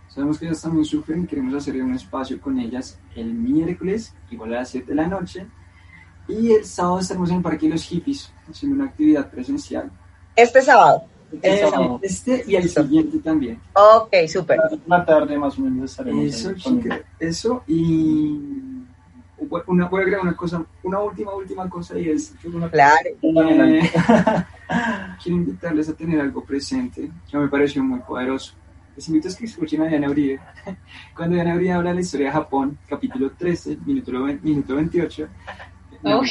Sabemos 0.09 0.39
que 0.39 0.47
ellas 0.47 0.63
también 0.63 0.85
sufren 0.85 1.23
y 1.23 1.27
queremos 1.27 1.55
hacer 1.55 1.81
un 1.83 1.95
espacio 1.95 2.41
con 2.41 2.59
ellas 2.59 2.99
el 3.15 3.33
miércoles, 3.33 4.15
igual 4.31 4.55
a 4.55 4.61
las 4.61 4.71
7 4.71 4.87
de 4.89 4.95
la 4.95 5.07
noche. 5.07 5.47
Y 6.27 6.53
el 6.53 6.65
sábado 6.65 6.99
estaremos 7.01 7.31
en 7.31 7.37
el 7.37 7.43
Parque 7.43 7.67
de 7.67 7.73
los 7.73 7.83
Hippies, 7.85 8.33
haciendo 8.51 8.77
una 8.77 8.87
actividad 8.91 9.31
presencial. 9.31 9.91
Este 10.35 10.63
sábado. 10.63 11.05
Eh, 11.43 11.59
sábado. 11.61 12.01
este 12.03 12.43
y 12.47 12.57
el 12.57 12.63
Listo. 12.63 12.83
siguiente 12.83 13.19
también. 13.19 13.61
Ok, 13.75 14.15
súper. 14.29 14.59
Una 14.87 15.05
tarde 15.05 15.37
más 15.39 15.59
o 15.59 15.63
menos 15.63 15.91
estaremos 15.91 16.25
Eso, 16.25 16.53
chica, 16.55 17.01
eso 17.19 17.63
y 17.67 18.39
una, 19.67 19.87
voy 19.89 20.01
a 20.01 20.03
agregar 20.03 20.23
una 20.23 20.35
cosa, 20.37 20.65
una 20.83 21.01
última, 21.01 21.35
última 21.35 21.69
cosa 21.69 21.99
y 21.99 22.09
es 22.11 22.35
una- 22.45 22.71
Claro. 22.71 23.11
eh, 23.23 23.91
quiero 25.23 25.39
invitarles 25.39 25.89
a 25.89 25.95
tener 25.95 26.21
algo 26.21 26.43
presente 26.45 27.11
que 27.31 27.39
me 27.39 27.49
pareció 27.49 27.83
muy 27.85 28.01
poderoso. 28.01 28.55
Les 28.99 29.07
invito 29.07 29.29
a 29.29 29.33
que 29.33 29.45
escuchen 29.45 29.81
a 29.83 29.87
Diana 29.87 30.11
Uribe. 30.11 30.41
Cuando 31.15 31.37
Diana 31.37 31.55
Uribe 31.55 31.71
habla 31.71 31.91
de 31.91 31.95
la 31.95 32.01
historia 32.01 32.27
de 32.27 32.33
Japón, 32.33 32.79
capítulo 32.89 33.31
13, 33.31 33.79
minuto, 33.87 34.11
minuto 34.43 34.75
28, 34.75 35.29
no, 36.03 36.23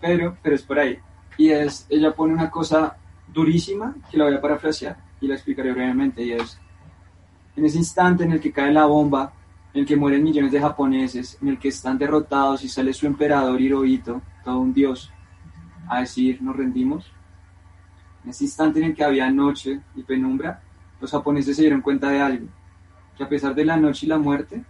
pero, 0.00 0.38
pero 0.42 0.54
es 0.54 0.62
por 0.62 0.78
ahí. 0.78 0.98
Y 1.36 1.50
es, 1.50 1.86
ella 1.90 2.14
pone 2.14 2.32
una 2.32 2.50
cosa 2.50 2.96
durísima 3.30 3.94
que 4.10 4.16
la 4.16 4.24
voy 4.24 4.36
a 4.36 4.40
parafrasear 4.40 4.96
y 5.20 5.28
la 5.28 5.34
explicaré 5.34 5.72
brevemente 5.72 6.24
y 6.24 6.32
es, 6.32 6.58
en 7.54 7.66
ese 7.66 7.76
instante 7.76 8.24
en 8.24 8.32
el 8.32 8.40
que 8.40 8.52
cae 8.52 8.72
la 8.72 8.86
bomba, 8.86 9.30
en 9.74 9.80
el 9.82 9.86
que 9.86 9.96
mueren 9.96 10.24
millones 10.24 10.52
de 10.52 10.62
japoneses, 10.62 11.36
en 11.42 11.48
el 11.48 11.58
que 11.58 11.68
están 11.68 11.98
derrotados 11.98 12.64
y 12.64 12.70
sale 12.70 12.94
su 12.94 13.06
emperador 13.06 13.60
Hirohito, 13.60 14.22
todo 14.42 14.60
un 14.60 14.72
dios, 14.72 15.12
a 15.90 16.00
decir, 16.00 16.40
nos 16.40 16.56
rendimos. 16.56 17.12
En 18.24 18.30
ese 18.30 18.44
instante 18.44 18.78
en 18.78 18.86
el 18.86 18.94
que 18.94 19.04
había 19.04 19.30
noche 19.30 19.78
y 19.94 20.02
penumbra, 20.04 20.62
los 21.00 21.10
japoneses 21.10 21.56
se 21.56 21.62
dieron 21.62 21.80
cuenta 21.80 22.10
de 22.10 22.20
algo, 22.20 22.46
que 23.16 23.24
a 23.24 23.28
pesar 23.28 23.54
de 23.54 23.64
la 23.64 23.76
noche 23.76 24.06
y 24.06 24.08
la 24.08 24.18
muerte, 24.18 24.64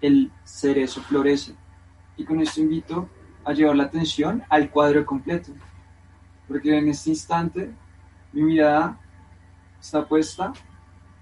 el 0.00 0.30
cerezo 0.44 1.02
florece. 1.02 1.54
Y 2.16 2.24
con 2.24 2.40
esto 2.40 2.60
invito 2.60 3.08
a 3.44 3.52
llevar 3.52 3.76
la 3.76 3.84
atención 3.84 4.42
al 4.48 4.70
cuadro 4.70 5.04
completo, 5.04 5.52
porque 6.46 6.76
en 6.76 6.88
este 6.88 7.10
instante 7.10 7.70
mi 8.32 8.42
mirada 8.42 8.98
está 9.80 10.06
puesta 10.06 10.52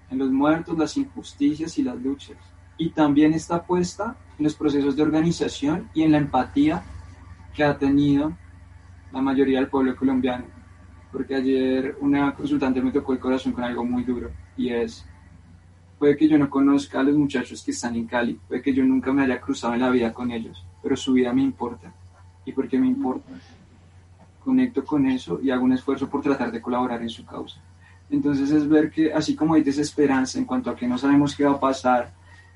en 0.09 0.19
los 0.19 0.31
muertos, 0.31 0.77
las 0.77 0.95
injusticias 0.97 1.77
y 1.77 1.83
las 1.83 1.95
luchas. 1.95 2.37
Y 2.77 2.89
también 2.89 3.33
está 3.33 3.63
puesta 3.63 4.15
en 4.37 4.43
los 4.43 4.55
procesos 4.55 4.95
de 4.95 5.01
organización 5.01 5.89
y 5.93 6.03
en 6.03 6.11
la 6.11 6.19
empatía 6.19 6.83
que 7.53 7.63
ha 7.63 7.77
tenido 7.77 8.33
la 9.11 9.21
mayoría 9.21 9.59
del 9.59 9.69
pueblo 9.69 9.95
colombiano. 9.95 10.56
Porque 11.11 11.35
ayer 11.35 11.97
una 12.01 12.33
consultante 12.33 12.81
me 12.81 12.91
tocó 12.91 13.13
el 13.13 13.19
corazón 13.19 13.53
con 13.53 13.63
algo 13.63 13.83
muy 13.85 14.03
duro 14.03 14.29
y 14.57 14.69
es, 14.69 15.05
puede 15.97 16.17
que 16.17 16.27
yo 16.27 16.37
no 16.37 16.49
conozca 16.49 16.99
a 16.99 17.03
los 17.03 17.15
muchachos 17.15 17.63
que 17.63 17.71
están 17.71 17.95
en 17.95 18.05
Cali, 18.07 18.39
puede 18.47 18.61
que 18.61 18.73
yo 18.73 18.83
nunca 18.83 19.11
me 19.13 19.23
haya 19.23 19.39
cruzado 19.39 19.73
en 19.73 19.81
la 19.81 19.89
vida 19.89 20.13
con 20.13 20.31
ellos, 20.31 20.65
pero 20.81 20.95
su 20.95 21.13
vida 21.13 21.33
me 21.33 21.41
importa. 21.41 21.93
¿Y 22.45 22.51
por 22.51 22.67
qué 22.67 22.77
me 22.77 22.87
importa? 22.87 23.31
Conecto 24.43 24.83
con 24.85 25.05
eso 25.07 25.39
y 25.41 25.49
hago 25.49 25.63
un 25.63 25.73
esfuerzo 25.73 26.09
por 26.09 26.21
tratar 26.21 26.51
de 26.51 26.61
colaborar 26.61 27.01
en 27.01 27.09
su 27.09 27.25
causa. 27.25 27.61
Entonces 28.09 28.51
es 28.51 28.67
ver 28.67 28.89
que 28.89 29.13
así 29.13 29.35
como 29.35 29.53
hay 29.53 29.63
desesperanza 29.63 30.39
en 30.39 30.45
cuanto 30.45 30.69
a 30.69 30.75
que 30.75 30.87
no 30.87 30.97
sabemos 30.97 31.35
qué 31.35 31.43
va 31.43 31.51
a 31.51 31.59
pasar, 31.59 32.13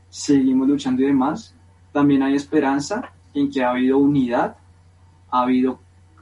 seguimos 0.09 0.67
luchando 0.67 1.01
y 1.01 1.07
demás, 1.07 1.55
también 1.91 2.23
hay 2.23 2.35
esperanza 2.35 3.11
en 3.33 3.49
que 3.49 3.63
ha 3.63 3.71
habido 3.71 3.97
unidad, 3.97 4.55
ha 5.29 5.41
habido 5.41 5.79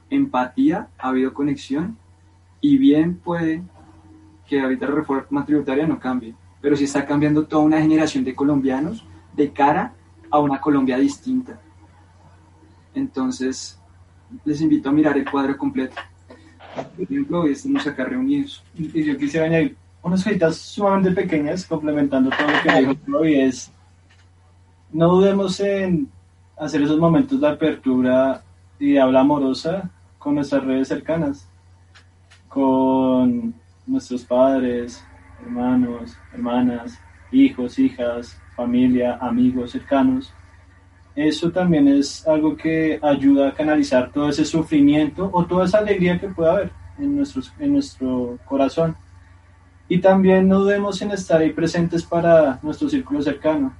empatía, 0.09 0.87
ha 0.97 1.09
habido 1.09 1.33
conexión 1.33 1.97
y 2.61 2.77
bien 2.77 3.15
puede 3.15 3.63
que 4.47 4.61
ahorita 4.61 4.87
la 4.87 4.95
reforma 4.95 5.45
tributaria 5.45 5.87
no 5.87 5.99
cambie, 5.99 6.35
pero 6.61 6.75
sí 6.75 6.85
está 6.85 7.05
cambiando 7.05 7.45
toda 7.45 7.63
una 7.63 7.79
generación 7.79 8.23
de 8.23 8.35
colombianos 8.35 9.05
de 9.33 9.51
cara 9.51 9.93
a 10.31 10.39
una 10.39 10.59
Colombia 10.59 10.97
distinta. 10.97 11.59
Entonces, 12.93 13.79
les 14.45 14.61
invito 14.61 14.89
a 14.89 14.91
mirar 14.91 15.17
el 15.17 15.29
cuadro 15.29 15.57
completo. 15.57 15.95
Por 16.75 17.03
ejemplo, 17.03 17.41
hoy 17.41 17.51
estamos 17.51 17.85
acá 17.87 18.05
reunidos. 18.05 18.63
Y 18.75 19.03
yo 19.03 19.17
quisiera 19.17 19.45
añadir 19.45 19.75
unas 20.01 20.23
cositas 20.23 20.55
sumamente 20.57 21.11
pequeñas, 21.11 21.65
complementando 21.65 22.29
todo 22.29 22.47
lo 22.47 22.61
que 22.61 22.79
dijo 22.79 23.25
y 23.25 23.35
es, 23.35 23.71
no 24.91 25.07
dudemos 25.09 25.59
en 25.59 26.09
hacer 26.57 26.81
esos 26.81 26.99
momentos 26.99 27.39
de 27.39 27.47
apertura 27.47 28.43
y 28.79 28.93
de 28.93 29.01
habla 29.01 29.21
amorosa 29.21 29.89
con 30.17 30.35
nuestras 30.35 30.63
redes 30.63 30.87
cercanas, 30.87 31.48
con 32.49 33.53
nuestros 33.85 34.25
padres, 34.25 35.03
hermanos, 35.41 36.17
hermanas, 36.33 36.99
hijos, 37.31 37.79
hijas, 37.79 38.37
familia, 38.55 39.17
amigos 39.21 39.71
cercanos. 39.71 40.33
Eso 41.15 41.51
también 41.51 41.87
es 41.87 42.27
algo 42.27 42.55
que 42.55 42.99
ayuda 43.01 43.49
a 43.49 43.53
canalizar 43.53 44.11
todo 44.11 44.29
ese 44.29 44.45
sufrimiento 44.45 45.29
o 45.31 45.45
toda 45.45 45.65
esa 45.65 45.79
alegría 45.79 46.19
que 46.19 46.27
pueda 46.27 46.51
haber 46.51 46.71
en, 46.97 47.15
nuestros, 47.15 47.53
en 47.59 47.73
nuestro 47.73 48.39
corazón. 48.45 48.95
Y 49.87 49.99
también 49.99 50.47
no 50.47 50.59
dudemos 50.59 51.01
en 51.01 51.11
estar 51.11 51.41
ahí 51.41 51.51
presentes 51.51 52.03
para 52.03 52.59
nuestro 52.61 52.89
círculo 52.89 53.21
cercano. 53.21 53.73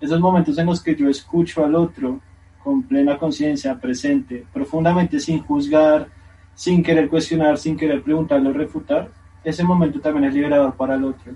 Esos 0.00 0.20
momentos 0.20 0.58
en 0.58 0.66
los 0.66 0.82
que 0.82 0.94
yo 0.94 1.08
escucho 1.08 1.64
al 1.64 1.74
otro 1.74 2.20
con 2.62 2.82
plena 2.82 3.18
conciencia, 3.18 3.78
presente, 3.78 4.46
profundamente 4.52 5.20
sin 5.20 5.40
juzgar, 5.40 6.08
sin 6.54 6.82
querer 6.82 7.08
cuestionar, 7.08 7.58
sin 7.58 7.76
querer 7.76 8.02
preguntarle 8.02 8.50
o 8.50 8.52
refutar, 8.52 9.10
ese 9.42 9.64
momento 9.64 10.00
también 10.00 10.26
es 10.26 10.34
liberador 10.34 10.74
para 10.74 10.94
el 10.94 11.04
otro. 11.04 11.32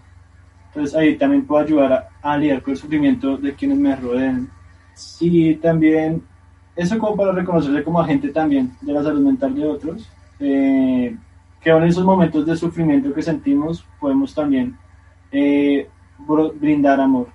Entonces 0.69 0.97
ahí 0.97 1.17
también 1.17 1.45
puedo 1.45 1.65
ayudar 1.65 1.93
a, 1.93 2.33
a 2.33 2.39
lidiar 2.39 2.63
con 2.63 2.73
el 2.73 2.79
sufrimiento 2.79 3.37
de 3.37 3.55
quienes 3.55 3.79
me 3.79 3.95
rodeen. 3.97 4.49
Y 5.21 5.55
también 5.57 6.23
eso 6.79 6.97
como 6.97 7.17
para 7.17 7.33
reconocerse 7.33 7.83
como 7.83 8.01
agente 8.01 8.29
también 8.29 8.71
de 8.81 8.93
la 8.93 9.03
salud 9.03 9.21
mental 9.21 9.53
de 9.53 9.67
otros, 9.67 10.09
eh, 10.39 11.17
que 11.61 11.71
en 11.71 11.83
esos 11.83 12.05
momentos 12.05 12.47
de 12.47 12.57
sufrimiento 12.57 13.13
que 13.13 13.21
sentimos 13.21 13.85
podemos 13.99 14.33
también 14.33 14.79
eh, 15.33 15.89
brindar 16.55 17.01
amor. 17.01 17.27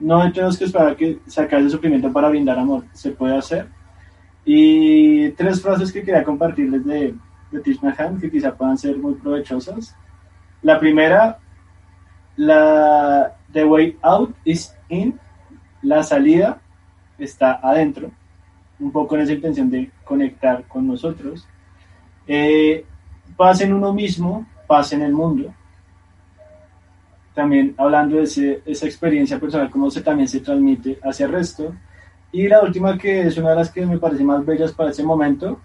No 0.00 0.32
tenemos 0.32 0.56
que 0.56 0.64
esperar 0.64 0.96
que 0.96 1.18
sacar 1.26 1.60
el 1.60 1.70
sufrimiento 1.70 2.10
para 2.10 2.30
brindar 2.30 2.58
amor, 2.58 2.84
se 2.94 3.10
puede 3.10 3.36
hacer. 3.36 3.68
Y 4.44 5.30
tres 5.30 5.60
frases 5.60 5.92
que 5.92 6.02
quería 6.02 6.24
compartirles 6.24 6.84
de, 6.84 7.14
de 7.50 7.60
Tish 7.60 7.80
que 8.20 8.30
quizá 8.30 8.54
puedan 8.54 8.78
ser 8.78 8.96
muy 8.96 9.14
provechosas. 9.14 9.94
La 10.62 10.78
primera, 10.78 11.38
la 12.36 13.36
the 13.52 13.64
way 13.64 13.96
out 14.02 14.34
is 14.44 14.74
in, 14.88 15.18
la 15.82 16.02
salida 16.02 16.60
está 17.18 17.60
adentro, 17.62 18.10
un 18.78 18.92
poco 18.92 19.16
en 19.16 19.22
esa 19.22 19.32
intención 19.32 19.70
de 19.70 19.90
conectar 20.04 20.64
con 20.64 20.86
nosotros. 20.86 21.46
Eh, 22.26 22.84
paz 23.36 23.60
en 23.60 23.72
uno 23.72 23.92
mismo, 23.92 24.46
paz 24.66 24.92
en 24.92 25.02
el 25.02 25.12
mundo. 25.12 25.52
También 27.34 27.74
hablando 27.78 28.16
de 28.16 28.62
esa 28.64 28.86
experiencia 28.86 29.38
personal, 29.38 29.70
cómo 29.70 29.90
se, 29.90 30.02
también 30.02 30.28
se 30.28 30.40
transmite 30.40 30.98
hacia 31.02 31.26
el 31.26 31.32
resto. 31.32 31.74
Y 32.32 32.48
la 32.48 32.62
última, 32.62 32.96
que 32.96 33.26
es 33.26 33.36
una 33.38 33.50
de 33.50 33.56
las 33.56 33.70
que 33.70 33.84
me 33.84 33.98
parece 33.98 34.22
más 34.22 34.44
bellas 34.44 34.72
para 34.72 34.90
ese 34.90 35.02
momento, 35.02 35.60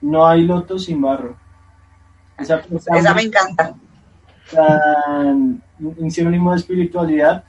no 0.00 0.26
hay 0.26 0.42
loto 0.42 0.78
sin 0.78 1.00
barro. 1.00 1.36
Esa, 2.38 2.62
esa 2.94 3.14
me 3.14 3.22
encanta. 3.22 3.74
un 5.78 6.10
sinónimo 6.10 6.52
de 6.52 6.58
espiritualidad 6.58 7.44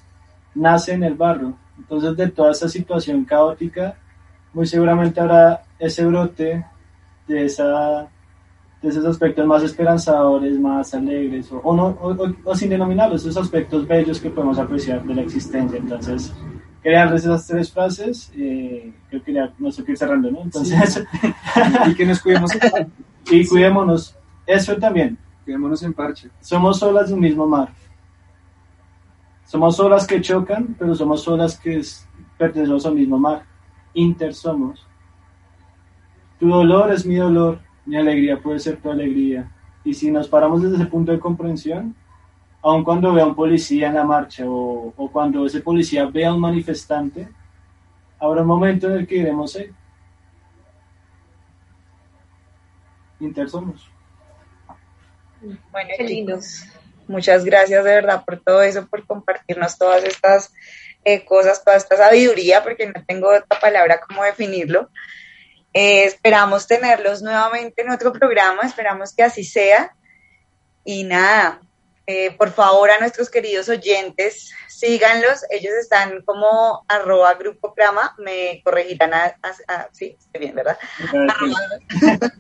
nace 0.56 0.94
en 0.94 1.04
el 1.04 1.14
barro. 1.16 1.54
Entonces, 1.78 2.18
de 2.18 2.30
toda 2.30 2.52
esa 2.52 2.68
situación 2.68 3.24
caótica, 3.24 3.96
muy 4.54 4.66
seguramente 4.66 5.20
habrá 5.20 5.64
ese 5.78 6.06
brote 6.06 6.66
de, 7.28 7.46
esa, 7.46 8.08
de 8.82 8.90
esos 8.90 9.06
aspectos 9.06 9.46
más 9.46 9.64
esperanzadores, 9.64 10.60
más 10.60 10.94
alegres, 10.94 11.50
o, 11.52 11.76
no, 11.76 11.98
o, 12.44 12.56
sin 12.56 12.70
denominarlos, 12.70 13.22
esos 13.22 13.38
aspectos 13.38 13.88
bellos 13.88 14.20
que 14.20 14.30
podemos 14.30 14.58
apreciar 14.58 15.04
de 15.04 15.16
la 15.16 15.22
existencia. 15.22 15.78
Entonces, 15.78 16.34
darles 16.92 17.24
esas 17.24 17.46
tres 17.46 17.72
frases, 17.72 18.32
eh, 18.36 18.94
creo 19.10 19.24
que 19.24 19.34
ya 19.34 19.54
no 19.60 19.72
sé 19.72 19.84
qué 19.84 19.92
ir 19.92 19.98
cerrando, 19.98 20.32
¿no? 20.32 20.42
Entonces, 20.42 21.04
y 21.88 21.96
que 21.96 22.06
nos 22.06 22.22
cuidemos. 22.22 22.52
y 23.32 23.46
cuidémonos, 23.46 24.16
eso 24.46 24.76
también. 24.78 25.18
Cuidémonos 25.44 25.82
en 25.84 25.94
parche. 25.94 26.30
Somos 26.42 26.82
olas 26.84 27.08
de 27.08 27.14
un 27.14 27.22
mismo 27.22 27.48
mar. 27.48 27.70
Somos 29.46 29.80
olas 29.80 30.06
que 30.06 30.22
chocan, 30.22 30.76
pero 30.78 30.94
somos 30.94 31.26
olas 31.28 31.58
que 31.58 31.82
pertenecemos 32.38 32.86
al 32.86 32.96
mismo 32.96 33.18
mar. 33.18 33.44
Inter 33.94 34.34
somos. 34.34 34.86
Tu 36.40 36.48
dolor 36.48 36.92
es 36.92 37.06
mi 37.06 37.16
dolor, 37.16 37.60
mi 37.86 37.96
alegría 37.96 38.42
puede 38.42 38.60
ser 38.60 38.78
tu 38.82 38.92
alegría. 38.92 39.52
Y 39.84 39.94
si 39.94 40.12
nos 40.12 40.28
paramos 40.28 40.62
desde 40.62 40.76
ese 40.76 40.86
punto 40.86 41.12
de 41.12 41.20
comprensión, 41.20 41.96
aun 42.70 42.84
cuando 42.84 43.14
vea 43.14 43.26
un 43.26 43.36
policía 43.36 43.88
en 43.88 43.96
la 43.96 44.04
marcha 44.04 44.44
o, 44.46 44.94
cuando 45.12 45.46
ese 45.46 45.62
policía 45.62 46.06
vea 46.06 46.30
a 46.30 46.34
un 46.34 46.42
manifestante, 46.42 47.28
habrá 48.20 48.42
un 48.42 48.48
momento 48.48 48.88
en 48.88 48.98
el 48.98 49.08
que 49.08 49.16
diremos, 49.16 49.56
hey, 49.56 49.72
Inter 53.20 53.50
somos. 53.50 53.90
Bueno, 55.72 55.90
qué 55.98 56.04
lindos. 56.04 56.64
Muchas 57.08 57.46
gracias 57.46 57.84
de 57.84 57.92
verdad 57.92 58.24
por 58.26 58.40
todo 58.42 58.62
eso, 58.62 58.86
por 58.88 59.06
compartirnos 59.08 59.78
todas 59.78 60.04
estas 60.04 60.54
eh, 61.06 61.24
cosas, 61.24 61.64
toda 61.64 61.78
esta 61.78 61.96
sabiduría, 61.96 62.64
porque 62.64 62.86
no 62.88 63.04
tengo 63.08 63.30
otra 63.30 63.60
palabra 63.60 64.02
como 64.02 64.24
definirlo. 64.24 64.90
Eh, 65.74 66.04
esperamos 66.04 66.68
tenerlos 66.68 67.22
nuevamente 67.22 67.82
en 67.82 67.92
otro 67.92 68.12
programa, 68.12 68.64
esperamos 68.64 69.16
que 69.16 69.24
así 69.24 69.44
sea. 69.44 69.96
Y 70.84 71.04
nada, 71.06 71.62
eh, 72.10 72.32
por 72.38 72.54
favor 72.54 72.90
a 72.90 73.00
nuestros 73.00 73.30
queridos 73.30 73.68
oyentes, 73.68 74.50
síganlos, 74.70 75.44
ellos 75.50 75.74
están 75.74 76.22
como 76.22 76.86
arroba 76.88 77.34
grupo 77.34 77.74
crama, 77.74 78.16
me 78.18 78.62
corregirán 78.64 79.14
a, 79.14 79.36
sí, 79.92 80.16
estoy 80.18 80.40
bien, 80.40 80.56
¿verdad? 80.56 80.78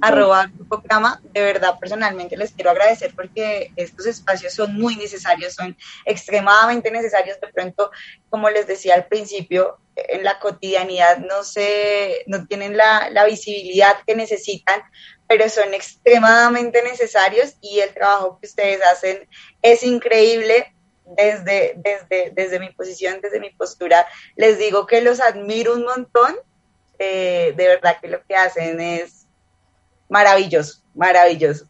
arroba, 0.00 0.46
grupo 0.46 0.80
crama, 0.80 1.20
de 1.34 1.42
verdad 1.42 1.78
personalmente 1.78 2.34
les 2.38 2.52
quiero 2.52 2.70
agradecer 2.70 3.12
porque 3.14 3.70
estos 3.76 4.06
espacios 4.06 4.54
son 4.54 4.74
muy 4.74 4.96
necesarios, 4.96 5.52
son 5.52 5.76
extremadamente 6.06 6.90
necesarios, 6.90 7.38
de 7.42 7.48
pronto, 7.48 7.90
como 8.30 8.48
les 8.48 8.66
decía 8.66 8.94
al 8.94 9.04
principio, 9.04 9.80
en 9.96 10.24
la 10.24 10.38
cotidianidad 10.38 11.18
no 11.18 11.44
se, 11.44 12.24
no 12.26 12.46
tienen 12.46 12.74
la, 12.74 13.10
la 13.10 13.26
visibilidad 13.26 13.96
que 14.06 14.14
necesitan, 14.14 14.80
pero 15.30 15.48
son 15.48 15.72
extremadamente 15.74 16.82
necesarios 16.82 17.54
y 17.60 17.78
el 17.78 17.94
trabajo 17.94 18.40
que 18.40 18.48
ustedes 18.48 18.80
hacen 18.82 19.28
es 19.62 19.84
increíble. 19.84 20.74
Desde, 21.04 21.74
desde, 21.76 22.30
desde 22.32 22.58
mi 22.58 22.70
posición, 22.70 23.20
desde 23.20 23.38
mi 23.38 23.50
postura, 23.50 24.06
les 24.34 24.58
digo 24.58 24.86
que 24.86 25.00
los 25.02 25.20
admiro 25.20 25.74
un 25.74 25.84
montón. 25.84 26.34
Eh, 26.98 27.54
de 27.56 27.68
verdad 27.68 27.98
que 28.00 28.08
lo 28.08 28.24
que 28.24 28.34
hacen 28.34 28.80
es 28.80 29.28
maravilloso, 30.08 30.82
maravilloso. 30.94 31.68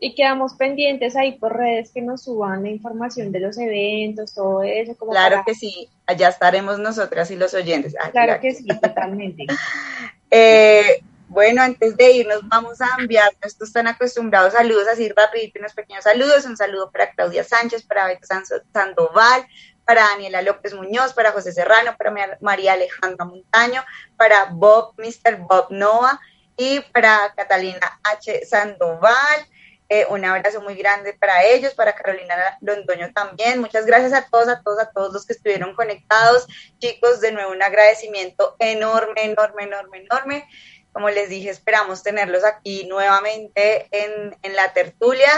Y 0.00 0.16
quedamos 0.16 0.54
pendientes 0.54 1.14
ahí 1.14 1.38
por 1.38 1.56
redes 1.56 1.92
que 1.92 2.02
nos 2.02 2.24
suban 2.24 2.64
la 2.64 2.70
información 2.70 3.30
de 3.30 3.40
los 3.40 3.58
eventos, 3.58 4.34
todo 4.34 4.64
eso. 4.64 4.96
claro 5.08 5.44
que 5.46 5.54
sí, 5.54 5.88
allá 6.04 6.30
estaremos 6.30 6.80
nosotras 6.80 7.30
y 7.30 7.36
los 7.36 7.54
oyentes. 7.54 7.94
Claro 8.10 8.40
que 8.40 8.54
sí, 8.54 8.66
totalmente. 8.66 9.46
eh, 10.32 11.00
bueno, 11.28 11.62
antes 11.62 11.96
de 11.96 12.10
irnos 12.12 12.40
vamos 12.48 12.80
a 12.80 12.88
enviar 12.98 13.30
estos 13.42 13.68
están 13.68 13.86
acostumbrados 13.86 14.52
saludos 14.52 14.86
así 14.88 15.08
rapidito, 15.08 15.58
unos 15.58 15.74
pequeños 15.74 16.04
saludos. 16.04 16.44
Un 16.44 16.56
saludo 16.56 16.90
para 16.90 17.10
Claudia 17.12 17.44
Sánchez, 17.44 17.82
para 17.82 18.06
Beto 18.06 18.26
Sandoval, 18.72 19.46
para 19.84 20.02
Daniela 20.08 20.42
López 20.42 20.74
Muñoz, 20.74 21.12
para 21.12 21.32
José 21.32 21.52
Serrano, 21.52 21.96
para 21.96 22.38
María 22.40 22.72
Alejandra 22.72 23.24
Montaño, 23.24 23.84
para 24.16 24.46
Bob, 24.46 24.94
Mr. 24.98 25.36
Bob 25.38 25.66
Nova 25.70 26.20
y 26.56 26.80
para 26.92 27.32
Catalina 27.36 28.00
H. 28.02 28.46
Sandoval. 28.46 29.46
Eh, 29.88 30.04
un 30.10 30.24
abrazo 30.24 30.60
muy 30.62 30.74
grande 30.74 31.12
para 31.12 31.44
ellos, 31.44 31.74
para 31.74 31.94
Carolina 31.94 32.34
Londoño 32.60 33.12
también. 33.12 33.60
Muchas 33.60 33.86
gracias 33.86 34.12
a 34.12 34.26
todos, 34.28 34.48
a 34.48 34.60
todos, 34.60 34.80
a 34.80 34.90
todos 34.90 35.12
los 35.12 35.24
que 35.24 35.32
estuvieron 35.32 35.76
conectados. 35.76 36.46
Chicos, 36.78 37.20
de 37.20 37.30
nuevo 37.30 37.52
un 37.52 37.62
agradecimiento 37.62 38.56
enorme, 38.58 39.24
enorme, 39.24 39.62
enorme, 39.62 39.98
enorme. 39.98 40.48
Como 40.96 41.10
les 41.10 41.28
dije, 41.28 41.50
esperamos 41.50 42.02
tenerlos 42.02 42.42
aquí 42.42 42.86
nuevamente 42.88 43.86
en, 43.90 44.34
en 44.42 44.56
la 44.56 44.72
tertulia 44.72 45.28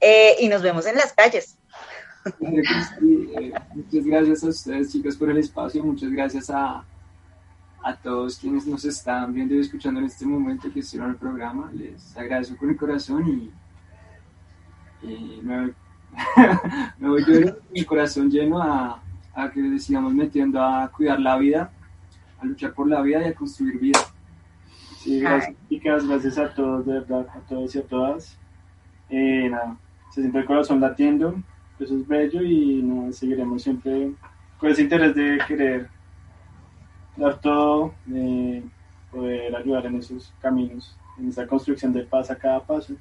eh, 0.00 0.36
y 0.38 0.46
nos 0.48 0.62
vemos 0.62 0.86
en 0.86 0.94
las 0.94 1.12
calles. 1.12 1.58
Eh, 2.24 3.52
muchas 3.74 4.04
gracias 4.04 4.44
a 4.44 4.46
ustedes, 4.46 4.92
chicos, 4.92 5.16
por 5.16 5.28
el 5.28 5.38
espacio. 5.38 5.82
Muchas 5.82 6.08
gracias 6.12 6.50
a, 6.50 6.84
a 7.82 7.96
todos 7.96 8.38
quienes 8.38 8.64
nos 8.64 8.84
están 8.84 9.34
viendo 9.34 9.56
y 9.56 9.60
escuchando 9.62 9.98
en 9.98 10.06
este 10.06 10.24
momento 10.24 10.72
que 10.72 10.78
hicieron 10.78 11.10
el 11.10 11.16
programa. 11.16 11.68
Les 11.74 12.16
agradezco 12.16 12.56
con 12.56 12.70
el 12.70 12.76
corazón 12.76 13.50
y, 15.02 15.40
me, 15.42 15.74
voy 17.00 17.24
yo 17.26 17.56
mi 17.72 17.84
corazón 17.84 18.30
lleno 18.30 18.62
a, 18.62 19.02
a 19.34 19.50
que 19.50 19.80
sigamos 19.80 20.14
metiendo 20.14 20.62
a 20.62 20.88
cuidar 20.92 21.18
la 21.18 21.36
vida, 21.38 21.72
a 22.40 22.44
luchar 22.44 22.72
por 22.72 22.88
la 22.88 23.02
vida 23.02 23.20
y 23.26 23.30
a 23.30 23.34
construir 23.34 23.80
vida. 23.80 23.98
Sí, 25.02 25.18
gracias, 25.18 25.56
chicas, 25.68 26.06
gracias 26.06 26.38
a 26.38 26.54
todos, 26.54 26.86
de 26.86 26.92
verdad, 26.92 27.26
a 27.34 27.40
todos 27.40 27.74
y 27.74 27.80
a 27.80 27.82
todas. 27.82 28.38
Eh, 29.10 29.48
nada, 29.50 29.76
se 30.12 30.20
siente 30.20 30.38
el 30.38 30.44
corazón 30.44 30.80
latiendo, 30.80 31.42
eso 31.80 31.96
es 31.96 32.06
bello 32.06 32.40
y 32.40 32.84
nada, 32.84 33.12
seguiremos 33.12 33.64
siempre 33.64 34.12
con 34.58 34.70
ese 34.70 34.82
interés 34.82 35.12
de 35.16 35.40
querer 35.48 35.88
dar 37.16 37.40
todo, 37.40 37.92
de 38.06 38.62
poder 39.10 39.56
ayudar 39.56 39.86
en 39.86 39.96
esos 39.96 40.32
caminos, 40.40 40.96
en 41.18 41.30
esa 41.30 41.48
construcción 41.48 41.92
de 41.92 42.04
paz 42.04 42.30
a 42.30 42.36
cada 42.36 42.60
paso. 42.60 42.94